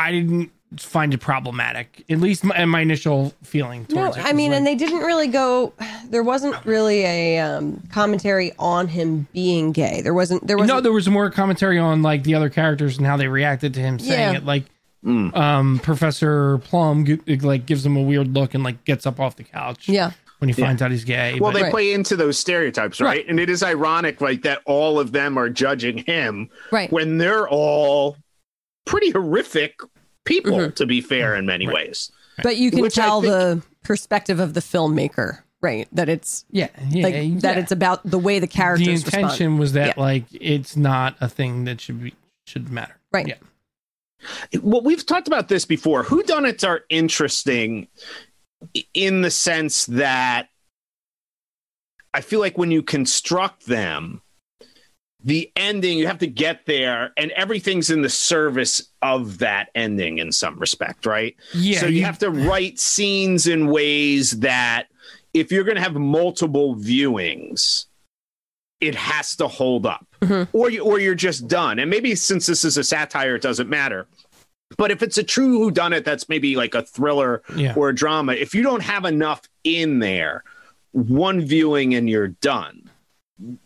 I 0.00 0.10
didn't 0.12 0.50
find 0.78 1.12
it 1.14 1.18
problematic. 1.20 2.04
At 2.10 2.18
least 2.20 2.44
my, 2.44 2.64
my 2.64 2.80
initial 2.80 3.32
feeling. 3.42 3.86
No, 3.90 4.02
Towards 4.04 4.16
it 4.18 4.24
I 4.24 4.32
mean, 4.32 4.50
like- 4.50 4.58
and 4.58 4.66
they 4.66 4.74
didn't 4.74 5.00
really 5.00 5.28
go. 5.28 5.72
There 6.08 6.22
wasn't 6.22 6.56
really 6.64 7.04
a 7.04 7.38
um, 7.40 7.82
commentary 7.92 8.52
on 8.58 8.88
him 8.88 9.26
being 9.32 9.72
gay. 9.72 10.00
There 10.02 10.14
wasn't. 10.14 10.46
There 10.46 10.56
wasn't. 10.56 10.76
no, 10.76 10.80
there 10.80 10.92
was 10.92 11.08
more 11.08 11.30
commentary 11.30 11.78
on 11.78 12.02
like 12.02 12.22
the 12.24 12.34
other 12.34 12.50
characters 12.50 12.98
and 12.98 13.06
how 13.06 13.16
they 13.16 13.28
reacted 13.28 13.74
to 13.74 13.80
him 13.80 13.98
saying 13.98 14.32
Yeah. 14.32 14.38
it. 14.38 14.44
Like 14.44 14.64
Mm. 15.04 15.36
Um, 15.36 15.78
Professor 15.80 16.56
Plum 16.64 17.04
g- 17.04 17.18
like 17.42 17.66
gives 17.66 17.84
him 17.84 17.94
a 17.94 18.00
weird 18.00 18.32
look 18.32 18.54
and 18.54 18.64
like 18.64 18.84
gets 18.86 19.04
up 19.04 19.20
off 19.20 19.36
the 19.36 19.44
couch 19.44 19.86
Yeah. 19.86 20.12
when 20.38 20.48
he 20.48 20.54
Yeah. 20.58 20.64
finds 20.66 20.80
out 20.80 20.92
he's 20.92 21.04
gay. 21.04 21.38
Well, 21.38 21.52
but- 21.52 21.58
they 21.58 21.62
Right. 21.64 21.70
play 21.70 21.92
into 21.92 22.16
those 22.16 22.38
stereotypes, 22.38 23.02
right? 23.02 23.08
Right. 23.18 23.28
And 23.28 23.38
it 23.38 23.50
is 23.50 23.62
ironic, 23.62 24.22
like 24.22 24.40
that 24.44 24.60
all 24.64 24.98
of 24.98 25.12
them 25.12 25.36
are 25.36 25.50
judging 25.50 25.98
him 25.98 26.48
Right. 26.72 26.90
when 26.90 27.18
they're 27.18 27.46
all 27.46 28.16
pretty 28.86 29.10
horrific 29.10 29.74
people, 30.24 30.52
Mhm. 30.52 30.74
to 30.76 30.86
be 30.86 31.00
fair, 31.00 31.34
in 31.36 31.46
many 31.46 31.66
Right. 31.66 31.88
ways. 31.88 32.10
But 32.42 32.56
you 32.56 32.70
can 32.70 32.80
Which 32.80 32.94
tell 32.94 33.20
think- 33.20 33.32
the 33.32 33.62
perspective 33.82 34.40
of 34.40 34.54
the 34.54 34.60
filmmaker, 34.60 35.40
right? 35.62 35.86
That 35.92 36.08
it's 36.08 36.44
yeah, 36.50 36.68
yeah, 36.88 37.02
like 37.04 37.14
yeah. 37.14 37.38
that 37.40 37.58
it's 37.58 37.72
about 37.72 38.08
the 38.08 38.18
way 38.18 38.38
the 38.38 38.46
characters 38.46 38.86
the 38.86 39.06
respond. 39.06 39.22
intention 39.24 39.58
was 39.58 39.72
that 39.74 39.96
Yeah. 39.96 40.02
like 40.02 40.24
it's 40.32 40.76
not 40.76 41.16
a 41.20 41.28
thing 41.28 41.64
that 41.64 41.80
should 41.80 42.02
be 42.02 42.14
should 42.46 42.70
matter. 42.70 42.96
Right. 43.12 43.28
Yeah. 43.28 44.60
Well, 44.62 44.80
we've 44.82 45.04
talked 45.04 45.28
about 45.28 45.48
this 45.48 45.64
before. 45.64 46.02
who 46.04 46.22
Whodunits 46.22 46.66
are 46.66 46.84
interesting 46.88 47.88
in 48.94 49.20
the 49.22 49.30
sense 49.30 49.84
that 49.86 50.48
I 52.14 52.20
feel 52.20 52.40
like 52.40 52.56
when 52.56 52.70
you 52.70 52.82
construct 52.82 53.66
them, 53.66 54.22
the 55.24 55.50
ending, 55.56 55.98
you 55.98 56.06
have 56.06 56.18
to 56.18 56.26
get 56.26 56.66
there, 56.66 57.12
and 57.16 57.30
everything's 57.32 57.90
in 57.90 58.02
the 58.02 58.08
service 58.10 58.90
of 59.00 59.38
that 59.38 59.70
ending 59.74 60.18
in 60.18 60.30
some 60.32 60.58
respect, 60.58 61.06
right? 61.06 61.34
Yeah. 61.54 61.80
so 61.80 61.86
you, 61.86 62.04
have 62.04 62.18
to 62.18 62.30
write 62.30 62.78
scenes 62.78 63.46
in 63.46 63.68
ways 63.68 64.40
that 64.40 64.88
if 65.32 65.50
you're 65.50 65.64
going 65.64 65.76
to 65.76 65.82
have 65.82 65.94
multiple 65.94 66.76
viewings 66.76 67.86
it 68.80 68.94
has 68.94 69.36
to 69.36 69.48
hold 69.48 69.86
up 69.86 70.06
Mhm. 70.20 70.48
or 70.52 70.68
you 70.70 70.82
or 70.82 70.98
you're 71.00 71.14
just 71.14 71.48
done 71.48 71.78
and 71.78 71.88
maybe 71.88 72.14
since 72.14 72.44
this 72.46 72.64
is 72.64 72.76
a 72.76 72.84
satire 72.84 73.36
it 73.36 73.42
doesn't 73.42 73.68
matter 73.70 74.06
but 74.76 74.90
if 74.90 75.02
it's 75.02 75.16
a 75.16 75.22
true 75.22 75.58
whodunit 75.70 76.04
that's 76.04 76.28
maybe 76.28 76.54
like 76.56 76.74
a 76.74 76.82
thriller 76.82 77.42
yeah. 77.56 77.72
or 77.76 77.88
a 77.88 77.94
drama 77.94 78.32
if 78.32 78.54
you 78.54 78.62
don't 78.62 78.82
have 78.82 79.04
enough 79.04 79.42
in 79.62 80.00
there 80.00 80.42
one 80.92 81.40
viewing 81.40 81.94
and 81.94 82.10
you're 82.10 82.28
done 82.28 82.83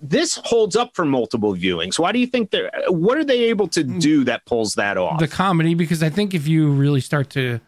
this 0.01 0.41
holds 0.45 0.77
up 0.77 0.95
for 0.95 1.05
multiple 1.05 1.55
viewings 1.55 1.99
why 1.99 2.11
do 2.11 2.19
you 2.19 2.27
think 2.27 2.51
they're 2.51 2.71
what 2.89 3.19
are 3.19 3.25
they 3.25 3.45
able 3.45 3.69
to 3.69 3.85
do 3.85 4.25
that 4.25 4.45
pulls 4.47 4.75
that 4.75 4.97
off 4.97 5.21
the 5.21 5.29
comedy 5.29 5.75
because 5.75 6.03
I 6.03 6.09
think 6.09 6.33
if 6.35 6.49
you 6.49 6.71
really 6.71 7.01
start 7.01 7.31
to 7.31 7.61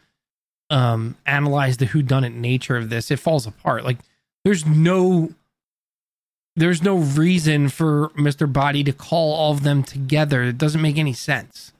um 0.71 1.17
analyze 1.27 1.77
the 1.77 1.87
whodunit 1.87 2.35
nature 2.35 2.77
of 2.77 2.89
this, 2.89 3.11
it 3.11 3.19
falls 3.19 3.47
apart. 3.47 3.85
Like 3.85 3.99
there's 4.45 4.65
no 4.65 5.35
there's 6.57 6.83
no 6.83 6.97
reason 6.97 7.69
for 7.69 8.09
Mr. 8.11 8.51
Body 8.51 8.83
to 8.85 8.93
call 8.93 9.35
all 9.35 9.53
of 9.53 9.63
them 9.63 9.83
together. 9.83 10.43
It 10.45 10.59
doesn't 10.59 10.81
make 10.81 10.99
any 10.99 11.13
sense. 11.13 11.73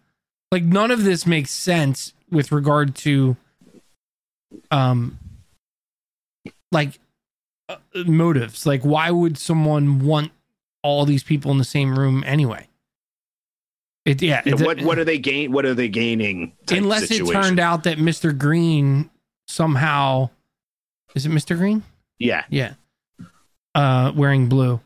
Like 0.53 0.64
none 0.64 0.91
of 0.91 1.05
this 1.05 1.27
makes 1.27 1.51
sense 1.51 2.12
with 2.31 2.53
regard 2.53 2.95
to 2.97 3.37
um 4.71 5.18
like 6.73 6.99
motives. 8.07 8.66
Like 8.66 8.83
why 8.83 9.11
would 9.11 9.39
someone 9.39 10.01
want 10.01 10.33
all 10.83 11.05
these 11.05 11.23
people 11.23 11.51
in 11.51 11.59
the 11.59 11.64
same 11.64 11.99
room 11.99 12.23
anyway? 12.27 12.66
It 14.05 14.23
yeah, 14.23 14.43
what 14.55 14.81
what 14.83 14.99
are 14.99 15.05
they 15.05 15.18
gain 15.31 15.53
what 15.53 15.64
are 15.66 15.75
they 15.75 15.89
gaining 15.89 16.53
unless 16.71 17.09
situation. 17.09 17.37
it 17.37 17.43
turned 17.43 17.61
out 17.61 17.85
that 17.85 17.99
Mr. 17.99 18.37
Green 18.37 19.11
somehow 19.47 20.31
is 21.14 21.27
it 21.27 21.31
Mr. 21.31 21.57
Green? 21.57 21.83
yeah 22.18 22.45
Yeah. 22.49 22.75
Uh 23.75 24.12
wearing 24.14 24.49
blue. 24.49 24.81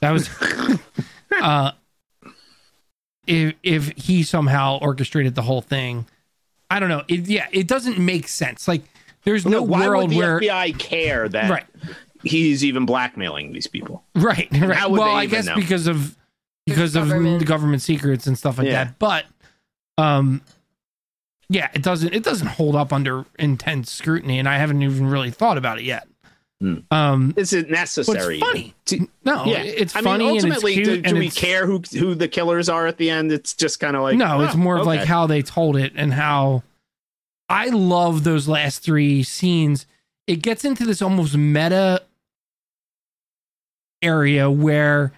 That 0.00 0.12
was 0.12 0.30
uh 1.42 1.72
if 3.26 3.54
if 3.62 3.88
he 3.96 4.22
somehow 4.22 4.78
orchestrated 4.80 5.34
the 5.34 5.42
whole 5.42 5.62
thing. 5.62 6.06
I 6.70 6.80
don't 6.80 6.88
know. 6.88 7.02
It, 7.08 7.28
yeah, 7.28 7.46
it 7.52 7.68
doesn't 7.68 7.98
make 7.98 8.28
sense. 8.28 8.66
Like 8.68 8.82
there's 9.24 9.46
no 9.46 9.62
why 9.62 9.86
world 9.88 10.04
would 10.04 10.10
the 10.10 10.16
where 10.18 10.40
FBI 10.40 10.78
care 10.78 11.28
that 11.28 11.50
right 11.50 11.66
he's 12.24 12.64
even 12.64 12.86
blackmailing 12.86 13.52
these 13.52 13.66
people 13.66 14.02
right 14.14 14.48
right. 14.52 14.90
Well, 14.90 15.02
I 15.02 15.26
guess 15.26 15.46
know? 15.46 15.54
because 15.54 15.86
of 15.86 16.16
because 16.66 16.96
of 16.96 17.08
government. 17.08 17.38
the 17.40 17.44
government 17.44 17.82
secrets 17.82 18.26
and 18.26 18.36
stuff 18.38 18.58
like 18.58 18.66
Yeah. 18.66 18.84
that. 18.84 18.98
But 18.98 19.26
um 19.98 20.40
yeah, 21.48 21.68
it 21.74 21.82
doesn't 21.82 22.14
it 22.14 22.22
doesn't 22.22 22.46
hold 22.48 22.74
up 22.74 22.92
under 22.92 23.26
intense 23.38 23.90
scrutiny 23.92 24.38
and 24.38 24.48
I 24.48 24.56
haven't 24.58 24.82
even 24.82 25.06
really 25.08 25.30
thought 25.30 25.58
about 25.58 25.78
it 25.78 25.84
yet. 25.84 26.06
Hmm. 26.60 26.76
Um 26.90 27.34
is 27.36 27.52
it 27.52 27.68
necessary 27.70 28.38
it's 28.38 28.46
funny. 28.46 28.74
to- 28.86 29.08
No, 29.24 29.44
yeah 29.44 29.62
it's 29.62 29.94
I 29.94 30.00
funny 30.02 30.24
mean, 30.24 30.28
and 30.28 30.36
it's 30.36 30.44
ultimately 30.46 30.74
cute 30.74 30.86
do, 30.86 31.02
do 31.02 31.08
and 31.10 31.18
we 31.18 31.26
it's- 31.26 31.38
care 31.38 31.66
who 31.66 31.82
who 31.98 32.14
the 32.14 32.28
killers 32.28 32.68
are 32.68 32.86
at 32.86 32.96
the 32.96 33.10
end 33.10 33.30
it's 33.32 33.52
just 33.54 33.80
kind 33.80 33.94
of 33.96 34.02
like 34.02 34.16
no, 34.16 34.40
it's 34.40 34.54
oh, 34.54 34.58
more 34.58 34.76
of 34.78 34.86
like 34.86 35.04
how 35.04 35.26
they 35.26 35.42
told 35.42 35.76
it 35.76 35.92
and 35.96 36.12
how 36.14 36.62
I 37.50 37.66
love 37.68 38.24
those 38.24 38.48
last 38.48 38.82
three 38.82 39.22
scenes. 39.22 39.86
It 40.26 40.36
gets 40.36 40.64
into 40.64 40.86
this 40.86 41.02
almost 41.02 41.36
meta 41.36 42.00
area 44.04 44.50
where 44.50 45.12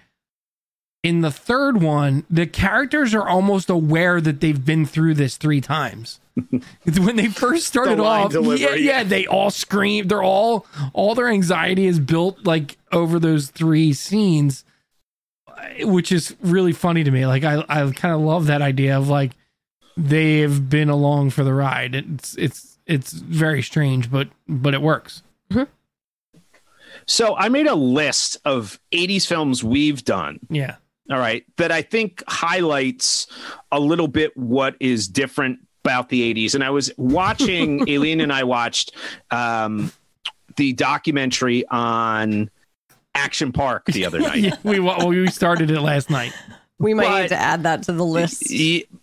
in 1.02 1.20
the 1.20 1.30
third 1.30 1.80
one, 1.80 2.24
the 2.28 2.46
characters 2.46 3.14
are 3.14 3.28
almost 3.28 3.70
aware 3.70 4.20
that 4.20 4.40
they've 4.40 4.64
been 4.64 4.84
through 4.86 5.14
this 5.14 5.36
three 5.36 5.60
times. 5.60 6.18
when 6.98 7.16
they 7.16 7.28
first 7.28 7.66
started 7.66 7.98
The 7.98 8.02
off, 8.02 8.32
delivery, 8.32 8.60
yeah, 8.60 8.74
yeah, 8.74 8.98
yeah. 8.98 9.04
they 9.04 9.26
all 9.26 9.50
scream. 9.50 10.08
They're 10.08 10.22
all 10.22 10.66
all 10.92 11.14
their 11.14 11.28
anxiety 11.28 11.86
is 11.86 12.00
built 12.00 12.44
like 12.44 12.76
over 12.92 13.18
those 13.18 13.48
three 13.48 13.92
scenes, 13.92 14.64
which 15.80 16.12
is 16.12 16.34
really 16.42 16.72
funny 16.72 17.04
to 17.04 17.10
me. 17.10 17.24
Like 17.26 17.44
I, 17.44 17.64
I 17.68 17.90
kind 17.92 18.14
of 18.14 18.20
love 18.20 18.46
that 18.46 18.60
idea 18.60 18.98
of 18.98 19.08
like 19.08 19.32
they've 19.96 20.68
been 20.68 20.90
along 20.90 21.30
for 21.30 21.44
the 21.44 21.54
ride. 21.54 21.94
It's 21.94 22.36
it's 22.36 22.78
it's 22.86 23.12
very 23.12 23.62
strange, 23.62 24.10
but 24.10 24.28
but 24.46 24.74
it 24.74 24.82
works. 24.82 25.22
Mm-hmm. 25.50 25.70
So 27.06 27.36
i 27.36 27.48
made 27.48 27.66
a 27.66 27.74
list 27.74 28.36
of 28.44 28.78
80s 28.92 29.26
films 29.26 29.62
we've 29.64 30.04
done. 30.04 30.38
Yeah, 30.50 30.76
all 31.10 31.18
right. 31.18 31.44
That 31.56 31.72
i 31.72 31.82
think 31.82 32.22
highlights 32.28 33.26
a 33.72 33.80
little 33.80 34.08
bit 34.08 34.36
what 34.36 34.76
is 34.80 35.08
different 35.08 35.60
about 35.84 36.08
the 36.08 36.34
80s 36.34 36.54
and 36.56 36.64
i 36.64 36.70
was 36.70 36.90
watching 36.96 37.88
aileen 37.88 38.20
and 38.20 38.32
i 38.32 38.42
watched 38.42 38.90
um, 39.30 39.92
the 40.56 40.72
documentary 40.72 41.64
on 41.68 42.50
action 43.14 43.52
park 43.52 43.84
the 43.86 44.04
other 44.04 44.18
night. 44.30 44.36
Yeah 44.38 44.56
we 44.64 44.80
well, 44.80 45.08
we 45.08 45.26
started 45.28 45.70
it 45.70 45.80
last 45.80 46.10
night. 46.10 46.32
We 46.78 46.92
might 46.92 47.04
But- 47.08 47.22
need 47.22 47.28
to 47.28 47.36
add 47.40 47.62
that 47.62 47.82
to 47.84 47.92
the 47.92 48.04
list. 48.04 48.52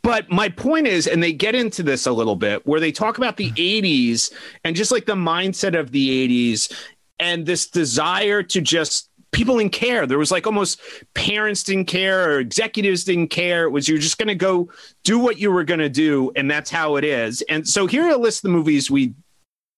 But 0.03 0.29
my 0.29 0.49
point 0.49 0.85
is, 0.85 1.07
and 1.07 1.23
they 1.23 1.33
get 1.33 1.55
into 1.55 1.81
this 1.81 2.05
a 2.05 2.11
little 2.11 2.35
bit, 2.35 2.67
where 2.67 2.79
they 2.79 2.91
talk 2.91 3.17
about 3.17 3.37
the 3.37 3.49
80s 3.53 4.31
and 4.63 4.75
just 4.75 4.91
like 4.91 5.05
the 5.05 5.15
mindset 5.15 5.79
of 5.79 5.91
the 5.91 6.53
80s 6.53 6.71
and 7.19 7.45
this 7.45 7.67
desire 7.69 8.43
to 8.43 8.61
just 8.61 9.09
people 9.31 9.57
didn't 9.57 9.73
care. 9.73 10.07
There 10.07 10.17
was 10.17 10.31
like 10.31 10.47
almost 10.47 10.79
parents 11.13 11.63
didn't 11.63 11.85
care 11.85 12.29
or 12.29 12.39
executives 12.39 13.03
didn't 13.03 13.27
care. 13.29 13.65
It 13.65 13.71
was 13.71 13.89
you're 13.89 13.97
just 13.97 14.17
going 14.17 14.29
to 14.29 14.35
go 14.35 14.69
do 15.03 15.19
what 15.19 15.37
you 15.37 15.51
were 15.51 15.63
going 15.63 15.79
to 15.79 15.89
do, 15.89 16.31
and 16.35 16.49
that's 16.49 16.69
how 16.69 16.95
it 16.95 17.03
is. 17.03 17.41
And 17.49 17.67
so 17.67 17.87
here 17.87 18.05
are 18.05 18.11
a 18.11 18.17
list 18.17 18.39
of 18.39 18.43
the 18.43 18.57
movies 18.57 18.89
we 18.89 19.13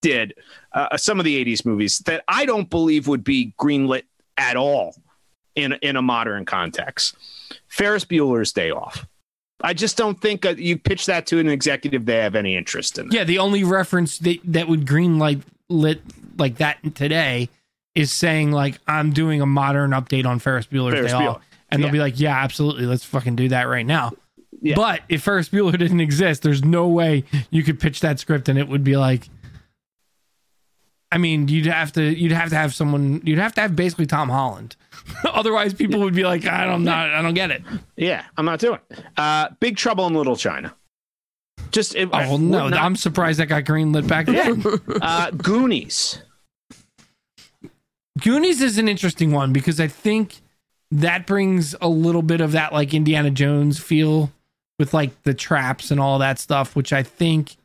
did, 0.02 0.34
uh, 0.72 0.96
some 0.96 1.18
of 1.18 1.24
the 1.24 1.44
80s 1.44 1.64
movies 1.64 1.98
that 2.00 2.22
I 2.28 2.44
don't 2.44 2.70
believe 2.70 3.08
would 3.08 3.24
be 3.24 3.54
greenlit 3.58 4.02
at 4.36 4.56
all 4.56 4.94
in 5.56 5.72
in 5.82 5.96
a 5.96 6.02
modern 6.02 6.44
context. 6.44 7.16
Ferris 7.68 8.04
Bueller's 8.04 8.52
Day 8.52 8.70
Off. 8.70 9.06
I 9.62 9.72
just 9.72 9.96
don't 9.96 10.20
think 10.20 10.44
uh, 10.44 10.50
you 10.50 10.76
pitch 10.78 11.06
that 11.06 11.26
to 11.28 11.38
an 11.38 11.48
executive 11.48 12.04
they 12.04 12.18
have 12.18 12.34
any 12.34 12.56
interest 12.56 12.98
in. 12.98 13.10
Yeah, 13.10 13.24
the 13.24 13.38
only 13.38 13.64
reference 13.64 14.18
that 14.18 14.38
that 14.44 14.68
would 14.68 14.86
green 14.86 15.18
light 15.18 15.42
lit 15.70 16.02
like 16.38 16.56
that 16.56 16.78
today 16.94 17.48
is 17.94 18.12
saying 18.12 18.52
like 18.52 18.78
I'm 18.86 19.12
doing 19.12 19.40
a 19.40 19.46
modern 19.46 19.90
update 19.92 20.26
on 20.26 20.38
Ferris 20.38 20.66
Bueller's 20.66 20.94
Ferris 20.94 21.12
Day 21.12 21.18
Bueller. 21.18 21.36
Off, 21.36 21.42
and 21.70 21.82
they'll 21.82 21.90
be 21.92 21.98
like, 21.98 22.20
yeah, 22.20 22.36
absolutely, 22.36 22.86
let's 22.86 23.04
fucking 23.04 23.36
do 23.36 23.48
that 23.48 23.64
right 23.64 23.86
now. 23.86 24.12
Yeah. 24.62 24.74
But 24.76 25.02
if 25.08 25.22
Ferris 25.22 25.48
Bueller 25.48 25.78
didn't 25.78 26.00
exist, 26.00 26.42
there's 26.42 26.64
no 26.64 26.88
way 26.88 27.24
you 27.50 27.62
could 27.62 27.78
pitch 27.80 28.00
that 28.00 28.18
script 28.18 28.48
and 28.48 28.58
it 28.58 28.68
would 28.68 28.84
be 28.84 28.96
like. 28.96 29.28
I 31.12 31.18
mean, 31.18 31.46
you'd 31.48 31.66
have 31.66 31.92
to 31.92 32.02
you'd 32.02 32.32
have 32.32 32.50
to 32.50 32.56
have 32.56 32.74
someone 32.74 33.22
you'd 33.24 33.38
have 33.38 33.54
to 33.54 33.60
have 33.60 33.76
basically 33.76 34.06
Tom 34.06 34.28
Holland. 34.28 34.74
Otherwise, 35.24 35.72
people 35.72 36.00
would 36.00 36.14
be 36.14 36.24
like, 36.24 36.46
I 36.46 36.64
don't 36.66 36.82
not 36.84 37.10
I 37.10 37.22
don't 37.22 37.34
get 37.34 37.50
it. 37.52 37.62
Yeah, 37.96 38.24
I'm 38.36 38.44
not 38.44 38.58
doing. 38.58 38.80
it. 38.90 38.98
Uh, 39.16 39.50
Big 39.60 39.76
Trouble 39.76 40.06
in 40.08 40.14
Little 40.14 40.36
China. 40.36 40.74
Just 41.70 41.94
it, 41.94 42.08
Oh 42.12 42.18
well, 42.18 42.38
no, 42.38 42.68
not- 42.68 42.80
I'm 42.82 42.96
surprised 42.96 43.38
that 43.38 43.46
got 43.46 43.64
greenlit 43.64 44.08
back 44.08 44.26
then. 44.26 44.64
uh, 45.00 45.30
Goonies. 45.30 46.22
Goonies 48.18 48.60
is 48.60 48.78
an 48.78 48.88
interesting 48.88 49.32
one 49.32 49.52
because 49.52 49.80
I 49.80 49.88
think 49.88 50.40
that 50.90 51.26
brings 51.26 51.74
a 51.80 51.88
little 51.88 52.22
bit 52.22 52.40
of 52.40 52.52
that 52.52 52.72
like 52.72 52.94
Indiana 52.94 53.30
Jones 53.30 53.78
feel 53.78 54.30
with 54.78 54.94
like 54.94 55.22
the 55.22 55.34
traps 55.34 55.90
and 55.90 56.00
all 56.00 56.18
that 56.18 56.38
stuff, 56.38 56.76
which 56.76 56.92
I 56.92 57.02
think 57.02 57.56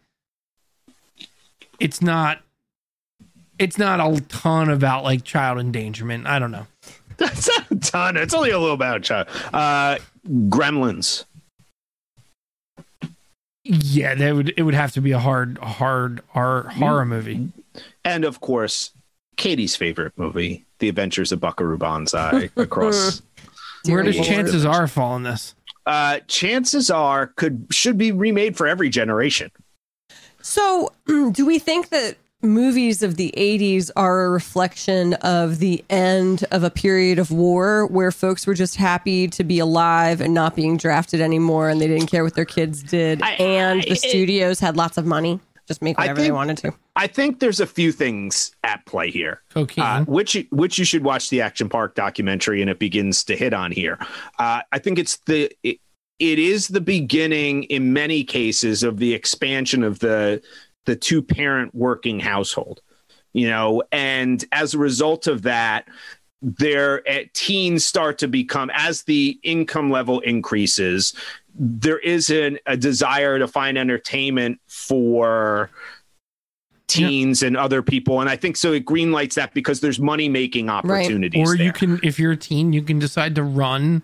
it's 1.80 2.02
not 2.02 2.42
it's 3.60 3.78
not 3.78 4.00
a 4.00 4.22
ton 4.22 4.70
about 4.70 5.04
like 5.04 5.24
child 5.24 5.60
endangerment. 5.60 6.26
I 6.26 6.40
don't 6.40 6.52
know. 6.52 6.68
That's 7.18 7.48
not 7.48 7.72
a 7.72 7.76
ton. 7.76 8.18
It's 8.18 8.34
only 8.34 8.50
a 8.50 8.60
little 8.60 8.78
bit. 8.78 9.04
Child. 9.04 9.28
Uh, 9.54 9.98
Gremlins. 10.28 11.26
Yeah, 13.64 14.16
that 14.16 14.36
would 14.36 14.54
it 14.58 14.64
would 14.64 14.74
have 14.74 14.92
to 14.94 15.02
be 15.02 15.12
a 15.12 15.20
hard, 15.20 15.60
hard, 15.60 16.22
hard 16.30 16.68
horror 16.74 17.06
movie. 17.06 17.50
And 18.04 18.26
of 18.26 18.42
course, 18.42 18.92
Katie's 19.42 19.76
favorite 19.76 20.14
movie, 20.18 20.64
The 20.80 20.88
Adventures 20.90 21.32
of 21.32 21.40
Buckaroo 21.40 21.78
Banzai 21.78 22.50
across 22.56 23.22
Where 23.86 24.04
does 24.04 24.16
chances 24.16 24.66
are 24.66 24.88
fall 24.88 25.16
in 25.16 25.24
this? 25.24 25.56
uh 25.88 26.20
chances 26.28 26.92
are 26.92 27.28
could 27.28 27.66
should 27.72 27.98
be 27.98 28.12
remade 28.12 28.56
for 28.56 28.68
every 28.68 28.88
generation. 28.90 29.50
So, 30.44 30.92
do 31.32 31.44
we 31.46 31.58
think 31.58 31.90
that 31.90 32.18
movies 32.44 33.02
of 33.04 33.16
the 33.18 33.34
80s 33.38 33.90
are 33.96 34.26
a 34.26 34.30
reflection 34.30 35.14
of 35.16 35.58
the 35.60 35.84
end 35.92 36.44
of 36.52 36.64
a 36.64 36.70
period 36.72 37.18
of 37.20 37.30
war 37.32 37.86
where 37.88 38.12
folks 38.12 38.46
were 38.48 38.54
just 38.56 38.76
happy 38.76 39.28
to 39.28 39.44
be 39.44 39.58
alive 39.60 40.22
and 40.22 40.34
not 40.36 40.56
being 40.56 40.76
drafted 40.78 41.20
anymore 41.22 41.70
and 41.70 41.80
they 41.82 41.88
didn't 41.88 42.08
care 42.08 42.24
what 42.24 42.34
their 42.36 42.46
kids 42.46 42.82
did 42.84 43.22
I- 43.24 43.34
and 43.34 43.82
I- 43.82 43.90
the 43.90 43.96
studios 43.96 44.60
had 44.60 44.76
lots 44.78 44.98
of 44.98 45.06
money 45.06 45.40
just 45.72 45.82
make 45.82 45.98
I 45.98 46.04
whatever 46.04 46.20
they 46.20 46.26
think- 46.26 46.36
wanted 46.36 46.58
to 46.60 46.74
I 46.98 47.08
think 47.08 47.40
there's 47.40 47.62
a 47.62 47.66
few 47.66 47.94
things 47.94 48.52
at 48.66 48.86
play 48.86 49.10
here. 49.10 49.42
Cocaine. 49.50 49.84
Uh, 49.86 50.04
which 50.04 50.36
you- 50.36 50.48
which 50.52 50.78
you 50.78 50.84
should 50.84 51.06
watch 51.06 51.30
the 51.30 51.40
Action 51.42 51.70
Park 51.70 51.96
documentary, 51.96 52.62
and 52.62 52.70
it 52.70 52.80
begins 52.80 53.24
to 53.26 53.38
hit 53.38 53.54
on 53.54 53.72
here. 53.72 53.98
Uh, 54.38 54.62
I 54.74 54.80
think 54.80 55.00
it's 55.00 55.18
the 55.26 55.50
it, 55.64 55.78
it 56.20 56.38
is 56.38 56.68
the 56.68 56.82
beginning 56.82 57.64
in 57.64 57.94
many 57.94 58.24
cases 58.26 58.84
of 58.84 58.98
the 58.98 59.14
expansion 59.14 59.84
of 59.84 60.00
the 60.00 60.42
the 60.86 60.96
two 60.98 61.22
parent 61.22 61.74
working 61.74 62.20
household. 62.20 62.82
You 63.34 63.48
know, 63.48 63.84
and 63.94 64.44
as 64.52 64.74
a 64.74 64.78
result 64.78 65.28
of 65.28 65.44
that, 65.44 65.88
their 66.42 67.08
uh, 67.10 67.20
teens 67.34 67.86
start 67.86 68.18
to 68.18 68.28
become 68.28 68.70
as 68.74 69.04
the 69.04 69.40
income 69.44 69.90
level 69.90 70.20
increases. 70.20 71.14
There 71.54 72.00
is 72.00 72.30
an, 72.30 72.60
a 72.66 72.78
desire 72.78 73.38
to 73.40 73.48
find 73.48 73.78
entertainment 73.78 74.60
for 74.68 75.70
teens 76.88 77.42
and 77.42 77.56
other 77.56 77.82
people. 77.82 78.20
And 78.20 78.30
i 78.30 78.36
think 78.36 78.58
so 78.58 78.74
it 78.74 78.86
greenlights 78.86 79.36
that 79.36 79.54
because 79.54 79.80
there's 79.80 80.00
money 80.00 80.28
making 80.28 80.70
opportunities 80.70 81.48
or 81.48 81.56
there. 81.56 81.66
you 81.66 81.72
can, 81.72 82.00
if 82.04 82.20
you're 82.20 82.34
a 82.34 82.38
teen, 82.38 82.74
you 82.74 82.82
can 82.82 83.00
decide 83.00 83.36
to 83.36 83.44
run 83.44 84.02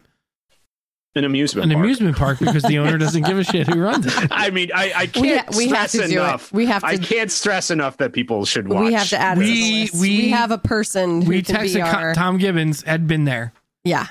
an 1.15 1.25
amusement 1.25 1.65
an 1.65 1.73
park. 1.73 1.83
amusement 1.83 2.15
park 2.17 2.39
because 2.41 2.63
the 2.63 2.77
owner 2.77 2.97
doesn't 2.97 3.23
give 3.23 3.37
a 3.37 3.43
shit 3.43 3.67
who 3.67 3.81
runs 3.81 4.05
it. 4.05 4.27
i 4.31 4.51
mean 4.51 4.69
i, 4.73 4.93
I 4.95 5.07
can't 5.07 5.41
ha- 5.49 5.57
we 5.57 5.67
have 5.69 5.89
stress 5.89 5.91
to 6.03 6.07
do 6.07 6.19
enough. 6.21 6.47
It 6.47 6.53
we 6.53 6.65
have 6.67 6.83
i 6.85 6.95
can't 6.95 7.31
stress 7.31 7.71
enough 7.71 7.97
that 7.97 8.13
people 8.13 8.45
should 8.45 8.69
watch. 8.69 8.85
we 8.85 8.93
have 8.93 9.09
to 9.09 9.17
add 9.17 9.37
it 9.37 9.41
to 9.41 9.47
We- 9.47 9.89
we- 9.93 9.99
we 9.99 10.29
have 10.29 10.51
a 10.51 10.57
person 10.59 11.23
who 11.23 11.29
We 11.29 11.41
texted 11.41 11.83
our, 11.83 12.13
Tom 12.13 12.37
Gibbons 12.37 12.83
had 12.83 13.05
been 13.07 13.25
there. 13.25 13.51
yeah. 13.83 14.07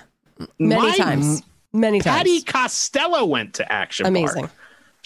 Many 0.58 0.82
My- 0.82 0.96
times 0.98 1.42
many 1.76 2.00
times. 2.00 2.16
Patty 2.16 2.42
costello 2.42 3.24
went 3.24 3.54
to 3.54 3.72
action 3.72 4.04
park. 4.04 4.10
amazing. 4.10 4.42
Park 4.44 4.52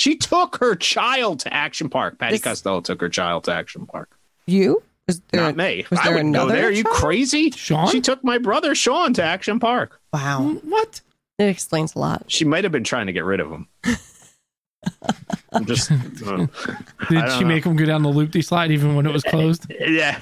she 0.00 0.16
took 0.16 0.56
her 0.56 0.74
child 0.76 1.40
to 1.40 1.52
action 1.52 1.90
park. 1.90 2.18
Patty 2.18 2.36
This- 2.36 2.42
costello 2.42 2.80
took 2.80 3.02
her 3.02 3.10
child 3.10 3.44
to 3.44 3.52
action 3.52 3.84
park. 3.84 4.16
You? 4.46 4.82
Was 5.06 5.20
there 5.30 5.42
not 5.42 5.56
me. 5.56 5.84
was 5.90 5.98
i 6.00 6.08
wouldn't 6.08 6.34
go 6.34 6.48
there. 6.48 6.68
Are 6.68 6.70
you 6.70 6.84
child? 6.84 6.96
crazy? 6.96 7.50
Sean? 7.50 7.90
she 7.90 8.00
took 8.00 8.24
my 8.24 8.38
brother 8.38 8.74
sean 8.74 9.12
to 9.14 9.22
action 9.22 9.60
park. 9.60 10.00
Wow. 10.12 10.56
What? 10.62 11.02
it 11.38 11.44
explains 11.48 11.94
a 11.94 11.98
lot. 11.98 12.24
She 12.28 12.44
might 12.46 12.64
have 12.64 12.72
been 12.72 12.84
trying 12.84 13.08
to 13.08 13.12
get 13.12 13.24
rid 13.24 13.40
of 13.40 13.50
him 13.50 13.68
I'm 15.52 15.64
just 15.66 15.90
uh, 15.92 15.96
Did 15.96 16.48
she 17.08 17.14
don't 17.14 17.48
make 17.48 17.64
him 17.64 17.76
go 17.76 17.84
down 17.84 18.02
the 18.02 18.10
loopty 18.10 18.44
slide 18.44 18.70
even 18.70 18.94
when 18.94 19.06
it 19.06 19.12
was 19.12 19.22
closed? 19.22 19.66
yeah 19.80 20.18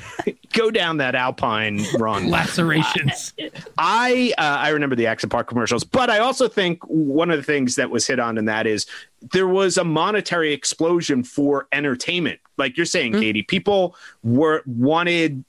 go 0.52 0.70
down 0.70 0.96
that 0.98 1.14
alpine 1.14 1.84
run 1.98 2.28
Lacerations. 2.30 3.32
I 3.78 4.32
uh, 4.38 4.42
I 4.42 4.70
remember 4.70 4.96
the 4.96 5.06
Action 5.06 5.28
Park 5.28 5.48
commercials, 5.48 5.84
but 5.84 6.10
I 6.10 6.18
also 6.18 6.48
think 6.48 6.82
one 6.84 7.30
of 7.30 7.36
the 7.36 7.42
things 7.42 7.76
that 7.76 7.90
was 7.90 8.06
hit 8.06 8.18
on 8.18 8.38
in 8.38 8.46
that 8.46 8.66
is 8.66 8.86
there 9.32 9.48
was 9.48 9.76
a 9.76 9.84
monetary 9.84 10.52
explosion 10.52 11.22
for 11.22 11.68
entertainment. 11.72 12.40
Like 12.56 12.76
you're 12.76 12.86
saying, 12.86 13.14
Katie, 13.14 13.42
people 13.42 13.94
were 14.22 14.62
wanted 14.66 15.44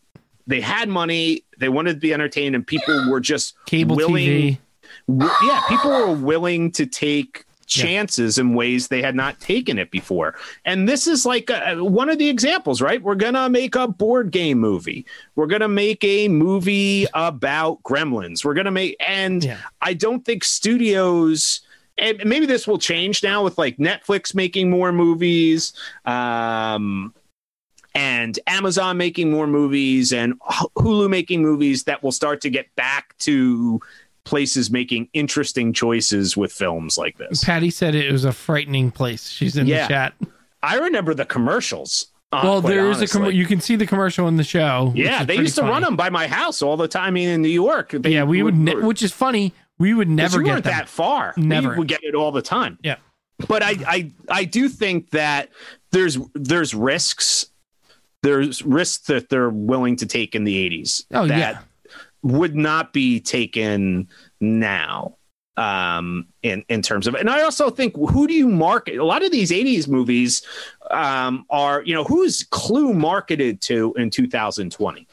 they 0.47 0.61
had 0.61 0.89
money, 0.89 1.43
they 1.57 1.69
wanted 1.69 1.93
to 1.93 1.99
be 1.99 2.13
entertained, 2.13 2.55
and 2.55 2.65
people 2.65 3.09
were 3.09 3.19
just 3.19 3.55
Cable 3.65 3.95
willing. 3.95 4.27
TV. 4.27 4.57
w- 5.07 5.31
yeah, 5.43 5.61
people 5.67 5.91
were 5.91 6.13
willing 6.13 6.71
to 6.71 6.85
take 6.85 7.45
chances 7.69 8.37
in 8.37 8.53
ways 8.53 8.87
they 8.87 9.01
had 9.01 9.15
not 9.15 9.39
taken 9.39 9.77
it 9.77 9.91
before. 9.91 10.35
And 10.65 10.89
this 10.89 11.07
is 11.07 11.25
like 11.25 11.49
uh 11.49 11.75
one 11.77 12.09
of 12.09 12.17
the 12.17 12.27
examples, 12.29 12.81
right? 12.81 13.01
We're 13.01 13.15
going 13.15 13.35
to 13.35 13.49
make 13.49 13.75
a 13.75 13.87
board 13.87 14.31
game 14.31 14.59
movie. 14.59 15.05
We're 15.35 15.47
going 15.47 15.61
to 15.61 15.67
make 15.67 16.03
a 16.03 16.27
movie 16.27 17.05
about 17.13 17.81
gremlins. 17.83 18.43
We're 18.43 18.55
going 18.55 18.65
to 18.65 18.71
make, 18.71 18.97
and 18.99 19.43
Yeah. 19.43 19.59
I 19.81 19.93
don't 19.93 20.25
think 20.25 20.43
studios. 20.43 21.61
And 21.97 22.23
maybe 22.25 22.45
this 22.45 22.65
will 22.67 22.79
change 22.79 23.23
now 23.23 23.43
with 23.43 23.57
like 23.57 23.77
Netflix 23.77 24.33
making 24.33 24.69
more 24.69 24.91
movies, 24.91 25.73
um, 26.05 27.13
and 27.95 28.39
Amazon 28.47 28.97
making 28.97 29.31
more 29.31 29.47
movies, 29.47 30.13
and 30.13 30.39
Hulu 30.77 31.09
making 31.09 31.41
movies 31.41 31.83
that 31.85 32.01
will 32.01 32.11
start 32.13 32.39
to 32.41 32.49
get 32.49 32.73
back 32.75 33.17
to 33.19 33.81
places 34.23 34.69
making 34.69 35.09
interesting 35.13 35.73
choices 35.73 36.35
with 36.37 36.51
films 36.51 36.97
like 36.97 37.17
this. 37.17 37.43
Patty 37.43 37.69
said 37.69 37.95
it 37.95 38.11
was 38.11 38.25
a 38.25 38.31
frightening 38.31 38.91
place. 38.91 39.29
She's 39.29 39.57
in 39.57 39.65
Yeah. 39.67 39.83
the 39.83 39.87
chat. 39.93 40.13
I 40.61 40.75
remember 40.75 41.13
the 41.13 41.25
commercials. 41.25 42.07
uh, 42.31 42.41
Well, 42.43 42.61
there 42.61 42.89
is 42.91 43.01
a 43.01 43.07
com- 43.07 43.31
you 43.31 43.45
can 43.45 43.59
see 43.59 43.75
the 43.75 43.87
commercial 43.87 44.27
in 44.27 44.37
the 44.37 44.43
show. 44.43 44.91
yeah, 44.95 45.23
they 45.23 45.35
used 45.37 45.55
to 45.55 45.63
run 45.63 45.81
them 45.81 45.95
by 45.95 46.09
my 46.11 46.27
house 46.27 46.61
all 46.61 46.77
the 46.77 46.87
time 46.87 47.17
in 47.17 47.41
New 47.41 47.47
York. 47.49 47.89
They 47.91 48.11
Yeah, 48.13 48.23
we 48.23 48.43
would, 48.43 48.55
ne- 48.55 48.75
which 48.75 49.01
is 49.01 49.11
funny. 49.11 49.53
We 49.79 49.93
would 49.93 50.09
never 50.09 50.39
you 50.39 50.45
get 50.45 50.65
that 50.65 50.87
far. 50.89 51.33
Never. 51.37 51.69
We 51.71 51.77
would 51.79 51.87
get 51.87 52.03
it 52.03 52.13
all 52.13 52.31
the 52.31 52.41
time. 52.41 52.77
Yeah. 52.83 52.97
But 53.47 53.63
I, 53.63 53.75
I, 53.87 54.11
I 54.29 54.43
do 54.43 54.67
think 54.69 55.11
that 55.11 55.49
there's 55.91 56.17
there's 56.35 56.75
risks. 56.75 57.47
There's 58.21 58.61
risks 58.63 59.07
that 59.07 59.29
they're 59.29 59.49
willing 59.49 59.95
to 59.95 60.05
take 60.05 60.35
in 60.35 60.43
the 60.43 60.69
80s 60.69 61.05
Oh, 61.13 61.25
that 61.25 61.37
yeah. 61.37 61.59
Would 62.21 62.55
not 62.55 62.93
be 62.93 63.19
taken 63.19 64.07
now. 64.39 65.15
Um, 65.57 66.27
in 66.41 66.63
in 66.69 66.81
terms 66.81 67.05
of, 67.05 67.15
and 67.15 67.29
I 67.29 67.41
also 67.41 67.69
think 67.69 67.93
who 67.93 68.27
do 68.27 68.33
you 68.33 68.47
market? 68.47 68.97
A 68.97 69.03
lot 69.03 69.25
of 69.25 69.31
these 69.31 69.51
80s 69.51 69.89
movies 69.89 70.41
um, 70.89 71.45
are, 71.49 71.83
you 71.83 71.93
know, 71.93 72.05
who's 72.05 72.43
Clue 72.43 72.93
marketed 72.93 73.59
to 73.63 73.93
in 73.95 74.09
2020? 74.09 75.05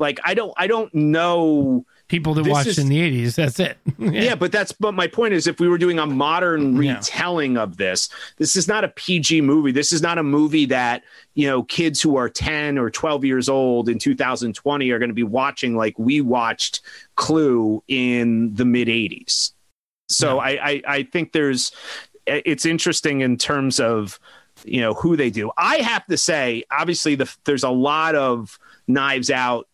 Like, 0.00 0.18
I 0.24 0.34
don't, 0.34 0.52
I 0.56 0.66
don't 0.66 0.92
know 0.92 1.86
People 2.08 2.34
that 2.34 2.42
This 2.44 2.52
watched 2.52 2.66
is- 2.68 2.78
in 2.78 2.88
the 2.88 2.98
80s. 2.98 3.34
That's 3.34 3.58
it. 3.58 3.78
yeah. 3.98 4.34
but 4.34 4.52
that's 4.52 4.72
but 4.72 4.92
my 4.92 5.06
point 5.06 5.32
is 5.32 5.46
if 5.46 5.58
we 5.58 5.68
were 5.68 5.78
doing 5.78 5.98
a 5.98 6.06
modern 6.06 6.80
Yeah. 6.82 6.96
retelling 6.96 7.56
of 7.56 7.78
this, 7.78 8.10
this 8.36 8.56
is 8.56 8.68
not 8.68 8.84
a 8.84 8.88
PG 8.88 9.40
movie. 9.40 9.72
This 9.72 9.90
is 9.92 10.02
not 10.02 10.18
a 10.18 10.22
movie 10.22 10.66
that, 10.66 11.02
you 11.34 11.46
know, 11.46 11.62
kids 11.62 12.02
who 12.02 12.16
are 12.16 12.28
10 12.28 12.76
or 12.78 12.90
12 12.90 13.24
years 13.24 13.48
old 13.48 13.88
in 13.88 13.98
2020 13.98 14.90
are 14.90 14.98
going 14.98 15.08
to 15.08 15.14
be 15.14 15.22
watching 15.22 15.76
like 15.76 15.98
we 15.98 16.20
watched 16.20 16.82
Clue 17.16 17.82
in 17.88 18.54
the 18.54 18.64
mid 18.66 18.88
80s. 18.88 19.52
So 20.08 20.34
Yeah. 20.36 20.40
I, 20.42 20.50
I 20.64 20.82
I 20.96 21.02
think 21.04 21.32
there's 21.32 21.72
it's 22.26 22.66
interesting 22.66 23.20
in 23.22 23.36
terms 23.38 23.80
of 23.80 24.18
you 24.64 24.80
know 24.80 24.94
who 24.94 25.16
they 25.16 25.30
do. 25.30 25.50
I 25.56 25.76
have 25.76 26.06
to 26.06 26.16
say, 26.16 26.64
obviously, 26.70 27.14
the 27.14 27.34
there's 27.44 27.64
a 27.64 27.70
lot 27.70 28.14
of 28.14 28.58
Knives 28.86 29.30
Out 29.30 29.66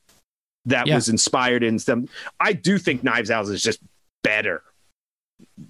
that 0.71 0.87
Yeah. 0.87 0.95
was 0.97 1.09
inspired 1.09 1.63
in 1.63 1.79
some. 1.79 2.09
I 2.41 2.53
do 2.53 2.79
think 2.79 3.05
Knives 3.05 3.31
Out 3.31 3.47
is 3.47 3.63
just 3.63 3.81
better 4.25 4.63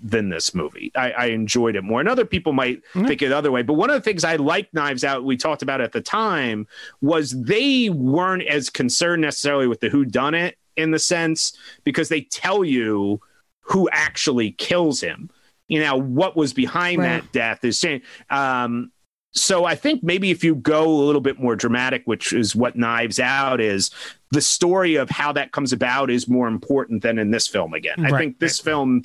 than 0.02 0.28
this 0.30 0.54
movie. 0.54 0.90
I, 0.96 1.10
I 1.12 1.24
enjoyed 1.26 1.76
it 1.76 1.82
more, 1.82 2.00
and 2.00 2.08
other 2.08 2.24
people 2.24 2.52
might 2.52 2.82
Mhm. 2.94 3.06
think 3.06 3.22
it 3.22 3.28
the 3.28 3.36
other 3.36 3.52
way. 3.52 3.62
But 3.62 3.74
one 3.74 3.90
of 3.90 3.94
the 3.94 4.00
things 4.00 4.24
I 4.24 4.36
liked 4.36 4.74
Knives 4.74 5.04
Out, 5.04 5.24
we 5.24 5.36
talked 5.36 5.62
about 5.62 5.80
at 5.80 5.92
the 5.92 6.00
time, 6.00 6.66
was 7.00 7.30
they 7.42 7.88
weren't 7.90 8.42
as 8.44 8.70
concerned 8.70 9.22
necessarily 9.22 9.66
with 9.66 9.80
the 9.80 9.88
who 9.88 10.04
done 10.04 10.34
it 10.34 10.56
in 10.76 10.90
the 10.90 10.98
sense 10.98 11.56
because 11.84 12.08
they 12.08 12.22
tell 12.22 12.64
you 12.64 13.20
who 13.60 13.88
actually 13.92 14.52
kills 14.52 15.00
him. 15.00 15.30
You 15.68 15.80
know 15.80 15.96
what 15.96 16.36
was 16.36 16.52
behind 16.52 16.98
Right. 16.98 17.22
that 17.22 17.32
death 17.32 17.64
is 17.64 17.78
saying. 17.78 18.02
Um, 18.28 18.90
so 19.32 19.64
I 19.64 19.74
think 19.74 20.02
maybe 20.02 20.30
if 20.30 20.42
you 20.42 20.56
go 20.56 20.84
a 20.84 21.04
little 21.04 21.20
bit 21.20 21.38
more 21.38 21.54
dramatic, 21.54 22.02
which 22.04 22.32
is 22.32 22.56
what 22.56 22.76
Knives 22.76 23.20
Out 23.20 23.60
is, 23.60 23.90
the 24.32 24.40
story 24.40 24.96
of 24.96 25.08
how 25.10 25.32
that 25.32 25.52
comes 25.52 25.72
about 25.72 26.10
is 26.10 26.28
more 26.28 26.48
important 26.48 27.02
than 27.02 27.18
in 27.18 27.30
this 27.30 27.46
film. 27.46 27.74
Again, 27.74 28.04
I 28.04 28.10
think 28.18 28.38
this 28.38 28.58
film 28.58 29.04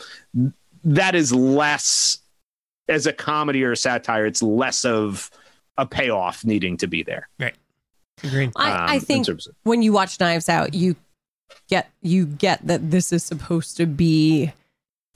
that 0.84 1.16
is 1.16 1.34
less 1.34 2.20
as 2.88 3.08
a 3.08 3.14
comedy 3.14 3.64
or 3.64 3.72
a 3.72 3.78
satire. 3.78 4.26
It's 4.26 4.42
less 4.42 4.86
of 4.86 5.30
a 5.78 5.86
payoff 5.86 6.46
needing 6.46 6.78
to 6.78 6.88
be 6.88 7.04
there. 7.04 7.28
Agreed. 8.24 8.52
I, 8.56 8.72
um, 8.72 8.90
I 8.90 8.96
in 8.96 9.02
think 9.02 9.28
of- 9.28 9.42
when 9.64 9.82
you 9.82 9.92
watch 9.92 10.20
Knives 10.20 10.50
Out, 10.50 10.74
you 10.74 10.96
get 11.70 11.90
you 12.02 12.26
get 12.26 12.66
that 12.68 12.92
this 12.92 13.12
is 13.12 13.24
supposed 13.24 13.78
to 13.78 13.86
be 13.86 14.54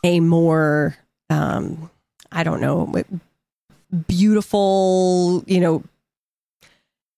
a 0.03 0.20
more 0.20 0.97
um, 1.30 1.89
I 2.32 2.43
don't 2.43 2.62
know 2.62 2.86
beautiful, 4.08 5.44
you 5.48 5.60
know, 5.60 5.84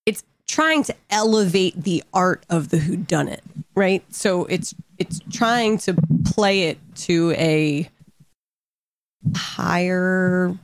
it's 0.05 0.23
trying 0.47 0.83
to 0.83 0.95
elevate 1.09 1.83
the 1.83 2.03
art 2.13 2.45
of 2.49 2.69
the 2.69 2.77
whodunit, 2.77 3.41
right? 3.75 4.03
So 4.13 4.45
it's 4.45 4.75
it's 4.97 5.19
trying 5.31 5.77
to 5.79 5.95
play 6.25 6.63
it 6.63 6.77
to 6.95 7.31
a 7.31 7.89
higher 9.35 10.57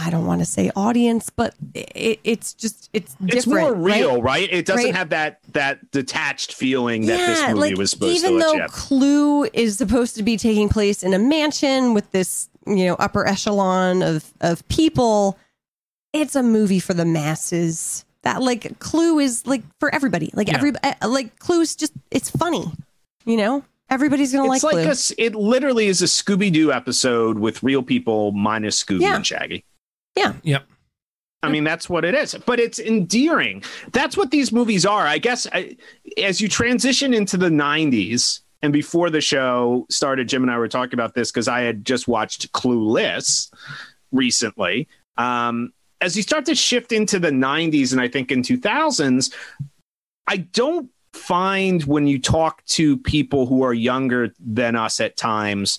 I 0.00 0.10
don't 0.10 0.26
want 0.26 0.40
to 0.40 0.44
say 0.44 0.70
audience, 0.76 1.28
but 1.28 1.54
it, 1.74 2.20
it's 2.22 2.54
just 2.54 2.88
it's 2.92 3.14
different. 3.14 3.34
It's 3.34 3.46
more 3.48 3.74
real, 3.74 4.22
right? 4.22 4.48
It 4.50 4.64
doesn't 4.64 4.84
Right. 4.84 4.94
have 4.94 5.08
that 5.08 5.40
that 5.54 5.90
detached 5.90 6.54
feeling 6.54 7.06
that 7.06 7.26
this 7.26 7.48
movie 7.48 7.70
like, 7.70 7.76
was 7.76 7.90
supposed 7.90 8.16
even 8.16 8.34
to 8.34 8.38
let 8.38 8.58
though. 8.58 8.66
Clue 8.68 9.44
is 9.52 9.76
supposed 9.76 10.14
to 10.14 10.22
be 10.22 10.36
taking 10.36 10.68
place 10.68 11.02
in 11.02 11.14
a 11.14 11.18
mansion 11.18 11.94
with 11.94 12.12
this, 12.12 12.48
you 12.76 12.86
know, 12.86 12.94
upper 12.94 13.26
echelon 13.26 14.02
of 14.02 14.32
of 14.40 14.66
people, 14.68 15.38
it's 16.12 16.34
a 16.34 16.42
movie 16.42 16.80
for 16.80 16.94
the 16.94 17.04
masses. 17.04 18.04
That 18.22 18.42
like 18.42 18.78
Clue 18.80 19.18
is 19.20 19.46
like 19.46 19.62
for 19.80 19.94
everybody. 19.94 20.30
Like 20.34 20.48
Yeah. 20.48 20.56
every 20.56 20.72
uh, 20.82 21.08
like 21.08 21.38
Clue's 21.38 21.76
just 21.76 21.92
it's 22.10 22.30
funny, 22.30 22.70
you 23.24 23.36
know. 23.36 23.64
Everybody's 23.90 24.32
gonna 24.34 24.52
It's 24.52 24.62
like, 24.62 24.74
like 24.74 24.82
Clue. 24.82 24.88
a 24.88 24.92
s 24.92 25.12
it 25.16 25.34
literally 25.34 25.86
is 25.86 26.02
a 26.02 26.06
Scooby 26.06 26.52
Doo 26.52 26.70
episode 26.72 27.38
with 27.38 27.62
real 27.62 27.82
people 27.82 28.32
minus 28.32 28.82
Scooby 28.82 29.00
Yeah. 29.02 29.16
and 29.16 29.26
Shaggy. 29.26 29.64
Yeah 30.16 30.34
yep. 30.42 30.66
I 31.42 31.48
mean, 31.48 31.62
that's 31.62 31.88
what 31.88 32.04
it 32.04 32.16
is. 32.16 32.34
But 32.46 32.58
it's 32.58 32.80
endearing. 32.80 33.62
That's 33.92 34.16
what 34.16 34.32
these 34.32 34.50
movies 34.50 34.84
are. 34.84 35.06
I 35.06 35.18
guess 35.18 35.46
I, 35.52 35.76
as 36.20 36.40
you 36.40 36.48
transition 36.48 37.14
into 37.14 37.36
the 37.36 37.48
90s, 37.48 38.40
and 38.62 38.72
before 38.72 39.10
the 39.10 39.20
show 39.20 39.86
started, 39.88 40.28
Jim 40.28 40.42
and 40.42 40.50
I 40.50 40.58
were 40.58 40.68
talking 40.68 40.94
about 40.94 41.14
this 41.14 41.30
because 41.30 41.48
I 41.48 41.60
had 41.60 41.84
just 41.84 42.08
watched 42.08 42.52
Clueless 42.52 43.52
recently. 44.10 44.88
Um, 45.16 45.72
as 46.00 46.16
you 46.16 46.22
start 46.22 46.44
to 46.46 46.54
shift 46.54 46.92
into 46.92 47.18
the 47.18 47.30
90s 47.30 47.92
and 47.92 48.00
I 48.00 48.08
think 48.08 48.30
in 48.30 48.42
2000s, 48.42 49.32
I 50.26 50.38
don't 50.38 50.90
find 51.12 51.82
when 51.84 52.06
you 52.06 52.18
talk 52.18 52.64
to 52.66 52.96
people 52.98 53.46
who 53.46 53.62
are 53.62 53.74
younger 53.74 54.32
than 54.38 54.76
us 54.76 55.00
at 55.00 55.16
times 55.16 55.78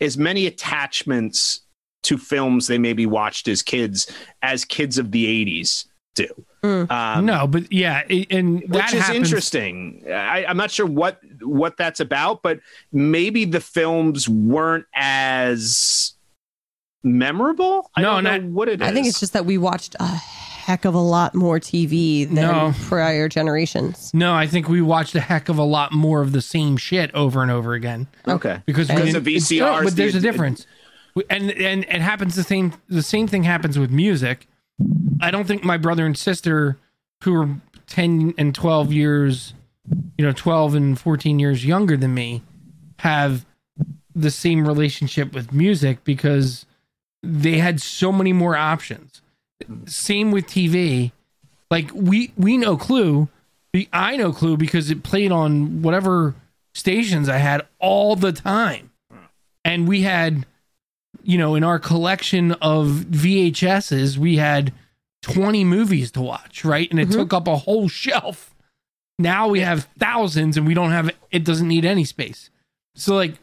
as 0.00 0.16
many 0.16 0.46
attachments 0.46 1.62
to 2.04 2.16
films 2.16 2.66
they 2.66 2.78
maybe 2.78 3.06
watched 3.06 3.48
as 3.48 3.62
kids 3.62 4.10
as 4.42 4.64
kids 4.64 4.98
of 4.98 5.10
the 5.10 5.44
80s 5.44 5.86
do. 6.14 6.44
Mm. 6.62 6.90
Um, 6.90 7.26
no, 7.26 7.46
but 7.46 7.72
yeah, 7.72 8.02
and 8.30 8.60
that 8.62 8.68
which 8.68 8.94
is 8.94 9.02
happens. 9.02 9.16
interesting. 9.16 10.04
I, 10.08 10.44
I'm 10.44 10.56
not 10.56 10.70
sure 10.70 10.86
what 10.86 11.20
what 11.42 11.76
that's 11.76 12.00
about, 12.00 12.42
but 12.42 12.60
maybe 12.92 13.44
the 13.44 13.60
films 13.60 14.28
weren't 14.28 14.86
as 14.94 16.14
memorable. 17.02 17.90
I 17.96 18.02
No, 18.02 18.20
don't 18.20 18.24
know 18.24 18.48
what 18.50 18.68
it 18.68 18.80
is. 18.82 18.88
I 18.88 18.92
think 18.92 19.06
it's 19.06 19.20
just 19.20 19.32
that 19.32 19.46
we 19.46 19.58
watched 19.58 19.94
a 20.00 20.04
heck 20.06 20.84
of 20.84 20.94
a 20.94 20.98
lot 21.00 21.34
more 21.34 21.58
TV 21.58 22.24
than 22.26 22.34
No. 22.34 22.74
prior 22.84 23.28
generations. 23.28 24.10
No, 24.12 24.34
I 24.34 24.46
think 24.46 24.68
we 24.68 24.82
watched 24.82 25.14
a 25.14 25.20
heck 25.20 25.48
of 25.48 25.56
a 25.58 25.62
lot 25.64 25.92
more 25.92 26.20
of 26.20 26.32
the 26.32 26.42
same 26.42 26.76
shit 26.76 27.14
over 27.14 27.40
and 27.42 27.50
over 27.50 27.74
again 27.74 28.06
okay. 28.26 28.60
because 28.66 28.88
Because 28.88 29.04
didn't- 29.06 29.24
the 29.24 29.36
it's- 29.36 29.48
VCRs, 29.50 29.84
but 29.84 29.96
there's 29.96 30.12
the- 30.12 30.18
a 30.18 30.22
difference, 30.22 30.66
and 31.30 31.50
and 31.52 31.84
it 31.84 32.00
happens 32.02 32.34
the 32.34 32.42
same. 32.44 32.74
The 32.88 33.02
same 33.02 33.26
thing 33.26 33.44
happens 33.44 33.78
with 33.78 33.90
music. 33.90 34.46
I 35.20 35.30
don't 35.30 35.46
think 35.46 35.64
my 35.64 35.76
brother 35.78 36.04
and 36.04 36.16
sister, 36.16 36.76
who 37.24 37.34
are 37.34 37.48
ten 37.86 38.34
and 38.36 38.54
twelve 38.54 38.92
years, 38.92 39.54
you 40.16 40.24
know, 40.24 40.32
twelve 40.32 40.74
and 40.74 40.98
fourteen 40.98 41.38
years 41.38 41.64
younger 41.64 41.96
than 41.96 42.14
me, 42.14 42.42
have 43.00 43.44
the 44.14 44.30
same 44.30 44.66
relationship 44.66 45.32
with 45.32 45.52
music 45.52 46.02
because 46.04 46.66
they 47.22 47.58
had 47.58 47.80
so 47.80 48.10
many 48.12 48.32
more 48.32 48.56
options. 48.56 49.22
Same 49.86 50.30
with 50.30 50.46
TV. 50.46 51.12
Like 51.70 51.90
we 51.94 52.32
we 52.36 52.56
know 52.56 52.76
Clue. 52.76 53.28
I 53.92 54.16
know 54.16 54.32
Clue 54.32 54.56
because 54.56 54.90
it 54.90 55.02
played 55.02 55.30
on 55.30 55.82
whatever 55.82 56.34
stations 56.74 57.28
I 57.28 57.36
had 57.36 57.66
all 57.78 58.16
the 58.16 58.32
time. 58.32 58.90
And 59.64 59.86
we 59.86 60.02
had 60.02 60.46
you 61.24 61.36
know, 61.36 61.54
in 61.56 61.64
our 61.64 61.78
collection 61.78 62.52
of 62.52 62.86
VHSs, 63.10 64.16
we 64.16 64.36
had 64.36 64.72
20 65.22 65.64
movies 65.64 66.10
to 66.12 66.20
watch, 66.22 66.64
right? 66.64 66.88
And 66.90 66.98
it 67.00 67.08
Mhm. 67.08 67.12
took 67.12 67.32
up 67.34 67.48
a 67.48 67.56
whole 67.56 67.88
shelf. 67.88 68.54
Now 69.18 69.48
we 69.48 69.60
have 69.60 69.88
thousands 69.98 70.56
and 70.56 70.66
we 70.66 70.74
don't 70.74 70.90
have 70.90 71.10
it 71.30 71.44
doesn't 71.44 71.68
need 71.68 71.84
any 71.84 72.04
space. 72.04 72.50
So 72.94 73.14
like 73.14 73.34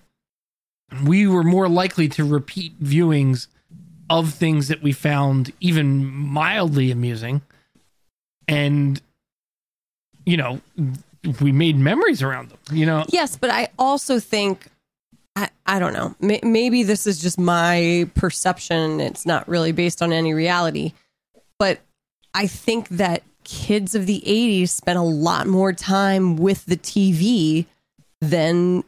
we 1.03 1.27
were 1.27 1.43
more 1.43 1.67
likely 1.67 2.07
to 2.09 2.23
repeat 2.23 2.81
viewings 2.81 3.47
of 4.09 4.33
things 4.33 4.67
that 4.67 4.81
we 4.81 4.91
found 4.91 5.51
even 5.59 6.05
mildly 6.05 6.91
amusing 6.91 7.41
and 8.47 9.01
you 10.25 10.37
know 10.37 10.61
we 11.41 11.51
made 11.51 11.75
memories 11.75 12.21
around 12.21 12.49
them 12.49 12.59
you 12.71 12.85
know 12.85 13.03
Yes, 13.09 13.35
but 13.35 13.49
I 13.49 13.69
also 13.79 14.19
think 14.19 14.67
I, 15.35 15.49
I 15.65 15.79
don't 15.79 15.93
know. 15.93 16.15
May- 16.21 16.39
maybe 16.43 16.83
this 16.83 17.05
is 17.07 17.19
just 17.19 17.37
my 17.37 18.09
perception. 18.15 19.01
It's 19.01 19.25
not 19.25 19.47
really 19.49 19.71
based 19.73 20.01
on 20.01 20.13
any 20.13 20.33
reality. 20.33 20.93
But 21.59 21.79
I 22.33 22.47
think 22.47 22.87
that 22.89 23.23
kids 23.45 23.95
of 23.95 24.05
the 24.05 24.21
80s 24.25 24.69
spent 24.69 24.99
a 24.99 25.03
lot 25.03 25.47
more 25.47 25.71
time 25.71 26.35
with 26.35 26.65
the 26.65 26.75
TV 26.77 27.65
than 28.21 28.83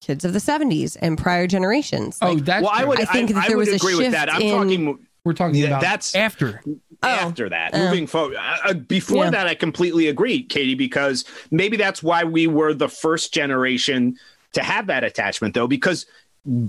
kids 0.00 0.24
of 0.24 0.32
the 0.32 0.38
70s 0.38 0.96
and 1.00 1.16
prior 1.18 1.46
generations. 1.46 2.18
oh 2.22 2.32
Like, 2.32 2.44
that's 2.44 2.62
well, 2.62 2.72
I 2.74 2.84
would. 2.84 3.00
I 3.00 3.04
think 3.04 3.30
that 3.34 3.44
I, 3.44 3.48
there 3.48 3.56
would 3.56 3.68
was 3.68 3.74
a 3.74 3.76
agree 3.76 3.94
with 3.94 4.04
shift 4.06 4.12
that. 4.12 4.32
I'm 4.32 4.42
in- 4.42 4.50
talking 4.54 5.06
we're 5.24 5.32
talking 5.34 5.56
Yeah, 5.56 5.66
about 5.68 5.80
that's- 5.82 6.14
after 6.14 6.62
Oh. 7.02 7.08
after 7.08 7.48
that, 7.50 7.70
Oh. 7.74 7.84
moving 7.90 8.06
forward. 8.06 8.36
Uh, 8.36 8.56
uh, 8.70 8.72
before 8.72 9.24
Yeah. 9.24 9.30
that, 9.30 9.46
I 9.46 9.54
completely 9.54 10.08
agree, 10.08 10.42
Katie, 10.42 10.74
because 10.74 11.24
maybe 11.50 11.76
that's 11.76 12.02
why 12.02 12.24
we 12.24 12.46
were 12.46 12.72
the 12.74 12.88
first 12.88 13.32
generation 13.34 14.16
to 14.54 14.62
have 14.62 14.86
that 14.86 15.04
attachment, 15.04 15.54
though, 15.54 15.66
because 15.68 16.06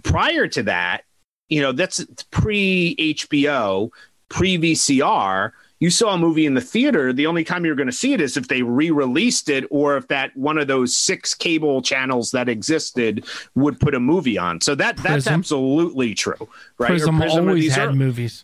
prior 0.03 0.45
to 0.47 0.63
that, 0.63 1.03
you 1.47 1.61
know, 1.61 1.71
that's 1.71 2.03
pre 2.31 2.95
HBO, 2.99 3.89
pre 4.29 4.57
VCR. 4.57 5.51
You 5.80 5.89
saw 5.89 6.13
a 6.13 6.17
movie 6.17 6.45
in 6.45 6.53
the 6.53 6.61
theater. 6.61 7.13
The 7.13 7.25
only 7.25 7.43
time 7.43 7.65
you're 7.65 7.75
going 7.75 7.88
to 7.88 7.93
see 7.93 8.13
it 8.13 8.19
is 8.19 8.36
if 8.36 8.47
they 8.47 8.61
re-released 8.61 9.49
it, 9.49 9.65
or 9.69 9.95
if 9.95 10.07
that 10.09 10.36
one 10.36 10.57
of 10.57 10.67
those 10.67 10.95
six 10.97 11.34
cable 11.34 11.82
channels 11.82 12.32
that 12.32 12.49
existed 12.49 13.25
would 13.55 13.80
put 13.80 13.95
a 13.95 13.99
movie 13.99 14.38
on. 14.38 14.59
So 14.61 14.75
that 14.75 14.97
that's 14.97 15.27
absolutely 15.27 16.13
true, 16.15 16.49
right? 16.77 16.89
Prism, 16.89 17.21
or 17.21 17.27
always 17.27 17.75
had 17.75 17.89
are- 17.89 17.93
movies 17.93 18.43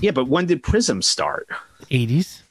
yeah, 0.00 0.12
but 0.12 0.28
when 0.28 0.46
did 0.46 0.62
Prism 0.62 1.02
start? 1.02 1.48
80s 1.90 2.42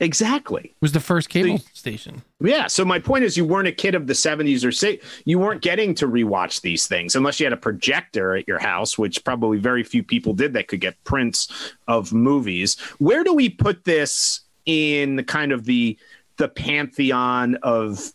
Exactly. 0.00 0.74
was 0.80 0.92
the 0.92 1.00
first 1.00 1.28
cable 1.28 1.58
The- 1.58 1.64
station 1.74 2.22
Yeah. 2.40 2.68
So 2.68 2.84
my 2.84 3.00
point 3.00 3.24
is, 3.24 3.36
you 3.36 3.44
weren't 3.44 3.66
a 3.66 3.72
kid 3.72 3.94
of 3.96 4.06
the 4.06 4.12
'70s 4.14 4.64
or 4.64 4.70
say 4.70 5.00
you 5.24 5.38
weren't 5.40 5.60
getting 5.60 5.92
to 5.96 6.06
rewatch 6.06 6.60
these 6.60 6.86
things 6.86 7.16
unless 7.16 7.40
you 7.40 7.46
had 7.46 7.52
a 7.52 7.56
projector 7.56 8.36
at 8.36 8.46
your 8.46 8.60
house, 8.60 8.96
which 8.96 9.24
probably 9.24 9.58
very 9.58 9.82
few 9.82 10.02
people 10.04 10.34
did 10.34 10.52
that 10.52 10.68
could 10.68 10.80
get 10.80 11.02
prints 11.04 11.72
of 11.88 12.12
movies. 12.12 12.76
Where 12.98 13.24
do 13.24 13.34
we 13.34 13.48
put 13.48 13.84
this 13.84 14.40
in 14.66 15.16
the 15.16 15.24
kind 15.24 15.50
of 15.50 15.64
the 15.64 15.98
the 16.36 16.48
pantheon 16.48 17.56
of 17.64 18.12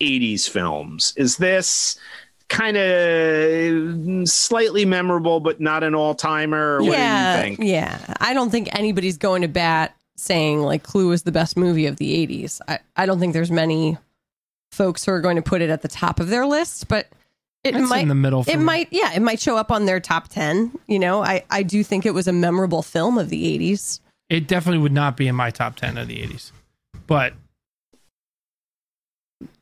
'80s 0.00 0.48
films? 0.48 1.14
Is 1.16 1.36
this 1.38 1.98
kind 2.48 2.76
of 2.76 4.28
slightly 4.28 4.84
memorable, 4.84 5.40
but 5.40 5.60
not 5.60 5.82
an 5.82 5.94
all 5.94 6.14
timer? 6.14 6.80
What 6.80 6.92
yeah, 6.92 7.42
do 7.42 7.50
you 7.50 7.56
think? 7.56 7.68
yeah. 7.68 7.98
I 8.20 8.34
don't 8.34 8.50
think 8.50 8.68
anybody's 8.72 9.18
going 9.18 9.42
to 9.42 9.48
bat 9.48 9.96
saying 10.16 10.62
like 10.62 10.82
Clue 10.82 11.12
is 11.12 11.22
the 11.24 11.32
best 11.32 11.56
movie 11.56 11.86
of 11.86 11.96
the 11.96 12.26
80s. 12.26 12.60
I, 12.68 12.78
I 12.96 13.06
don't 13.06 13.18
think 13.20 13.32
there's 13.32 13.50
many 13.50 13.98
folks 14.72 15.04
who 15.04 15.12
are 15.12 15.20
going 15.20 15.36
to 15.36 15.42
put 15.42 15.60
it 15.62 15.70
at 15.70 15.82
the 15.82 15.88
top 15.88 16.20
of 16.20 16.28
their 16.28 16.46
list, 16.46 16.88
but 16.88 17.08
it 17.62 17.72
That's 17.72 17.88
might 17.88 18.02
in 18.02 18.08
the 18.08 18.14
middle 18.14 18.42
it 18.46 18.56
me. 18.58 18.64
might 18.64 18.88
yeah, 18.90 19.12
it 19.14 19.22
might 19.22 19.40
show 19.40 19.56
up 19.56 19.70
on 19.72 19.86
their 19.86 20.00
top 20.00 20.28
10, 20.28 20.72
you 20.86 20.98
know. 20.98 21.22
I 21.22 21.44
I 21.50 21.62
do 21.62 21.82
think 21.82 22.04
it 22.06 22.12
was 22.14 22.28
a 22.28 22.32
memorable 22.32 22.82
film 22.82 23.16
of 23.18 23.28
the 23.30 23.58
80s. 23.58 24.00
it 24.28 24.46
definitely 24.48 24.78
would 24.80 24.92
not 24.92 25.16
be 25.16 25.28
in 25.28 25.34
my 25.34 25.50
top 25.50 25.76
10 25.76 25.96
of 25.96 26.08
the 26.08 26.16
80s 26.18 26.50
but 27.06 27.34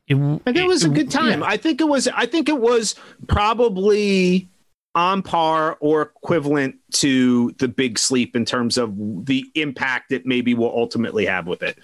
it, 0.08 0.16
I 0.16 0.38
think 0.44 0.56
it 0.56 0.66
was 0.66 0.84
a 0.84 0.88
good 0.88 1.10
time. 1.10 1.40
yeah. 1.40 1.46
I 1.46 1.56
think 1.56 1.80
it 1.80 1.88
was. 1.88 2.06
I 2.08 2.26
think 2.26 2.48
it 2.48 2.60
was 2.60 2.94
probably 3.28 4.48
on 4.94 5.22
par 5.22 5.78
or 5.80 6.02
equivalent 6.02 6.76
to 6.92 7.50
the 7.52 7.68
Big 7.68 7.98
Sleep 7.98 8.36
in 8.36 8.44
terms 8.44 8.76
of 8.76 8.94
the 9.26 9.44
impact 9.54 10.12
it 10.12 10.26
maybe 10.26 10.54
will 10.54 10.72
ultimately 10.76 11.24
have 11.26 11.46
with 11.46 11.62
it. 11.62 11.78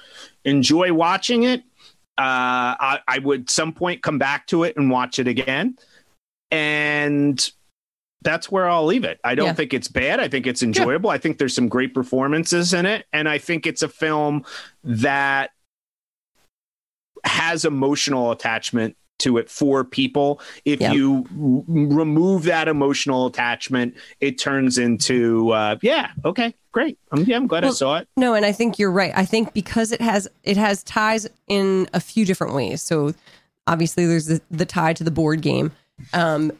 Enjoy 0.45 0.93
watching 0.93 1.45
it. 1.45 1.61
Uh, 2.19 2.75
I, 2.79 2.99
I 3.09 3.19
would 3.21 3.49
some 3.49 3.73
point 3.73 4.03
come 4.03 4.19
back 4.19 4.47
to 4.49 4.65
it 4.65 4.77
and 4.77 4.91
watch 4.91 5.19
it 5.19 5.29
again, 5.29 5.77
and 6.51 7.51
that's 8.23 8.51
where 8.51 8.69
I'll 8.69 8.85
leave 8.85 9.05
it. 9.05 9.21
I 9.23 9.37
don't 9.37 9.47
Yeah. 9.47 9.53
think 9.55 9.73
it's 9.73 9.89
bad. 9.89 10.19
I 10.19 10.27
think 10.27 10.47
it's 10.47 10.63
enjoyable. 10.63 11.09
I 11.11 11.19
think 11.19 11.39
there's 11.39 11.55
some 11.55 11.69
great 11.69 11.95
performances 11.95 12.75
in 12.75 12.85
it, 12.87 13.07
and 13.13 13.29
I 13.29 13.39
think 13.39 13.67
it's 13.67 13.83
a 13.83 13.89
film 13.89 14.45
that 14.83 15.51
has 17.25 17.65
emotional 17.65 18.33
attachment 18.33 18.97
to 19.19 19.37
it 19.39 19.51
for 19.51 19.85
people. 19.85 20.41
If 20.64 20.81
Yeah. 20.81 20.93
you 20.93 21.27
r- 21.31 21.62
remove 21.69 22.45
that 22.45 22.69
emotional 22.69 23.27
attachment, 23.27 23.95
it 24.21 24.39
turns 24.39 24.79
into 24.79 25.51
uh, 25.51 25.77
yeah, 25.83 26.11
okay, 26.25 26.55
great. 26.73 26.99
I'm 27.12 27.25
yeah, 27.25 27.37
I'm 27.37 27.47
glad 27.47 27.64
I 27.64 27.71
saw 27.71 27.97
it. 27.99 28.09
No, 28.16 28.35
and 28.35 28.47
I 28.47 28.53
think 28.53 28.79
you're 28.79 28.91
right. 28.93 29.12
I 29.14 29.25
think 29.25 29.53
because 29.55 29.93
it 29.93 30.01
has 30.01 30.29
it 30.45 30.57
has 30.57 30.83
ties 30.85 31.29
in 31.49 31.89
a 31.93 32.01
few 32.01 32.25
different 32.25 32.55
ways. 32.55 32.81
So 32.83 33.14
obviously 33.66 34.07
there's 34.07 34.27
the, 34.27 34.41
the 34.51 34.64
tie 34.64 34.93
to 34.95 35.05
the 35.05 35.11
board 35.11 35.43
game. 35.43 35.73
Um, 36.12 36.53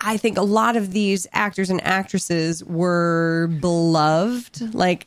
I 0.00 0.16
think 0.16 0.38
a 0.38 0.42
lot 0.42 0.76
of 0.76 0.92
these 0.92 1.26
actors 1.32 1.70
and 1.70 1.82
actresses 1.84 2.62
were 2.64 3.48
beloved. 3.60 4.74
Like, 4.74 5.06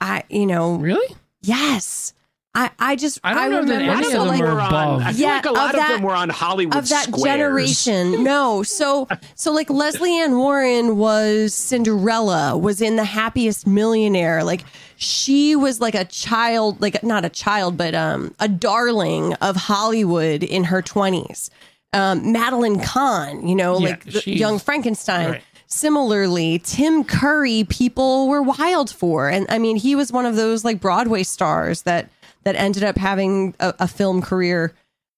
I, 0.00 0.24
you 0.30 0.46
know, 0.46 0.76
Really? 0.76 1.14
yes. 1.42 2.14
I, 2.54 2.70
I 2.78 2.96
just, 2.96 3.18
I 3.24 3.32
don't 3.32 3.50
know 3.50 3.64
that 3.64 3.78
remember 3.78 3.82
any 3.82 3.88
A 3.88 3.92
of 3.92 3.98
lot 3.98 4.04
so 4.12 4.20
of 4.20 4.26
them 4.26 4.28
like 4.28 4.40
were 4.40 4.54
were 4.54 4.60
on. 4.60 4.68
above. 4.68 5.02
I 5.02 5.12
feel 5.14 5.20
Yeah, 5.22 5.34
like 5.36 5.44
a 5.46 5.50
lot 5.52 5.74
of 5.74 5.80
of, 5.80 5.86
them 5.88 6.00
that- 6.00 6.06
were 6.06 6.14
on 6.14 6.28
Hollywood 6.28 6.76
of 6.76 6.88
that 6.90 7.04
squares. 7.04 7.22
generation. 7.24 8.22
No, 8.24 8.62
so 8.62 9.08
so 9.34 9.52
like 9.52 9.70
Lesley 9.70 10.18
Ann 10.18 10.36
Warren 10.36 10.98
was 10.98 11.54
Cinderella, 11.54 12.56
was 12.58 12.82
in 12.82 12.96
The 12.96 13.04
Happiest 13.04 13.66
Millionaire. 13.66 14.44
Like 14.44 14.64
she 14.96 15.56
was 15.56 15.80
like 15.80 15.94
a 15.94 16.04
child, 16.04 16.80
like 16.82 17.02
not 17.02 17.24
a 17.24 17.30
child, 17.30 17.78
but 17.78 17.94
um 17.94 18.34
a 18.38 18.48
darling 18.48 19.32
of 19.34 19.56
Hollywood 19.56 20.42
in 20.42 20.64
her 20.64 20.82
twenties. 20.82 21.48
Um, 21.94 22.32
Madeline 22.32 22.80
Kahn, 22.80 23.46
you 23.48 23.54
know, 23.54 23.78
Yeah, 23.78 23.88
like 23.90 24.04
the 24.04 24.22
young 24.30 24.58
Frankenstein. 24.58 25.30
right. 25.30 25.42
Similarly, 25.66 26.58
Tim 26.62 27.02
Curry, 27.02 27.64
people 27.64 28.28
were 28.28 28.42
wild 28.42 28.90
for, 28.90 29.28
and 29.30 29.46
I 29.48 29.58
mean, 29.58 29.76
he 29.76 29.94
was 29.96 30.12
one 30.12 30.26
of 30.26 30.36
those 30.36 30.64
like 30.66 30.80
Broadway 30.80 31.22
stars 31.22 31.82
that 31.82 32.08
that 32.44 32.56
ended 32.56 32.84
up 32.84 32.96
having 32.96 33.54
a, 33.60 33.74
a 33.80 33.88
film 33.88 34.22
career 34.22 34.72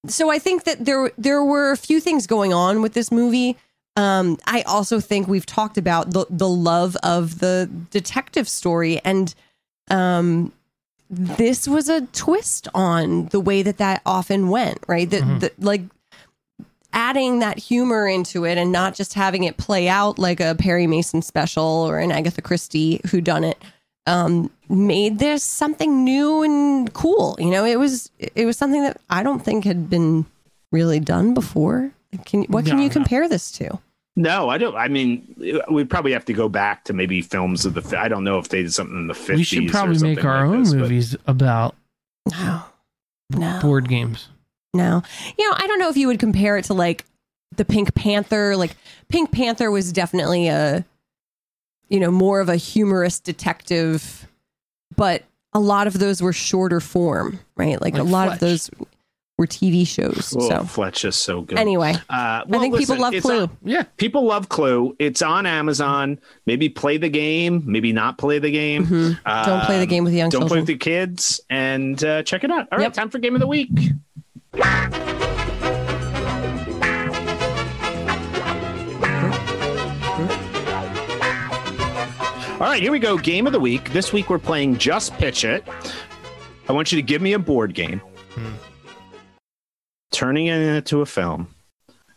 so 0.07 0.31
I 0.31 0.39
think 0.39 0.65
that 0.65 0.85
there 0.85 1.11
there 1.17 1.45
were 1.45 1.71
a 1.71 1.77
few 1.77 2.01
things 2.01 2.27
going 2.27 2.53
on 2.53 2.83
with 2.83 2.95
this 2.95 3.11
movie. 3.11 3.57
Um, 3.97 4.39
I 4.47 4.63
also 4.63 5.01
think 5.01 5.29
we've 5.29 5.47
talked 5.47 5.79
about 5.79 6.11
the 6.11 6.27
the 6.29 6.49
love 6.49 6.97
of 7.03 7.39
the 7.39 7.71
detective 7.91 8.49
story, 8.49 9.01
and 9.05 9.35
um, 9.89 10.53
this 11.09 11.69
was 11.69 11.89
a 11.89 12.03
twist 12.09 12.69
on 12.75 13.27
the 13.27 13.41
way 13.41 13.63
that 13.63 13.79
that 13.79 14.03
often 14.05 14.49
went. 14.49 14.79
Right, 14.87 15.09
that 15.11 15.41
that, 15.41 15.63
like 15.63 15.83
adding 16.93 17.41
that 17.41 17.59
humor 17.59 18.07
into 18.07 18.45
it 18.45 18.57
and 18.57 18.71
not 18.71 18.95
just 18.95 19.15
having 19.15 19.43
it 19.43 19.57
play 19.57 19.89
out 19.89 20.17
like 20.19 20.39
a 20.39 20.55
Perry 20.55 20.87
Mason 20.87 21.23
special 21.23 21.65
or 21.65 21.99
an 21.99 22.13
Agatha 22.13 22.41
Christie 22.41 23.01
who 23.11 23.21
done 23.21 23.43
it 23.43 23.61
um, 24.07 24.51
made 24.69 25.19
this 25.19 25.43
something 25.43 26.05
new 26.05 26.43
and 26.43 26.93
cool. 26.93 27.37
You 27.39 27.51
know, 27.51 27.65
it 27.65 27.79
was 27.79 28.11
it 28.19 28.45
was 28.47 28.57
something 28.57 28.83
that 28.83 29.01
I 29.11 29.23
don't 29.23 29.45
think 29.45 29.65
had 29.65 29.89
been 29.91 30.27
really 30.73 31.01
done 31.01 31.35
before. 31.35 31.91
Can 32.27 32.45
what 32.45 32.65
can 32.67 32.77
No, 32.77 32.83
you 32.83 32.89
no. 32.89 32.93
compare 32.93 33.29
this 33.29 33.51
to? 33.53 33.79
No, 34.17 34.49
I 34.49 34.59
don't. 34.59 34.77
I 34.77 34.87
mean, 34.87 35.63
we 35.71 35.85
probably 35.85 36.13
have 36.13 36.25
to 36.27 36.33
go 36.33 36.49
back 36.49 36.85
to 36.85 36.93
maybe 36.93 37.21
films 37.23 37.67
of 37.67 37.75
the. 37.75 37.99
I 37.99 38.07
don't 38.09 38.23
know 38.23 38.39
if 38.39 38.49
they 38.49 38.63
did 38.63 38.73
something 38.73 38.97
in 38.97 39.07
the 39.09 39.15
fifties. 39.15 39.37
We 39.39 39.45
should 39.45 39.69
probably 39.71 39.99
make 40.15 40.25
our 40.25 40.45
own 40.45 40.63
movies 40.63 41.17
about 41.27 41.75
No, 42.31 42.63
no, 43.31 43.59
board 43.61 43.89
games. 43.89 44.29
no. 44.73 45.03
You 45.37 45.51
know, 45.51 45.57
I 45.59 45.67
don't 45.67 45.81
know 45.81 45.89
if 45.89 45.97
you 45.97 46.07
would 46.07 46.21
compare 46.21 46.57
it 46.57 46.67
to 46.67 46.75
like 46.75 47.05
the 47.57 47.65
Pink 47.65 47.93
Panther. 47.97 48.57
Like 48.57 48.77
Pink 49.09 49.33
Panther 49.33 49.73
was 49.73 49.91
definitely 49.93 50.47
a, 50.47 50.85
you 51.89 52.01
know, 52.01 52.11
more 52.11 52.41
of 52.41 52.49
a 52.49 52.57
humorous 52.57 53.21
detective, 53.21 54.27
but 54.97 55.23
a 55.53 55.61
lot 55.61 55.87
of 55.87 55.99
those 55.99 56.21
were 56.23 56.33
shorter 56.33 56.81
form, 56.81 57.39
right? 57.57 57.81
Like, 57.81 57.97
a 57.97 58.03
lot 58.03 58.27
Fletch. 58.29 58.35
of 58.35 58.41
those 58.41 58.71
were 59.39 59.47
TV 59.47 59.85
shows. 59.87 60.33
Oh, 60.37 60.49
so 60.49 60.65
Fletch 60.65 61.05
is 61.05 61.17
so 61.17 61.43
good. 61.43 61.59
anyway, 61.59 61.93
uh, 61.95 62.03
I 62.09 62.43
well, 62.47 62.61
think 62.61 62.77
people 62.79 62.97
love 62.99 63.15
Clue. 63.21 63.43
on- 63.43 63.57
Yeah. 63.65 63.83
people 63.97 64.25
love 64.25 64.49
Clue. 64.49 64.95
It's 65.01 65.23
on 65.23 65.45
Amazon. 65.47 66.21
Maybe 66.47 66.69
play 66.69 66.97
the 66.99 67.09
game. 67.09 67.63
Maybe 67.67 67.93
not 67.93 68.17
play 68.19 68.39
the 68.39 68.51
game. 68.53 68.87
Mhm. 68.87 69.19
Don't 69.47 69.65
play 69.65 69.77
the 69.79 69.83
Um, 69.83 69.89
game 69.89 70.05
with 70.05 70.15
young 70.15 70.31
Don't 70.31 70.47
play 70.47 70.59
with 70.59 70.67
the 70.69 70.77
kids 70.77 71.41
and 71.51 72.03
uh, 72.05 72.23
check 72.23 72.45
it 72.45 72.51
out. 72.53 72.69
All 72.71 72.79
right, 72.79 72.85
Yep. 72.85 72.93
time 72.95 73.11
for 73.11 73.19
game 73.19 73.35
of 73.35 73.41
the 73.41 73.49
week. 73.49 73.71
All 82.65 82.71
right, 82.71 82.81
here 82.83 82.93
we 82.93 82.99
go. 82.99 83.19
Game 83.19 83.47
of 83.47 83.53
the 83.53 83.61
week. 83.61 83.93
This 83.93 84.11
week 84.11 84.31
we're 84.31 84.39
playing 84.39 84.79
Just 84.79 85.13
Pitch 85.19 85.45
It. 85.45 85.63
I 86.67 86.73
want 86.73 86.91
you 86.91 86.97
to 86.97 87.03
give 87.03 87.21
me 87.21 87.35
a 87.35 87.39
board 87.39 87.75
game. 87.75 88.01
Hmm. 88.31 88.55
Turning 90.13 90.47
it 90.47 90.57
into 90.63 91.03
a 91.03 91.07
film. 91.07 91.55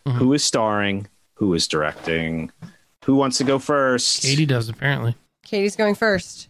Mhm. 0.06 0.12
Who 0.14 0.32
is 0.32 0.42
starring? 0.42 1.06
Who 1.34 1.52
is 1.52 1.68
directing? 1.68 2.50
Who 3.04 3.14
wants 3.14 3.36
to 3.36 3.44
go 3.44 3.58
first? 3.58 4.22
Katie 4.22 4.46
does 4.46 4.70
apparently. 4.70 5.16
Katie's 5.44 5.76
going 5.76 5.94
first. 5.94 6.48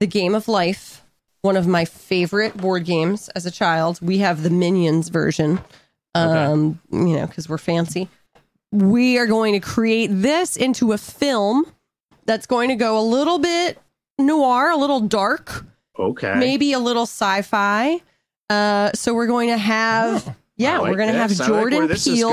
The 0.00 0.08
Game 0.08 0.34
of 0.34 0.48
Life, 0.48 1.04
one 1.42 1.56
of 1.56 1.68
my 1.68 1.84
favorite 1.84 2.56
board 2.56 2.84
games 2.84 3.28
as 3.36 3.46
a 3.46 3.52
child. 3.52 4.00
We 4.02 4.18
have 4.18 4.42
the 4.42 4.50
Minions 4.50 5.08
version, 5.08 5.60
um, 6.16 6.80
you 6.90 7.14
know, 7.14 7.28
because 7.28 7.48
we're 7.48 7.58
fancy. 7.58 8.08
We 8.72 9.18
are 9.18 9.26
going 9.26 9.52
to 9.52 9.60
create 9.60 10.08
this 10.08 10.56
into 10.56 10.90
a 10.90 10.98
film 10.98 11.64
that's 12.30 12.46
going 12.46 12.68
to 12.68 12.76
go 12.76 12.96
a 12.96 13.02
little 13.02 13.40
bit 13.40 13.76
noir, 14.16 14.70
a 14.70 14.76
little 14.76 15.00
dark, 15.00 15.66
Okay. 15.98 16.32
maybe 16.36 16.72
a 16.72 16.78
little 16.78 17.02
sci-fi. 17.02 18.00
Uh, 18.48 18.92
so 18.94 19.12
we're 19.14 19.26
going 19.26 19.48
to 19.48 19.58
have, 19.58 20.36
yeah, 20.56 20.78
like 20.78 20.92
we're 20.92 20.96
going 20.96 21.12
to 21.12 21.18
have. 21.18 21.32
I 21.32 21.42
like 21.42 21.48
Jordan 21.48 21.88
Peele 21.88 22.30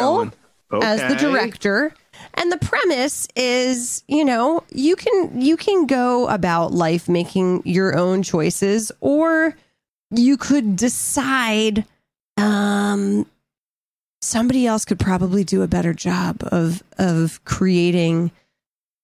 going. 0.70 0.84
as 0.84 1.00
the 1.12 1.16
director 1.20 1.96
and 2.36 2.52
the 2.52 2.58
premise 2.58 3.28
is 3.36 4.04
you 4.08 4.24
know 4.24 4.64
you 4.72 4.96
can 4.96 5.42
you 5.42 5.58
can 5.58 5.88
go 5.88 6.28
about 6.28 6.72
life 6.74 7.10
making 7.10 7.64
your 7.66 7.98
own 7.98 8.22
choices 8.22 8.92
or 9.00 9.56
you 10.12 10.38
could 10.38 10.76
decide 10.76 11.86
um 12.38 13.26
somebody 14.22 14.68
else 14.68 14.84
could 14.86 15.00
probably 15.00 15.44
do 15.44 15.62
a 15.62 15.68
better 15.68 15.94
job 15.94 16.44
of 16.52 16.84
of 16.98 17.44
creating 17.46 18.32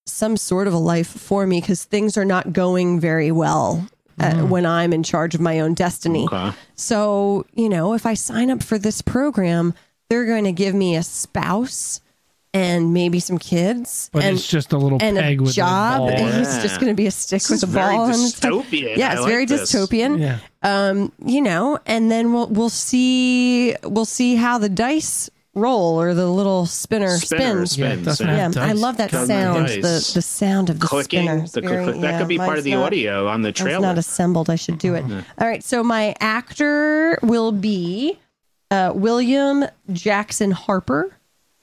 some 0.05 0.35
sort 0.37 0.67
of 0.67 0.73
a 0.73 0.77
life 0.77 1.07
for 1.07 1.45
me 1.47 1.61
because 1.61 1.83
things 1.83 2.17
are 2.17 2.25
not 2.25 2.53
going 2.53 2.99
very 2.99 3.31
well 3.31 3.87
uh, 4.19 4.31
Mm. 4.31 4.49
when 4.49 4.65
I'm 4.65 4.93
in 4.93 5.01
charge 5.03 5.33
of 5.33 5.41
my 5.41 5.59
own 5.59 5.73
destiny. 5.73 6.25
Okay. 6.25 6.51
So, 6.75 7.45
you 7.53 7.69
know, 7.69 7.93
if 7.93 8.05
I 8.05 8.13
sign 8.13 8.51
up 8.51 8.61
for 8.61 8.77
this 8.77 9.01
program, 9.01 9.73
they're 10.09 10.25
going 10.25 10.43
to 10.43 10.51
give 10.51 10.75
me 10.75 10.95
a 10.95 11.03
spouse 11.03 11.99
and 12.55 12.93
maybe 12.93 13.19
some 13.19 13.39
kids 13.39 14.11
But 14.13 14.25
and, 14.25 14.37
it's 14.37 14.47
just 14.47 14.73
a 14.73 14.77
little 14.77 14.99
and 15.01 15.17
peg 15.17 15.39
a 15.39 15.43
with 15.43 15.53
job. 15.55 15.95
a 15.95 15.97
ball. 15.99 16.09
And 16.11 16.45
it's 16.45 16.61
just 16.61 16.75
going 16.79 16.91
to 16.91 16.95
be 16.95 17.07
a 17.07 17.11
stick 17.11 17.41
This 17.41 17.49
with 17.63 17.63
a 17.71 17.73
ball. 17.73 18.01
on 18.01 18.11
the 18.11 18.37
top. 18.39 18.51
dystopian. 18.65 18.95
Yeah, 18.97 19.13
it's 19.13 19.21
like 19.21 19.29
very 19.31 19.45
this. 19.45 19.71
dystopian. 19.73 20.19
Yeah. 20.19 20.37
Um, 20.61 21.11
you 21.25 21.41
know, 21.41 21.79
and 21.87 22.11
then 22.11 22.31
we'll 22.31 22.47
we'll 22.49 22.69
see 22.69 23.75
we'll 23.83 24.05
see 24.05 24.35
how 24.35 24.59
the 24.59 24.69
dice 24.69 25.31
roll 25.55 26.01
or 26.01 26.13
the 26.13 26.27
little 26.27 26.65
spinner, 26.65 27.17
Spinner 27.17 27.65
spins. 27.65 27.77
Yeah, 27.77 27.91
spins. 27.91 28.05
doesn't 28.05 28.27
Yeah, 28.27 28.35
have 28.35 28.57
I 28.57 28.71
love 28.71 28.97
that 28.97 29.11
Covered 29.11 29.27
sound. 29.27 29.67
dice. 29.67 29.75
The 30.11 30.13
the 30.15 30.21
sound 30.21 30.69
of 30.69 30.79
the 30.79 30.87
Clicking. 30.87 31.25
spinner. 31.27 31.47
The 31.47 31.61
very- 31.61 31.83
click, 31.85 32.01
that 32.01 32.11
yeah, 32.13 32.19
could 32.19 32.27
be 32.27 32.37
part 32.37 32.57
of 32.57 32.63
the 32.63 32.71
not- 32.71 32.85
audio 32.87 33.27
on 33.27 33.41
the 33.43 33.49
it's 33.49 33.59
trailer. 33.59 33.81
not 33.87 33.97
assembled. 33.97 34.49
I 34.49 34.55
should 34.55 34.77
do 34.79 34.95
it. 34.95 35.03
All 35.39 35.47
right. 35.47 35.63
So 35.63 35.83
my 35.83 36.15
actor 36.19 37.19
will 37.21 37.51
be 37.51 38.17
uh, 38.71 38.91
William 38.95 39.65
Jackson 39.91 40.49
Harper, 40.51 41.15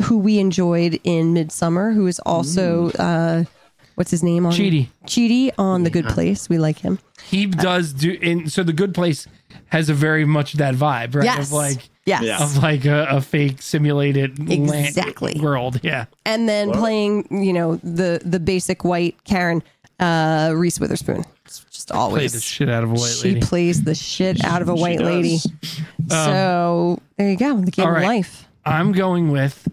who 0.04 0.18
we 0.18 0.38
enjoyed 0.38 1.00
in 1.02 1.34
Midsommar, 1.34 1.92
who 1.94 2.06
is 2.06 2.20
also 2.20 2.90
uh, 2.92 3.44
what's 4.00 4.10
his 4.10 4.22
name 4.22 4.46
on 4.46 4.52
Chidi. 4.52 4.88
Chidi 5.06 5.50
on 5.58 5.82
The 5.82 5.90
Good 5.90 6.06
Place. 6.06 6.48
We 6.48 6.56
like 6.56 6.78
him. 6.78 6.98
He 7.22 7.44
does 7.44 7.92
do 7.92 8.18
and 8.22 8.50
so 8.50 8.62
the 8.62 8.72
good 8.72 8.94
place 8.94 9.26
has 9.66 9.90
a 9.90 9.94
very 9.94 10.24
much 10.24 10.54
that 10.54 10.74
vibe, 10.74 11.14
right? 11.14 11.24
Yes. 11.24 11.48
Of 11.48 11.52
like 11.52 11.90
Yes. 12.06 12.22
Yeah. 12.22 12.42
of 12.42 12.56
like 12.62 12.86
a, 12.86 13.06
a 13.10 13.20
fake 13.20 13.60
simulated 13.60 14.38
land- 14.48 14.86
Exactly. 14.86 15.38
world. 15.38 15.80
Yeah. 15.82 16.06
And 16.24 16.48
then 16.48 16.72
playing, 16.72 17.26
you 17.44 17.52
know, 17.52 17.76
the 17.84 18.22
the 18.24 18.40
basic 18.40 18.84
white 18.84 19.22
Karen, 19.24 19.62
uh, 20.00 20.52
Reese 20.56 20.80
Witherspoon. 20.80 21.24
It's 21.44 21.62
just 21.70 21.88
Play 21.88 21.98
always 21.98 22.32
the 22.32 22.40
shit 22.40 22.70
out 22.70 22.82
of 22.84 22.90
a 22.90 22.94
white 22.94 23.00
lady. 23.02 23.20
she 23.20 23.28
lady. 23.34 23.40
plays 23.42 23.82
the 23.82 23.94
shit 23.94 24.42
out 24.44 24.62
of 24.62 24.70
a 24.70 24.74
white 24.74 25.00
lady. 25.00 25.40
so 26.08 26.98
there 27.18 27.30
you 27.30 27.36
go. 27.36 27.60
The 27.60 27.70
game 27.70 27.86
all 27.86 27.96
of 27.96 28.02
life. 28.02 28.48
I'm 28.64 28.92
going 28.92 29.30
with 29.30 29.68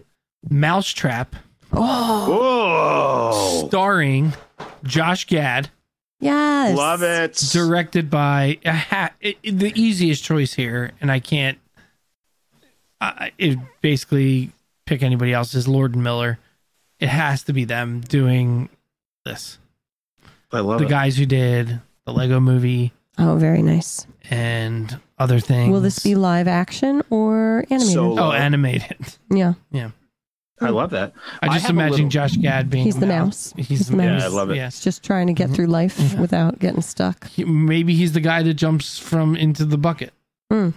Mousetrap 0.50 1.34
Whoa. 1.70 3.66
starring 3.68 4.32
Josh 4.84 5.26
Gad, 5.26 5.70
Yes. 6.20 6.76
Love 6.76 7.02
it. 7.02 7.34
directed 7.52 8.10
by 8.10 8.58
a 8.64 8.72
ha- 8.76 9.10
it, 9.20 9.38
it- 9.42 9.58
the 9.58 9.72
easiest 9.80 10.24
choice 10.24 10.54
here, 10.54 10.90
and 11.00 11.10
I 11.12 11.20
can't. 11.20 11.58
I 13.00 13.30
it 13.38 13.58
basically 13.80 14.50
pick 14.86 15.02
anybody 15.02 15.32
else 15.32 15.54
is 15.54 15.68
Lord 15.68 15.94
and 15.94 16.02
Miller. 16.02 16.38
It 16.98 17.08
has 17.08 17.44
to 17.44 17.52
be 17.52 17.64
them 17.64 18.00
doing 18.00 18.68
this. 19.24 19.58
I 20.52 20.58
love 20.60 20.80
the 20.80 20.86
it. 20.86 20.90
guys 20.90 21.16
who 21.16 21.26
did 21.26 21.80
the 22.04 22.12
Lego 22.12 22.40
Movie 22.40 22.92
Oh, 23.18 23.36
very 23.36 23.62
nice. 23.62 24.04
and 24.30 24.98
other 25.18 25.38
things. 25.38 25.70
Will 25.70 25.80
this 25.80 26.00
be 26.00 26.16
live 26.16 26.48
action 26.48 27.02
or 27.10 27.64
animated? 27.70 27.92
So- 27.94 28.18
Oh, 28.18 28.32
animated. 28.32 29.16
Yeah. 29.30 29.52
Yeah. 29.70 29.90
I 30.60 30.70
love 30.70 30.90
that. 30.90 31.12
I 31.42 31.46
I 31.46 31.54
just 31.54 31.66
have 31.66 31.70
a 31.76 31.78
imagine 31.78 31.92
little- 31.92 32.08
Josh 32.10 32.36
Gad 32.36 32.68
being 32.70 32.84
He's 32.84 32.98
the 32.98 33.06
mouse. 33.06 33.52
He's, 33.56 33.68
He's 33.68 33.86
the 33.86 33.92
the 33.92 33.96
mouse. 33.98 34.06
mouse. 34.06 34.20
Yeah, 34.22 34.26
I 34.26 34.30
love 34.30 34.50
it. 34.50 34.56
Yes. 34.56 34.80
Just 34.80 35.02
trying 35.04 35.26
to 35.28 35.32
get 35.32 35.50
through 35.50 35.66
life 35.66 36.18
without 36.18 36.58
getting 36.58 36.82
stuck. 36.82 37.28
He- 37.28 37.44
maybe 37.44 37.94
he's 37.94 38.12
the 38.12 38.20
guy 38.20 38.42
that 38.42 38.54
jumps 38.54 38.98
from 38.98 39.36
into 39.36 39.64
the 39.64 39.78
bucket. 39.78 40.12
Hmm. 40.50 40.70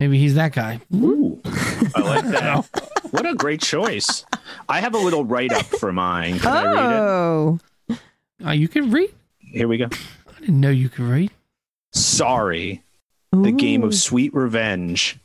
Maybe 0.00 0.18
he's 0.18 0.34
that 0.36 0.52
guy. 0.52 0.80
Ooh, 0.94 1.40
I 1.94 2.00
like 2.02 2.24
that. 2.30 2.68
what 3.10 3.26
a 3.26 3.34
great 3.34 3.60
choice. 3.60 4.24
I 4.68 4.80
have 4.80 4.94
a 4.94 4.98
little 4.98 5.24
write 5.24 5.52
up 5.52 5.66
for 5.66 5.92
mine. 5.92 6.38
Can 6.38 6.52
I 6.52 6.64
read 6.64 6.76
Oh, 7.00 7.58
Uh, 8.46 8.50
you 8.52 8.68
can 8.68 8.90
read. 8.92 9.12
Here 9.38 9.66
we 9.66 9.76
go. 9.78 9.86
I 9.86 10.40
didn't 10.40 10.60
know 10.60 10.70
you 10.70 10.88
could 10.88 11.04
read. 11.06 11.30
Sorry, 11.92 12.82
the 13.32 13.50
game 13.50 13.82
of 13.82 13.94
sweet 13.94 14.32
revenge. 14.34 15.18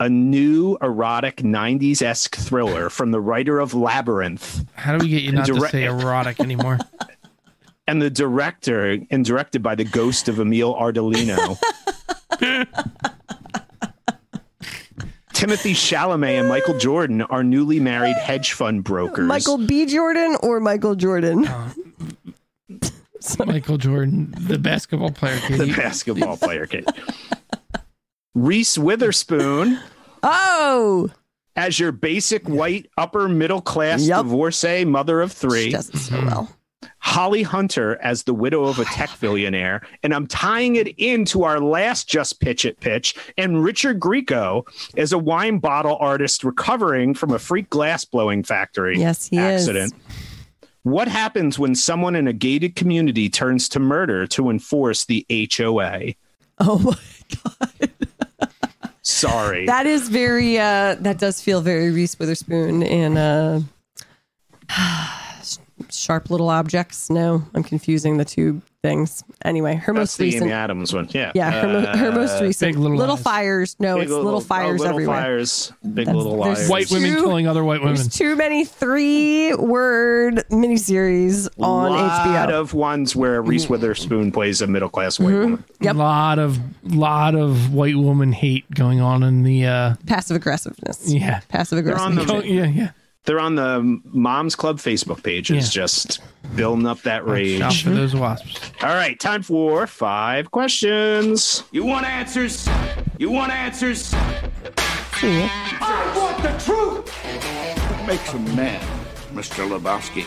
A 0.00 0.08
new 0.08 0.76
erotic 0.82 1.36
90s 1.36 2.02
esque 2.02 2.34
thriller 2.34 2.90
from 2.90 3.12
the 3.12 3.20
writer 3.20 3.60
of 3.60 3.74
Labyrinth 3.74 4.64
How 4.74 4.96
do 4.96 5.04
we 5.04 5.10
get 5.10 5.22
you 5.22 5.32
not 5.32 5.46
to 5.46 5.60
say 5.68 5.84
erotic 5.84 6.40
anymore? 6.40 6.78
and 7.86 8.02
the 8.02 8.10
director, 8.10 8.98
and 9.10 9.24
directed 9.24 9.62
by 9.62 9.74
the 9.74 9.84
ghost 9.84 10.28
of 10.28 10.40
Emil 10.40 10.74
Ardolino. 10.74 11.58
Timothy 15.32 15.74
Chalamet 15.74 16.40
and 16.40 16.48
Michael 16.48 16.78
Jordan 16.78 17.22
are 17.22 17.44
newly 17.44 17.78
married 17.78 18.16
hedge 18.16 18.52
fund 18.52 18.82
brokers. 18.82 19.26
Michael 19.26 19.58
B. 19.58 19.84
Jordan 19.84 20.36
or 20.42 20.58
Michael 20.60 20.94
Jordan? 20.94 21.46
Uh, 21.46 21.70
Michael 23.46 23.78
Jordan, 23.78 24.34
the 24.38 24.58
basketball 24.58 25.10
player. 25.10 25.38
the 25.50 25.74
basketball 25.76 26.36
player 26.36 26.66
kid. 26.66 26.86
Reese 28.34 28.76
Witherspoon 28.78 29.78
Oh, 30.22 31.10
as 31.56 31.78
your 31.78 31.92
basic 31.92 32.48
white 32.48 32.86
upper 32.96 33.28
middle 33.28 33.60
class 33.60 34.02
Yep. 34.06 34.22
divorcee 34.22 34.84
mother 34.84 35.20
of 35.20 35.30
she 35.32 35.38
three. 35.38 35.70
does 35.70 35.90
it 35.90 35.98
so 35.98 36.16
hmm. 36.16 36.26
well. 36.26 36.56
Holly 36.98 37.42
Hunter 37.42 37.96
as 38.02 38.22
the 38.24 38.34
widow 38.34 38.64
of 38.64 38.78
a 38.78 38.84
tech 38.86 39.10
billionaire. 39.20 39.86
And 40.02 40.14
I'm 40.14 40.26
tying 40.26 40.76
it 40.76 40.88
into 40.98 41.44
our 41.44 41.60
last 41.60 42.08
Just 42.08 42.40
Pitch 42.40 42.64
It 42.64 42.80
pitch. 42.80 43.14
And 43.38 43.62
Richard 43.62 44.00
Grieco 44.00 44.66
as 44.96 45.12
a 45.12 45.18
wine 45.18 45.58
bottle 45.58 45.96
artist 46.00 46.42
recovering 46.44 47.14
from 47.14 47.30
a 47.32 47.38
freak 47.38 47.68
glass 47.70 48.04
blowing 48.04 48.42
factory 48.42 48.98
Yes, 48.98 49.28
he 49.28 49.38
accident. 49.38 49.92
What 50.82 51.08
happens 51.08 51.58
when 51.58 51.74
someone 51.74 52.16
in 52.16 52.26
a 52.26 52.32
gated 52.32 52.76
community 52.76 53.28
turns 53.30 53.68
to 53.70 53.78
murder 53.80 54.26
to 54.28 54.50
enforce 54.50 55.04
the 55.04 55.24
HOA? 55.30 56.14
Oh 56.58 56.78
my 56.78 56.96
god, 57.60 57.90
Sorry. 59.04 59.66
that 59.74 59.86
is 59.86 60.08
very. 60.08 60.58
uh 60.58 60.96
That 60.98 61.18
does 61.18 61.40
feel 61.40 61.60
very 61.60 61.90
Reese 61.90 62.18
Witherspoon 62.18 62.82
and 62.82 63.16
uh 63.18 63.60
sharp 66.04 66.30
little 66.30 66.48
objects. 66.50 67.08
No, 67.10 67.42
I'm 67.54 67.62
confusing 67.62 68.18
the 68.18 68.24
two 68.24 68.60
things. 68.82 69.24
Anyway, 69.46 69.74
her 69.76 69.92
That's 69.94 70.00
most 70.02 70.18
the 70.18 70.24
recent. 70.26 70.42
Amy 70.42 70.52
Adams 70.52 70.92
one. 70.92 71.08
Yeah. 71.10 71.32
Yeah, 71.34 71.50
her, 71.50 71.66
mo- 71.68 71.96
her 71.96 72.12
most 72.12 72.40
Uh, 72.40 72.44
recent. 72.44 72.74
Big 72.74 72.78
Little 72.78 72.98
little 72.98 73.14
Lies. 73.14 73.24
fires. 73.24 73.76
No, 73.80 73.94
Big 73.94 74.02
it's 74.04 74.12
little, 74.12 74.40
fires 74.42 74.80
oh, 74.80 74.84
little 74.84 74.86
everywhere. 74.94 75.20
Fires, 75.22 75.72
big 75.82 75.94
That's- 76.06 76.14
little 76.14 76.42
there's 76.44 76.58
liars. 76.58 76.68
White 76.68 76.90
women 76.90 77.14
Two- 77.14 77.20
killing 77.22 77.48
other 77.48 77.64
white 77.64 77.80
women. 77.80 77.94
There's 77.94 78.08
too 78.08 78.36
many 78.36 78.66
three 78.66 79.54
word 79.54 80.44
miniseries 80.50 81.48
on 81.58 81.90
lot 81.92 82.48
HBO. 82.50 82.60
of 82.60 82.74
ones 82.74 83.16
where 83.16 83.40
Reese 83.40 83.68
Witherspoon 83.70 84.32
plays 84.32 84.60
a 84.60 84.66
middle 84.66 84.90
class 84.90 85.18
white 85.18 85.32
woman. 85.34 85.64
Yep. 85.80 85.96
lot 85.96 86.38
of 86.38 86.58
lot 86.94 87.34
of 87.34 87.72
white 87.72 87.96
woman 87.96 88.32
hate 88.32 88.70
going 88.74 89.00
on 89.00 89.22
in 89.22 89.42
the 89.44 89.66
uh 89.66 89.94
Passive 90.06 90.36
aggressiveness. 90.36 91.10
yeah 91.12 91.40
Passive 91.48 91.82
They're 91.84 91.98
on 91.98 92.12
aggressive. 92.18 92.26
the- 92.28 92.34
Oh, 92.34 92.42
yeah 92.42 92.66
yeah 92.66 92.90
They're 93.24 93.40
on 93.40 93.54
the 93.54 94.00
Moms 94.12 94.54
Club 94.54 94.78
Facebook 94.78 95.22
pages, 95.22 95.74
Yeah. 95.74 95.82
just 95.82 96.20
building 96.54 96.86
up 96.86 97.00
that 97.02 97.20
Shop 97.20 97.26
rage. 97.28 97.82
for 97.82 97.90
those 97.90 98.14
wasps 98.14 98.60
All 98.82 98.90
right, 98.94 99.18
time 99.18 99.42
for 99.42 99.86
five 99.86 100.50
questions. 100.50 101.64
You 101.72 101.84
want 101.86 102.04
answers? 102.06 102.68
You 103.18 103.30
want 103.30 103.50
answers? 103.52 104.12
Yeah. 105.22 105.48
I 105.80 106.12
want 106.16 106.42
the 106.42 106.52
truth! 106.64 107.08
What 107.08 108.06
makes 108.06 108.32
a 108.34 108.38
man, 108.54 108.80
Mr. 109.32 109.66
Lebowski? 109.66 110.24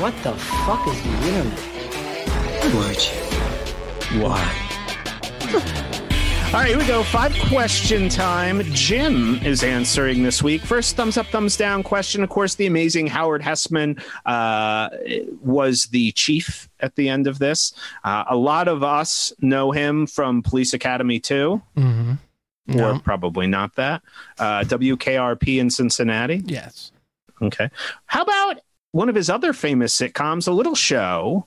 What 0.00 0.14
the 0.22 0.32
fuck 0.32 0.86
is 0.88 1.02
the 1.02 1.10
internet? 1.28 1.60
All 6.46 6.62
right, 6.62 6.68
here 6.68 6.78
we 6.78 6.86
go. 6.86 7.02
Five 7.02 7.34
question 7.48 8.08
time. 8.08 8.62
Jim 8.72 9.34
is 9.44 9.62
answering 9.64 10.22
this 10.22 10.42
week. 10.42 10.62
First, 10.62 10.96
thumbs 10.96 11.18
up, 11.18 11.26
thumbs 11.26 11.56
down 11.56 11.82
question. 11.82 12.22
Of 12.22 12.30
course, 12.30 12.54
the 12.54 12.66
amazing 12.66 13.08
Howard 13.08 13.42
Hesseman 13.42 14.00
uh, 14.24 14.88
was 15.42 15.86
the 15.86 16.12
chief 16.12 16.68
at 16.80 16.94
the 16.94 17.08
end 17.08 17.26
of 17.26 17.40
this. 17.40 17.74
Uh, 18.04 18.24
a 18.28 18.36
lot 18.36 18.68
of 18.68 18.82
us 18.82 19.32
know 19.40 19.72
him 19.72 20.06
from 20.06 20.40
Police 20.40 20.72
Academy 20.72 21.18
2, 21.18 21.60
mm-hmm. 21.76 22.12
or 22.70 22.74
no. 22.74 22.98
probably 23.00 23.48
not 23.48 23.74
that. 23.74 24.02
Uh, 24.38 24.60
WKRP 24.60 25.58
in 25.58 25.68
Cincinnati. 25.68 26.42
yes 26.46 26.92
Okay. 27.42 27.68
How 28.06 28.22
about 28.22 28.60
one 28.92 29.08
of 29.08 29.14
his 29.14 29.28
other 29.28 29.52
famous 29.52 29.98
sitcoms, 29.98 30.48
a 30.48 30.52
little 30.52 30.74
show 30.74 31.46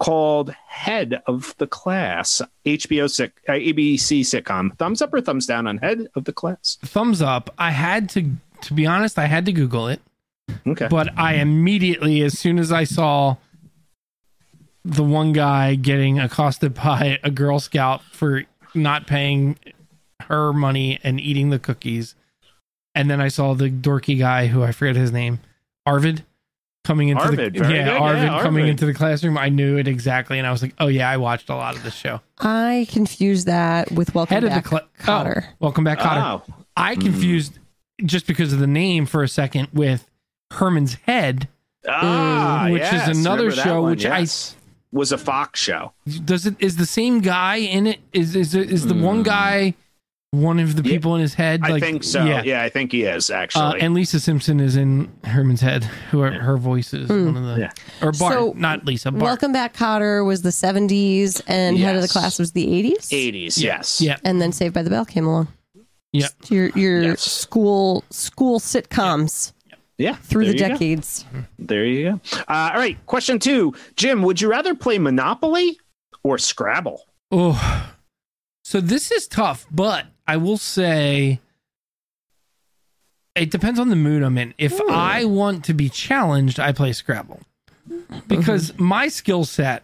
called 0.00 0.50
Head 0.66 1.22
of 1.26 1.54
the 1.58 1.66
Class, 1.68 2.42
HBO 2.66 3.08
sit, 3.08 3.32
uh, 3.48 3.52
ABC 3.52 4.22
sitcom. 4.22 4.76
Thumbs 4.78 5.00
up 5.02 5.14
or 5.14 5.20
thumbs 5.20 5.46
down 5.46 5.66
on 5.68 5.78
Head 5.78 6.08
of 6.16 6.24
the 6.24 6.32
Class? 6.32 6.78
thumbs 6.82 7.20
up 7.22 7.50
i 7.58 7.70
had 7.70 8.08
to 8.10 8.32
to 8.62 8.74
be 8.74 8.86
honest 8.86 9.18
i 9.18 9.26
had 9.26 9.46
to 9.46 9.52
google 9.52 9.86
it 9.88 10.00
Okay. 10.66 10.88
but 10.90 11.16
i 11.18 11.34
immediately 11.34 12.22
as 12.22 12.36
soon 12.38 12.58
as 12.58 12.72
i 12.72 12.82
saw 12.84 13.36
the 14.84 15.04
one 15.04 15.32
guy 15.32 15.74
getting 15.74 16.18
accosted 16.18 16.74
by 16.74 17.18
a 17.22 17.30
girl 17.30 17.60
scout 17.60 18.02
for 18.02 18.44
not 18.74 19.06
paying 19.06 19.58
her 20.22 20.52
money 20.52 20.98
and 21.04 21.20
eating 21.20 21.50
the 21.50 21.58
cookies 21.58 22.14
and 22.94 23.10
then 23.10 23.20
i 23.20 23.28
saw 23.28 23.54
the 23.54 23.70
dorky 23.70 24.18
guy 24.18 24.46
who 24.48 24.62
i 24.62 24.72
forget 24.72 24.96
his 24.96 25.12
name 25.12 25.38
arvid 25.86 26.24
coming 26.90 27.08
into 27.08 27.22
Arvid, 27.22 27.54
the 27.54 27.58
yeah, 27.60 27.84
good. 27.84 27.88
arvid 27.88 28.22
Yeah, 28.24 28.42
coming 28.42 28.62
Arvid. 28.62 28.70
into 28.70 28.86
the 28.86 28.94
classroom 28.94 29.38
i 29.38 29.48
knew 29.48 29.76
it 29.78 29.86
exactly 29.86 30.38
and 30.38 30.46
i 30.46 30.50
was 30.50 30.60
like 30.62 30.74
oh 30.78 30.88
yeah 30.88 31.08
i 31.08 31.16
watched 31.16 31.48
a 31.48 31.54
lot 31.54 31.76
of 31.76 31.82
this 31.84 31.94
show 31.94 32.20
I 32.40 32.86
confused 32.90 33.46
that 33.46 33.92
with 33.92 34.14
Welcome 34.14 34.34
head 34.34 34.44
of 34.44 34.50
the 34.50 34.56
Back 34.56 34.64
cla- 34.64 34.88
Kotter. 34.98 35.44
oh, 35.44 35.52
welcome 35.60 35.84
back 35.84 35.98
Kotter 36.00 36.42
Oh, 36.48 36.54
I 36.76 36.96
confused 36.96 37.58
just 38.04 38.26
because 38.26 38.52
of 38.52 38.58
the 38.58 38.66
name 38.66 39.04
for 39.06 39.22
a 39.22 39.28
second 39.28 39.68
with 39.72 40.08
Herman's 40.50 40.94
Head. 41.06 41.48
ah, 41.88 42.68
which 42.70 42.82
is 42.82 43.08
another 43.18 43.48
remember 43.48 43.62
show 43.62 43.82
one, 43.82 43.90
which 43.92 44.06
I- 44.06 44.26
was 44.92 45.12
a 45.12 45.18
Fox 45.18 45.60
show. 45.60 45.92
Does 46.24 46.46
it 46.46 46.56
is 46.58 46.76
the 46.76 46.86
same 46.86 47.20
guy 47.20 47.56
in 47.56 47.86
it? 47.86 48.00
Is 48.12 48.34
is 48.34 48.54
is 48.54 48.86
the 48.86 48.94
one 48.94 49.22
guy 49.22 49.74
one 50.32 50.60
of 50.60 50.76
the 50.76 50.82
Yeah, 50.82 50.94
people 50.94 51.16
in 51.16 51.22
his 51.22 51.34
head? 51.34 51.60
I 51.64 51.80
think 51.80 52.04
so. 52.04 52.24
Yeah. 52.24 52.42
yeah. 52.44 52.62
I 52.62 52.68
think 52.68 52.92
he 52.92 53.02
is 53.02 53.30
Uh, 53.30 53.34
actually. 53.34 53.80
and 53.80 53.94
Lisa 53.94 54.20
Simpson 54.20 54.60
is 54.60 54.76
in 54.76 55.10
Herman's 55.24 55.60
Head. 55.60 55.84
Who 56.12 56.20
are, 56.22 56.30
her 56.30 56.56
voice 56.56 56.94
is 56.94 57.08
one 57.08 57.36
of 57.36 57.44
the 57.44 57.56
Yeah. 57.60 57.70
or 58.00 58.12
Bart, 58.12 58.34
So, 58.34 58.54
not 58.56 58.84
Lisa. 58.84 59.10
Bart. 59.10 59.22
Welcome 59.22 59.52
Back 59.52 59.74
Kotter 59.76 60.24
was 60.24 60.42
the 60.42 60.50
70s 60.52 61.42
and 61.48 61.76
Head 61.78 61.96
of 61.96 62.02
the 62.02 62.08
Class 62.08 62.38
was 62.38 62.52
the 62.52 62.66
80s. 62.66 63.08
80s, 63.10 63.58
yes. 63.58 64.00
Yeah, 64.00 64.18
And 64.24 64.40
then 64.40 64.52
Saved 64.52 64.72
by 64.74 64.82
the 64.82 64.90
Bell 64.90 65.04
came 65.04 65.26
along. 65.26 65.48
yeah. 66.12 66.28
Your 66.48 66.68
your 66.70 67.02
Yes. 67.02 67.22
school 67.22 68.04
school 68.10 68.60
sitcoms 68.60 69.52
Yeah. 69.98 70.14
through 70.22 70.46
the 70.46 70.52
you 70.52 70.58
go. 70.60 70.68
decades. 70.68 71.24
There 71.58 71.84
you 71.84 72.10
go. 72.12 72.20
Uh, 72.48 72.70
all 72.72 72.78
right. 72.78 73.04
Question 73.06 73.40
two 73.40 73.74
Jim, 73.96 74.22
would 74.22 74.40
you 74.40 74.48
rather 74.48 74.76
play 74.76 74.98
Monopoly 74.98 75.78
or 76.22 76.38
Scrabble? 76.38 77.02
Oh, 77.32 77.90
so 78.64 78.80
this 78.80 79.10
is 79.10 79.26
tough, 79.26 79.66
but 79.72 80.06
I 80.30 80.36
will 80.36 80.58
say 80.58 81.40
it 83.34 83.50
depends 83.50 83.80
on 83.80 83.88
the 83.88 83.96
mood 83.96 84.22
I'm 84.22 84.38
in. 84.38 84.54
If 84.58 84.78
hmm. 84.78 84.88
I 84.88 85.24
want 85.24 85.64
to 85.64 85.74
be 85.74 85.88
challenged, 85.88 86.60
I 86.60 86.70
play 86.70 86.92
Scrabble 86.92 87.40
because 88.28 88.78
my 88.78 89.08
skill 89.08 89.44
set 89.44 89.82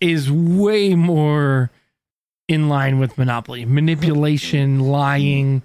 is 0.00 0.32
way 0.32 0.94
more 0.94 1.70
in 2.48 2.70
line 2.70 2.98
with 2.98 3.18
Monopoly 3.18 3.66
manipulation, 3.66 4.80
lying, 4.80 5.60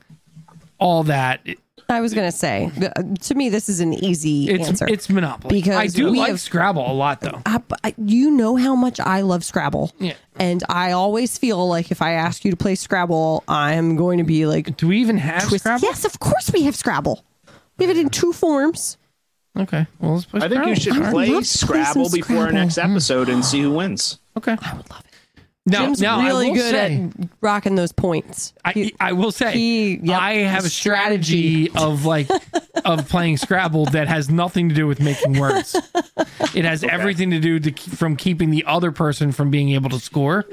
all 0.78 1.04
that. 1.04 1.40
It- 1.46 1.60
I 1.94 2.02
was 2.02 2.14
going 2.14 2.30
to 2.30 2.36
say, 2.38 2.70
uh, 2.82 3.04
to 3.22 3.36
me, 3.36 3.50
this 3.50 3.70
is 3.70 3.80
an 3.80 3.94
easy 3.94 4.50
It's 4.50 4.68
answer. 4.68 4.86
it's 4.90 5.10
Monopoly. 5.10 5.62
Because 5.62 5.76
I 5.78 5.88
do 5.88 6.12
we 6.12 6.18
like 6.20 6.30
have- 6.30 6.42
Scrabble 6.42 6.90
a 6.90 6.94
lot, 6.94 7.22
though. 7.22 7.42
I, 7.46 7.62
I- 7.84 7.96
you 7.98 8.32
know 8.32 8.56
how 8.58 8.76
much 8.76 9.00
I 9.00 9.22
love 9.22 9.44
Scrabble. 9.44 9.92
Yeah. 10.00 10.14
And 10.38 10.64
I 10.70 10.92
always 10.92 11.38
feel 11.38 11.68
like 11.68 11.92
if 11.92 12.02
I 12.02 12.14
ask 12.14 12.44
you 12.44 12.52
to 12.52 12.58
play 12.58 12.76
Scrabble, 12.76 13.44
I'm 13.48 13.96
going 13.96 14.18
to 14.18 14.24
be 14.24 14.46
like, 14.46 14.76
Do 14.78 14.88
we 14.88 14.98
even 15.00 15.18
have 15.18 15.48
twist. 15.48 15.64
Scrabble? 15.64 15.84
Yes, 15.88 16.04
of 16.06 16.20
course 16.20 16.52
we 16.52 16.64
have 16.64 16.76
Scrabble. 16.76 17.24
We 17.78 17.86
have 17.86 17.96
it 17.96 18.00
in 18.00 18.10
two 18.10 18.34
forms. 18.34 18.98
Okay. 19.58 19.86
Well, 20.00 20.14
let's 20.16 20.26
play 20.26 20.42
I 20.42 20.50
think 20.50 20.66
you 20.66 20.76
Scrabble. 20.76 21.04
should 21.04 21.12
play 21.12 21.30
love 21.30 21.44
to 21.44 21.66
play 21.68 21.84
Scrabble 21.84 22.10
before 22.10 22.38
our 22.46 22.52
next 22.52 22.78
episode 22.80 23.30
and 23.30 23.46
see 23.46 23.62
who 23.62 23.72
wins. 23.72 24.20
Okay. 24.36 24.58
I 24.60 24.74
would 24.76 24.90
love 24.90 25.04
it. 25.06 25.13
Now, 25.66 25.84
Jim's 25.86 26.02
now 26.02 26.20
really 26.22 26.52
good 26.52 26.72
say, 26.72 26.96
at 27.22 27.30
rocking 27.40 27.76
those 27.76 27.94
points. 27.94 28.54
I, 28.66 28.74
He- 28.74 28.96
I 29.00 29.14
will 29.14 29.32
say 29.32 29.54
he- 29.54 29.96
yep, 30.04 30.20
I 30.20 30.34
have 30.40 30.60
a 30.60 30.64
his 30.64 30.74
strategy, 30.74 31.70
of 31.72 32.04
like 32.06 32.28
of 32.86 33.08
playing 33.08 33.38
Scrabble 33.38 33.86
that 33.86 34.10
has 34.10 34.30
nothing 34.30 34.68
to 34.68 34.76
do 34.76 34.88
with 34.88 35.00
making 35.00 35.40
words. 35.40 35.74
It 36.54 36.66
has 36.66 36.84
everything 36.84 37.32
to 37.32 37.40
do 37.40 37.60
to, 37.62 37.72
from 37.96 38.18
keeping 38.18 38.50
the 38.50 38.66
other 38.66 38.92
person 38.92 39.32
from 39.32 39.52
being 39.52 39.70
able 39.70 39.90
to 39.92 40.00
score, 40.00 40.46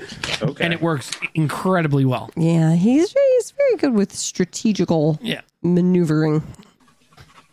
Okay. 0.43 0.63
and 0.65 0.73
it 0.73 0.81
works 0.81 1.11
incredibly 1.35 2.05
well. 2.05 2.31
yeah, 2.37 2.75
he's 2.77 3.11
he's 3.13 3.51
very 3.51 3.77
good 3.79 3.95
with 3.95 4.15
strategical 4.15 5.19
Yeah. 5.21 5.41
maneuvering. 5.63 6.45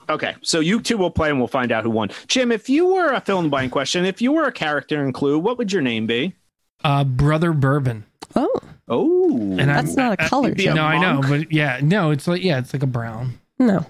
Okay, 0.09 0.35
so 0.43 0.59
you 0.59 0.79
two 0.79 0.97
will 0.97 1.09
play 1.11 1.29
and 1.31 1.39
we'll 1.39 1.47
find 1.47 1.71
out 1.71 1.83
who 1.83 1.89
won. 1.89 2.09
Jim, 2.27 2.51
if 2.51 2.69
you 2.69 2.85
were 2.85 3.11
a 3.13 3.19
fill 3.19 3.39
in 3.39 3.45
the 3.45 3.49
blank 3.49 3.71
question, 3.71 4.05
if 4.05 4.21
you 4.21 4.31
were 4.31 4.45
a 4.45 4.51
character 4.51 5.03
in 5.03 5.11
Clue, 5.11 5.37
what 5.39 5.57
would 5.57 5.73
your 5.73 5.81
name 5.81 6.05
be? 6.05 6.33
Uh, 6.87 7.03
Brother 7.03 7.51
Bourbon. 7.53 8.05
Oh, 8.35 8.59
Oh, 8.89 9.29
And 9.59 9.67
that's 9.69 9.97
I'm- 9.97 10.05
not 10.05 10.13
a 10.13 10.29
color. 10.29 10.47
you'd 10.49 10.57
be 10.57 10.63
a 10.63 10.67
Jim. 10.67 10.75
no, 10.77 10.83
I 10.85 10.97
know, 10.99 11.21
but 11.27 11.51
yeah, 11.51 11.79
no, 11.83 12.11
it's 12.11 12.25
like 12.27 12.41
yeah, 12.41 12.57
it's 12.59 12.71
like 12.73 12.83
a 12.83 12.87
brown. 12.87 13.37
No. 13.59 13.85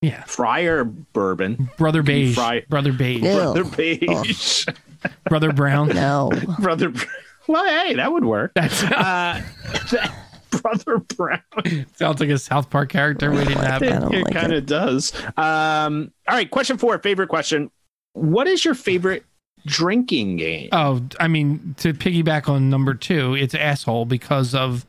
Yeah, 0.00 0.24
Friar 0.24 0.82
Bourbon, 0.82 1.70
Brother 1.78 2.02
Beige. 2.02 2.34
Fry- 2.34 2.64
Brother 2.68 2.92
Beige. 2.92 3.22
Ew. 3.22 3.32
Brother 3.34 3.62
Beige, 3.64 4.66
Brother 5.28 5.52
Brown. 5.52 5.88
No. 5.90 6.30
Brother. 6.58 6.88
Br- 6.88 7.04
Well, 7.46 7.64
hey, 7.64 7.94
that 7.94 8.12
would 8.12 8.24
work. 8.24 8.50
That's 8.56 8.82
Uh, 8.82 9.40
Brother 10.50 10.98
Brown. 10.98 11.40
sounds 11.94 12.18
like 12.20 12.28
a 12.30 12.38
South 12.38 12.68
Park 12.68 12.88
character 12.88 13.30
waiting 13.30 13.54
to 13.56 13.64
happen. 13.64 13.92
I 14.02 14.06
it 14.08 14.22
like 14.24 14.32
kind 14.34 14.52
of 14.52 14.66
does. 14.66 15.12
Um, 15.36 16.12
all 16.28 16.34
right, 16.36 16.50
question 16.50 16.78
four, 16.78 16.98
favorite 16.98 17.28
question. 17.28 17.70
What 18.14 18.48
is 18.48 18.64
your 18.64 18.74
favorite 18.74 19.24
drinking 19.66 20.36
game? 20.36 20.68
Oh, 20.72 21.02
I 21.20 21.28
mean, 21.28 21.74
to 21.78 21.92
piggyback 21.94 22.48
on 22.48 22.70
number 22.70 22.94
two, 22.94 23.34
it's 23.34 23.54
asshole 23.54 24.04
because 24.06 24.54
of 24.54 24.86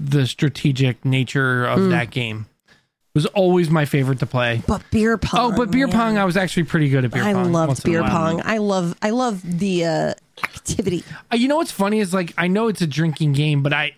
the 0.00 0.26
strategic 0.26 1.04
nature 1.04 1.66
of 1.66 1.90
that 1.90 2.10
game. 2.10 2.46
It 2.68 3.18
was 3.18 3.26
always 3.26 3.70
my 3.70 3.84
favorite 3.84 4.18
to 4.18 4.26
play. 4.26 4.60
But 4.66 4.82
beer 4.90 5.16
pong. 5.16 5.54
Oh, 5.54 5.56
but 5.56 5.70
beer 5.70 5.86
man. 5.86 5.96
pong, 5.96 6.18
I 6.18 6.24
was 6.24 6.36
actually 6.36 6.64
pretty 6.64 6.88
good 6.88 7.04
at 7.04 7.12
beer 7.12 7.22
I 7.22 7.32
pong. 7.32 7.46
I 7.46 7.48
loved 7.50 7.68
once 7.68 7.84
in 7.84 7.90
a 7.90 7.92
beer 7.92 8.02
pong. 8.02 8.42
I 8.44 8.58
love 8.58 8.96
I 9.02 9.10
love 9.10 9.40
the 9.44 9.84
uh, 9.84 10.14
activity. 10.42 11.04
Uh, 11.32 11.36
You 11.36 11.46
know 11.46 11.56
what's 11.58 11.70
funny 11.70 12.00
is 12.00 12.12
like 12.12 12.34
I 12.36 12.48
know 12.48 12.66
it's 12.66 12.80
a 12.80 12.88
drinking 12.88 13.34
game, 13.34 13.62
but 13.62 13.72
I 13.72 13.92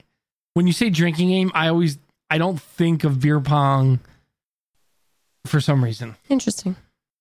when 0.53 0.66
you 0.66 0.74
say 0.74 0.91
drinking 0.91 1.29
game, 1.29 1.51
I 1.55 1.68
always 1.68 1.97
I 2.29 2.37
don't 2.37 2.61
think 2.61 3.05
of 3.05 3.20
beer 3.20 3.41
pong 3.41 4.01
for 5.47 5.62
some 5.62 5.83
reason. 5.83 6.16
Interesting. 6.29 6.77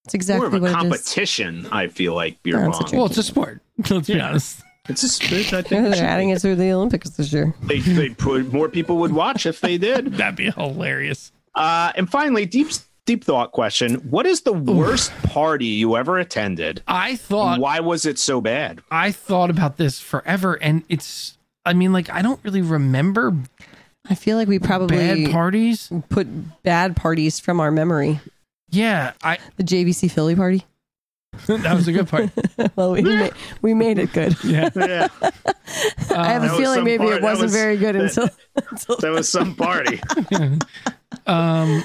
It's 0.05 0.13
exactly 0.13 0.49
More 0.49 0.57
exactly 0.57 0.69
of 0.69 0.73
a 0.73 0.89
what 0.89 0.91
competition, 0.91 1.67
I 1.71 1.87
feel 1.87 2.13
like 2.15 2.41
beer 2.43 2.59
No, 2.59 2.69
it's 2.69 2.77
a 2.77 2.81
pong. 2.81 2.89
drink. 2.89 2.99
Well, 2.99 3.05
it's 3.07 3.17
a 3.17 3.23
sport. 3.23 3.61
Let's 3.89 4.07
be 4.07 4.19
honest. 4.21 4.61
It's 4.87 5.01
a 5.03 5.09
sport. 5.09 5.53
I 5.53 5.61
think 5.67 5.69
They're 5.95 6.05
adding 6.05 6.29
it 6.29 6.39
to 6.41 6.55
the 6.55 6.71
Olympics 6.71 7.09
this 7.11 7.33
year. 7.33 7.55
they, 7.63 7.79
they 7.79 8.09
put 8.09 8.53
more 8.53 8.69
people 8.69 8.97
would 8.97 9.11
watch 9.13 9.45
if 9.45 9.61
they 9.61 9.77
did. 9.77 10.13
That'd 10.17 10.35
be 10.35 10.51
hilarious. 10.51 11.31
Uh, 11.55 11.91
and 11.95 12.09
finally, 12.09 12.45
deep 12.45 12.67
deep 13.05 13.23
thought 13.23 13.51
question: 13.51 13.95
What 14.11 14.25
is 14.25 14.41
the 14.41 14.53
worst 14.53 15.11
party 15.23 15.65
you 15.65 15.95
ever 15.97 16.19
attended? 16.19 16.83
I 16.87 17.15
thought 17.15 17.59
Why 17.59 17.79
was 17.79 18.05
it 18.05 18.19
so 18.19 18.41
bad? 18.41 18.81
I 18.91 19.11
thought 19.11 19.49
about 19.49 19.77
this 19.77 19.99
forever, 19.99 20.53
and 20.61 20.83
it's. 20.89 21.37
I 21.65 21.73
mean, 21.73 21.91
like 21.93 22.11
I 22.11 22.21
don't 22.21 22.39
really 22.43 22.61
remember 22.61 23.35
I 24.07 24.13
feel 24.13 24.37
like 24.37 24.47
we 24.47 24.59
probably 24.59 24.97
bad 24.97 25.31
parties. 25.31 25.91
put 26.09 26.27
bad 26.61 26.95
parties 26.95 27.39
from 27.39 27.59
our 27.59 27.71
memory. 27.71 28.19
Yeah, 28.69 29.13
I 29.23 29.37
The 29.57 29.63
JVC 29.63 30.09
Philly 30.11 30.35
party. 30.35 30.65
that 31.47 31.75
was 31.75 31.87
a 31.87 31.91
good 31.91 32.07
part. 32.07 32.29
well, 32.77 32.93
we 32.93 33.01
made, 33.01 33.33
we 33.61 33.73
made 33.73 33.99
it 33.99 34.13
good. 34.13 34.35
Yeah, 34.43 34.69
Yeah, 34.75 35.07
I 36.11 36.27
have 36.31 36.43
a 36.43 36.49
feeling 36.57 36.83
maybe 36.85 37.03
part- 37.05 37.17
it 37.17 37.21
wasn't 37.23 37.43
was- 37.47 37.53
very 37.53 37.75
good 37.77 37.95
that- 37.95 38.03
until, 38.17 38.29
until 38.71 38.97
that 38.97 39.11
was 39.11 39.27
some 39.29 39.53
party. 39.55 39.99
um, 41.27 41.83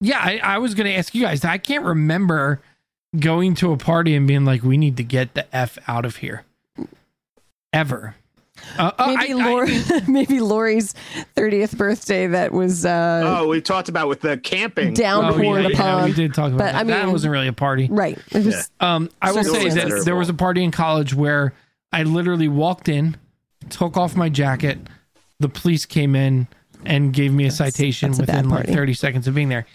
yeah. 0.00 0.18
I, 0.20 0.40
I 0.42 0.58
was 0.58 0.74
gonna 0.74 0.90
ask 0.90 1.14
you 1.14 1.22
guys. 1.22 1.44
I 1.44 1.58
can't 1.58 1.84
remember 1.84 2.60
going 3.18 3.54
to 3.56 3.72
a 3.72 3.76
party 3.78 4.14
and 4.14 4.26
being 4.26 4.44
like, 4.44 4.62
"We 4.62 4.76
need 4.76 4.96
to 4.98 5.04
get 5.04 5.34
the 5.34 5.46
f 5.54 5.78
out 5.88 6.04
of 6.04 6.16
here." 6.16 6.44
Ever. 7.72 8.16
Uh, 8.78 8.90
uh, 8.98 9.14
maybe 9.18 9.40
I- 9.40 9.96
I- 9.96 10.02
maybe 10.08 10.40
Lori's 10.40 10.92
thirtieth 11.34 11.76
birthday 11.76 12.26
that 12.28 12.52
was 12.52 12.86
uh, 12.86 13.22
Oh, 13.40 13.48
we 13.48 13.60
talked 13.60 13.88
about 13.88 14.08
with 14.08 14.20
the 14.20 14.38
camping. 14.38 14.88
Oh, 14.90 14.92
downpoured 14.94 15.62
yeah, 15.64 15.68
yeah, 15.68 15.74
upon. 15.76 16.04
we 16.04 16.12
did 16.12 16.32
talk 16.34 16.48
about 16.48 16.58
But, 16.58 16.64
that. 16.72 16.74
I 16.76 16.84
that 16.84 17.04
mean- 17.04 17.12
wasn't 17.12 17.32
really 17.32 17.48
a 17.48 17.52
party. 17.52 17.88
Right. 17.90 18.18
It 18.30 18.44
was 18.46 18.70
Um, 18.80 19.10
I 19.20 19.32
will 19.32 19.44
say 19.44 19.50
Circumstances. 19.52 20.00
that 20.00 20.04
there 20.04 20.16
was 20.16 20.28
a 20.28 20.34
party 20.34 20.62
in 20.64 20.70
college 20.70 21.14
where 21.14 21.52
I 21.92 22.04
literally 22.04 22.48
walked 22.48 22.88
in, 22.88 23.16
took 23.68 23.96
off 23.96 24.16
my 24.16 24.28
jacket, 24.28 24.78
the 25.40 25.48
police 25.48 25.84
came 25.84 26.14
in 26.14 26.48
and 26.84 27.12
gave 27.12 27.32
me 27.32 27.44
a 27.44 27.50
citation 27.50 28.10
that's 28.12 28.18
a 28.20 28.22
within 28.22 28.48
like 28.48 28.66
30 28.68 28.94
seconds 28.94 29.28
of 29.28 29.34
being 29.34 29.48
there. 29.50 29.66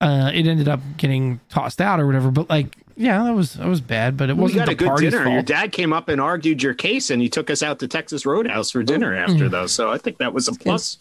Uh, 0.00 0.30
it 0.34 0.46
ended 0.46 0.68
up 0.68 0.80
getting 0.96 1.40
tossed 1.48 1.80
out 1.80 2.00
or 2.00 2.06
whatever, 2.06 2.30
but 2.30 2.50
like, 2.50 2.76
yeah, 2.96 3.22
that 3.24 3.34
was 3.34 3.54
that 3.54 3.66
was 3.66 3.80
bad, 3.80 4.16
but 4.16 4.30
it 4.30 4.36
We 4.36 4.42
wasn't 4.42 4.60
got 4.60 4.66
the 4.66 4.72
a 4.72 4.74
good 4.76 4.88
party's 4.88 5.12
dinner. 5.12 5.28
Your 5.30 5.42
dad 5.42 5.72
came 5.72 5.92
up 5.92 6.08
and 6.08 6.20
argued 6.20 6.62
your 6.62 6.74
case, 6.74 7.10
and 7.10 7.20
he 7.22 7.28
took 7.28 7.50
us 7.50 7.62
out 7.62 7.78
to 7.80 7.88
Texas 7.88 8.24
Roadhouse 8.26 8.70
for 8.70 8.82
dinner 8.82 9.12
Mm. 9.14 9.28
after, 9.28 9.48
though. 9.48 9.66
So 9.66 9.90
I 9.90 9.98
think 9.98 10.18
that 10.18 10.32
was 10.32 10.48
a 10.48 10.52
plus. 10.52 10.98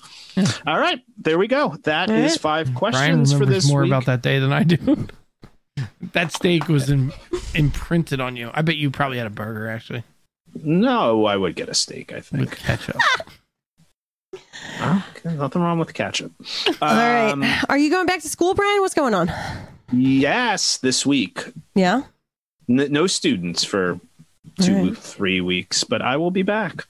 All 0.67 0.79
right, 0.79 1.01
there 1.17 1.37
we 1.37 1.47
go. 1.47 1.75
That 1.83 2.09
All 2.09 2.15
is 2.15 2.31
right. 2.33 2.39
five 2.41 2.65
Brian 2.67 2.75
questions 2.75 3.31
for 3.33 3.39
remembers 3.39 3.63
this 3.63 3.71
more 3.71 3.81
week. 3.83 3.89
about 3.91 4.05
that 4.05 4.21
day 4.21 4.39
than 4.39 4.51
I 4.51 4.63
do. 4.63 5.07
that 6.13 6.31
steak 6.31 6.67
was 6.67 6.89
in, 6.89 7.11
imprinted 7.55 8.19
on 8.19 8.35
you. 8.35 8.49
I 8.53 8.61
bet 8.61 8.77
you 8.77 8.91
probably 8.91 9.17
had 9.17 9.27
a 9.27 9.31
burger 9.31 9.67
actually 9.69 10.03
No, 10.63 11.25
I 11.25 11.35
would 11.35 11.55
get 11.55 11.67
a 11.69 11.73
steak. 11.73 12.11
I 12.13 12.17
with 12.17 12.25
think. 12.27 12.57
ketchup. 12.57 12.97
Okay, 14.81 15.35
nothing 15.35 15.61
wrong 15.61 15.77
with 15.79 15.93
ketchup. 15.93 16.31
all 16.81 16.89
Um, 16.89 17.41
right. 17.41 17.63
Are 17.69 17.77
you 17.77 17.89
going 17.91 18.07
back 18.07 18.21
to 18.21 18.29
school, 18.29 18.53
Brian? 18.55 18.81
What's 18.81 18.93
going 18.95 19.13
on? 19.13 19.31
Yes, 19.93 20.77
this 20.77 21.05
week. 21.05 21.45
Yeah. 21.75 22.03
N- 22.69 22.91
no 22.91 23.07
students 23.07 23.63
for 23.63 23.99
two, 24.59 24.75
All 24.77 24.83
right. 24.87 24.97
three 24.97 25.41
weeks, 25.41 25.83
but 25.83 26.01
I 26.01 26.17
will 26.17 26.31
be 26.31 26.41
back. 26.43 26.85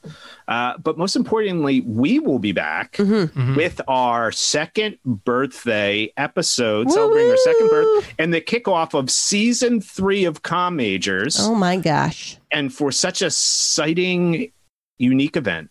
Uh, 0.47 0.77
but 0.77 0.97
most 0.97 1.15
importantly, 1.15 1.81
we 1.81 2.19
will 2.19 2.39
be 2.39 2.51
back 2.51 2.93
Mm-hmm. 2.93 3.39
Mhm. 3.39 3.55
with 3.57 3.79
our 3.87 4.31
second 4.31 4.97
birthday 5.05 6.11
episode, 6.17 6.91
celebrating 6.91 7.31
our 7.31 7.37
second 7.37 7.69
birth 7.69 8.13
and 8.19 8.33
the 8.33 8.41
kickoff 8.41 8.93
of 8.97 9.09
season 9.11 9.81
three 9.81 10.25
of 10.25 10.41
Com 10.43 10.75
Majors. 10.75 11.37
Oh 11.39 11.55
my 11.55 11.77
gosh. 11.77 12.37
And 12.51 12.73
for 12.73 12.91
such 12.91 13.21
a 13.21 13.27
exciting, 13.27 14.51
unique 14.97 15.35
event, 15.37 15.69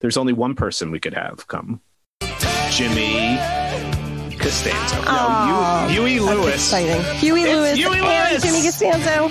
there's 0.00 0.16
only 0.16 0.32
one 0.32 0.54
person 0.54 0.90
we 0.90 1.00
could 1.00 1.14
have 1.14 1.46
come 1.48 1.80
Jimmy 2.70 3.38
Costanzo. 4.44 4.96
Aw, 5.06 5.86
no, 5.88 5.92
Hugh- 5.94 6.04
Huey 6.04 6.18
That's 6.26 6.38
Lewis. 6.40 6.54
exciting. 6.56 7.02
Huey 7.16 7.42
It's 7.42 7.52
Lewis 7.54 7.76
Huey 7.78 7.98
and 7.98 8.30
Lewis. 8.30 8.42
Jimmy 8.42 8.62
Costanzo. 8.62 9.28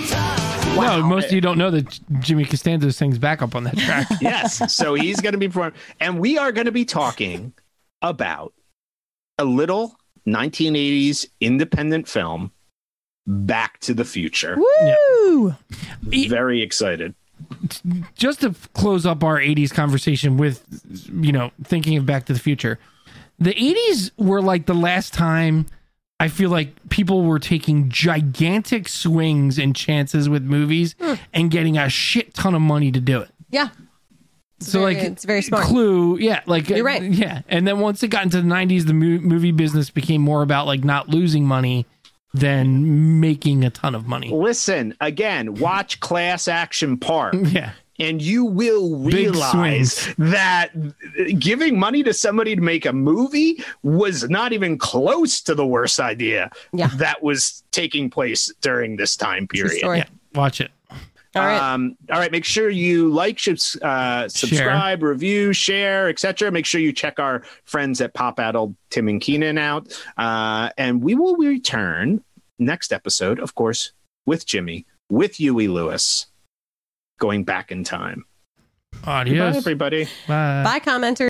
No, 0.81 1.03
most 1.03 1.27
of 1.27 1.33
you 1.33 1.41
don't 1.41 1.57
know 1.59 1.69
that 1.69 1.99
Jimmy 2.19 2.45
Costanzo 2.45 2.89
sings 2.89 3.19
backup 3.19 3.55
on 3.55 3.63
that 3.65 3.77
track. 3.77 4.07
yes. 4.21 4.73
So 4.73 4.95
he's 4.95 5.21
going 5.21 5.33
to 5.33 5.37
be 5.37 5.47
performing. 5.47 5.73
And 5.99 6.19
we 6.19 6.37
are 6.39 6.51
going 6.51 6.65
to 6.65 6.71
be 6.71 6.83
talking 6.83 7.53
about 8.01 8.53
a 9.37 9.45
little 9.45 9.95
1980s 10.27 11.27
independent 11.39 12.07
film, 12.07 12.51
Back 13.27 13.79
to 13.81 13.93
the 13.93 14.05
Future. 14.05 14.57
Woo! 14.57 15.55
Very 16.01 16.61
excited. 16.63 17.13
just 18.15 18.41
to 18.41 18.55
close 18.73 19.05
up 19.05 19.23
our 19.23 19.37
80s 19.39 19.71
conversation 19.71 20.37
with 20.37 20.63
you 21.13 21.31
know 21.31 21.51
thinking 21.63 21.97
of 21.97 22.05
back 22.05 22.25
to 22.25 22.33
the 22.33 22.39
future 22.39 22.79
the 23.43 23.53
80s 23.53 24.11
were 24.17 24.41
like 24.41 24.65
the 24.65 24.73
last 24.73 25.13
time 25.13 25.65
i 26.19 26.27
feel 26.27 26.49
like 26.49 26.69
people 26.89 27.23
were 27.23 27.39
taking 27.39 27.89
gigantic 27.89 28.87
swings 28.87 29.57
and 29.59 29.75
chances 29.75 30.29
with 30.29 30.43
movies 30.43 30.95
Hmm. 30.99 31.13
and 31.33 31.51
getting 31.51 31.77
a 31.77 31.89
shit 31.89 32.33
ton 32.33 32.55
of 32.55 32.61
money 32.61 32.91
to 32.91 32.99
do 32.99 33.19
it 33.21 33.29
Yeah. 33.51 33.69
It's 34.59 34.71
so 34.71 34.79
very- 34.81 34.95
like 34.95 35.03
it's 35.03 35.25
very 35.25 35.41
smart. 35.41 35.65
clue 35.65 36.17
yeah 36.19 36.41
like 36.45 36.69
You're 36.69 36.85
right. 36.85 37.03
yeah 37.03 37.41
and 37.49 37.67
then 37.67 37.79
once 37.79 38.01
it 38.03 38.07
got 38.09 38.23
into 38.23 38.37
the 38.41 38.47
90s 38.47 38.85
the 38.85 38.93
mo- 38.93 39.19
movie 39.19 39.51
business 39.51 39.89
became 39.89 40.21
more 40.21 40.41
about 40.41 40.65
like 40.67 40.83
not 40.83 41.09
losing 41.09 41.45
money 41.45 41.85
than 42.33 43.19
making 43.19 43.63
a 43.63 43.69
ton 43.69 43.93
of 43.93 44.07
money 44.07 44.29
Listen, 44.31 44.95
again, 45.01 45.55
watch 45.55 45.99
Class 45.99 46.47
Action 46.47 46.97
Park. 46.97 47.35
yeah 47.43 47.71
and 47.99 48.21
you 48.21 48.43
will 48.45 48.97
realize 48.99 50.13
that 50.17 50.69
giving 51.39 51.79
money 51.79 52.03
to 52.03 52.13
somebody 52.13 52.55
to 52.55 52.61
make 52.61 52.85
a 52.85 52.93
movie 52.93 53.63
was 53.83 54.29
not 54.29 54.51
even 54.53 54.77
close 54.77 55.41
to 55.41 55.53
the 55.55 55.65
worst 55.65 55.99
idea 55.99 56.49
Yeah. 56.73 56.87
that 56.97 57.21
was 57.21 57.63
taking 57.71 58.09
place 58.09 58.51
during 58.61 58.95
this 58.95 59.15
time 59.15 59.47
period. 59.47 59.81
yeah 59.83 60.05
watch 60.33 60.59
it 60.61 60.71
All 61.35 61.41
right. 61.43 61.57
Um, 61.59 61.97
all 62.11 62.19
right. 62.19 62.31
Make 62.31 62.45
sure 62.45 62.69
you 62.69 63.09
like, 63.11 63.39
uh, 63.81 64.27
subscribe, 64.29 65.01
review, 65.01 65.51
share, 65.51 66.07
etc. 66.09 66.51
Make 66.51 66.67
sure 66.67 66.79
you 66.79 66.93
check 66.93 67.17
our 67.19 67.43
friends 67.63 68.01
at 68.01 68.13
Pop 68.13 68.39
Addled, 68.39 68.75
Tim 68.91 69.07
and 69.07 69.19
Keenan 69.19 69.57
out, 69.57 69.99
uh, 70.17 70.69
and 70.77 71.01
we 71.01 71.15
will 71.15 71.35
return 71.37 72.23
next 72.59 72.93
episode, 72.93 73.39
of 73.39 73.55
course, 73.55 73.93
with 74.27 74.45
Jimmy, 74.45 74.85
with 75.09 75.37
Huey 75.37 75.67
Lewis, 75.67 76.27
going 77.23 77.45
back 77.45 77.71
in 77.71 77.85
time. 77.85 78.25
Goodbye, 78.91 79.21
adios 79.21 79.55
everybody. 79.55 80.05
Bye. 80.27 80.63
Bye, 80.63 80.79
commenter. 80.79 81.29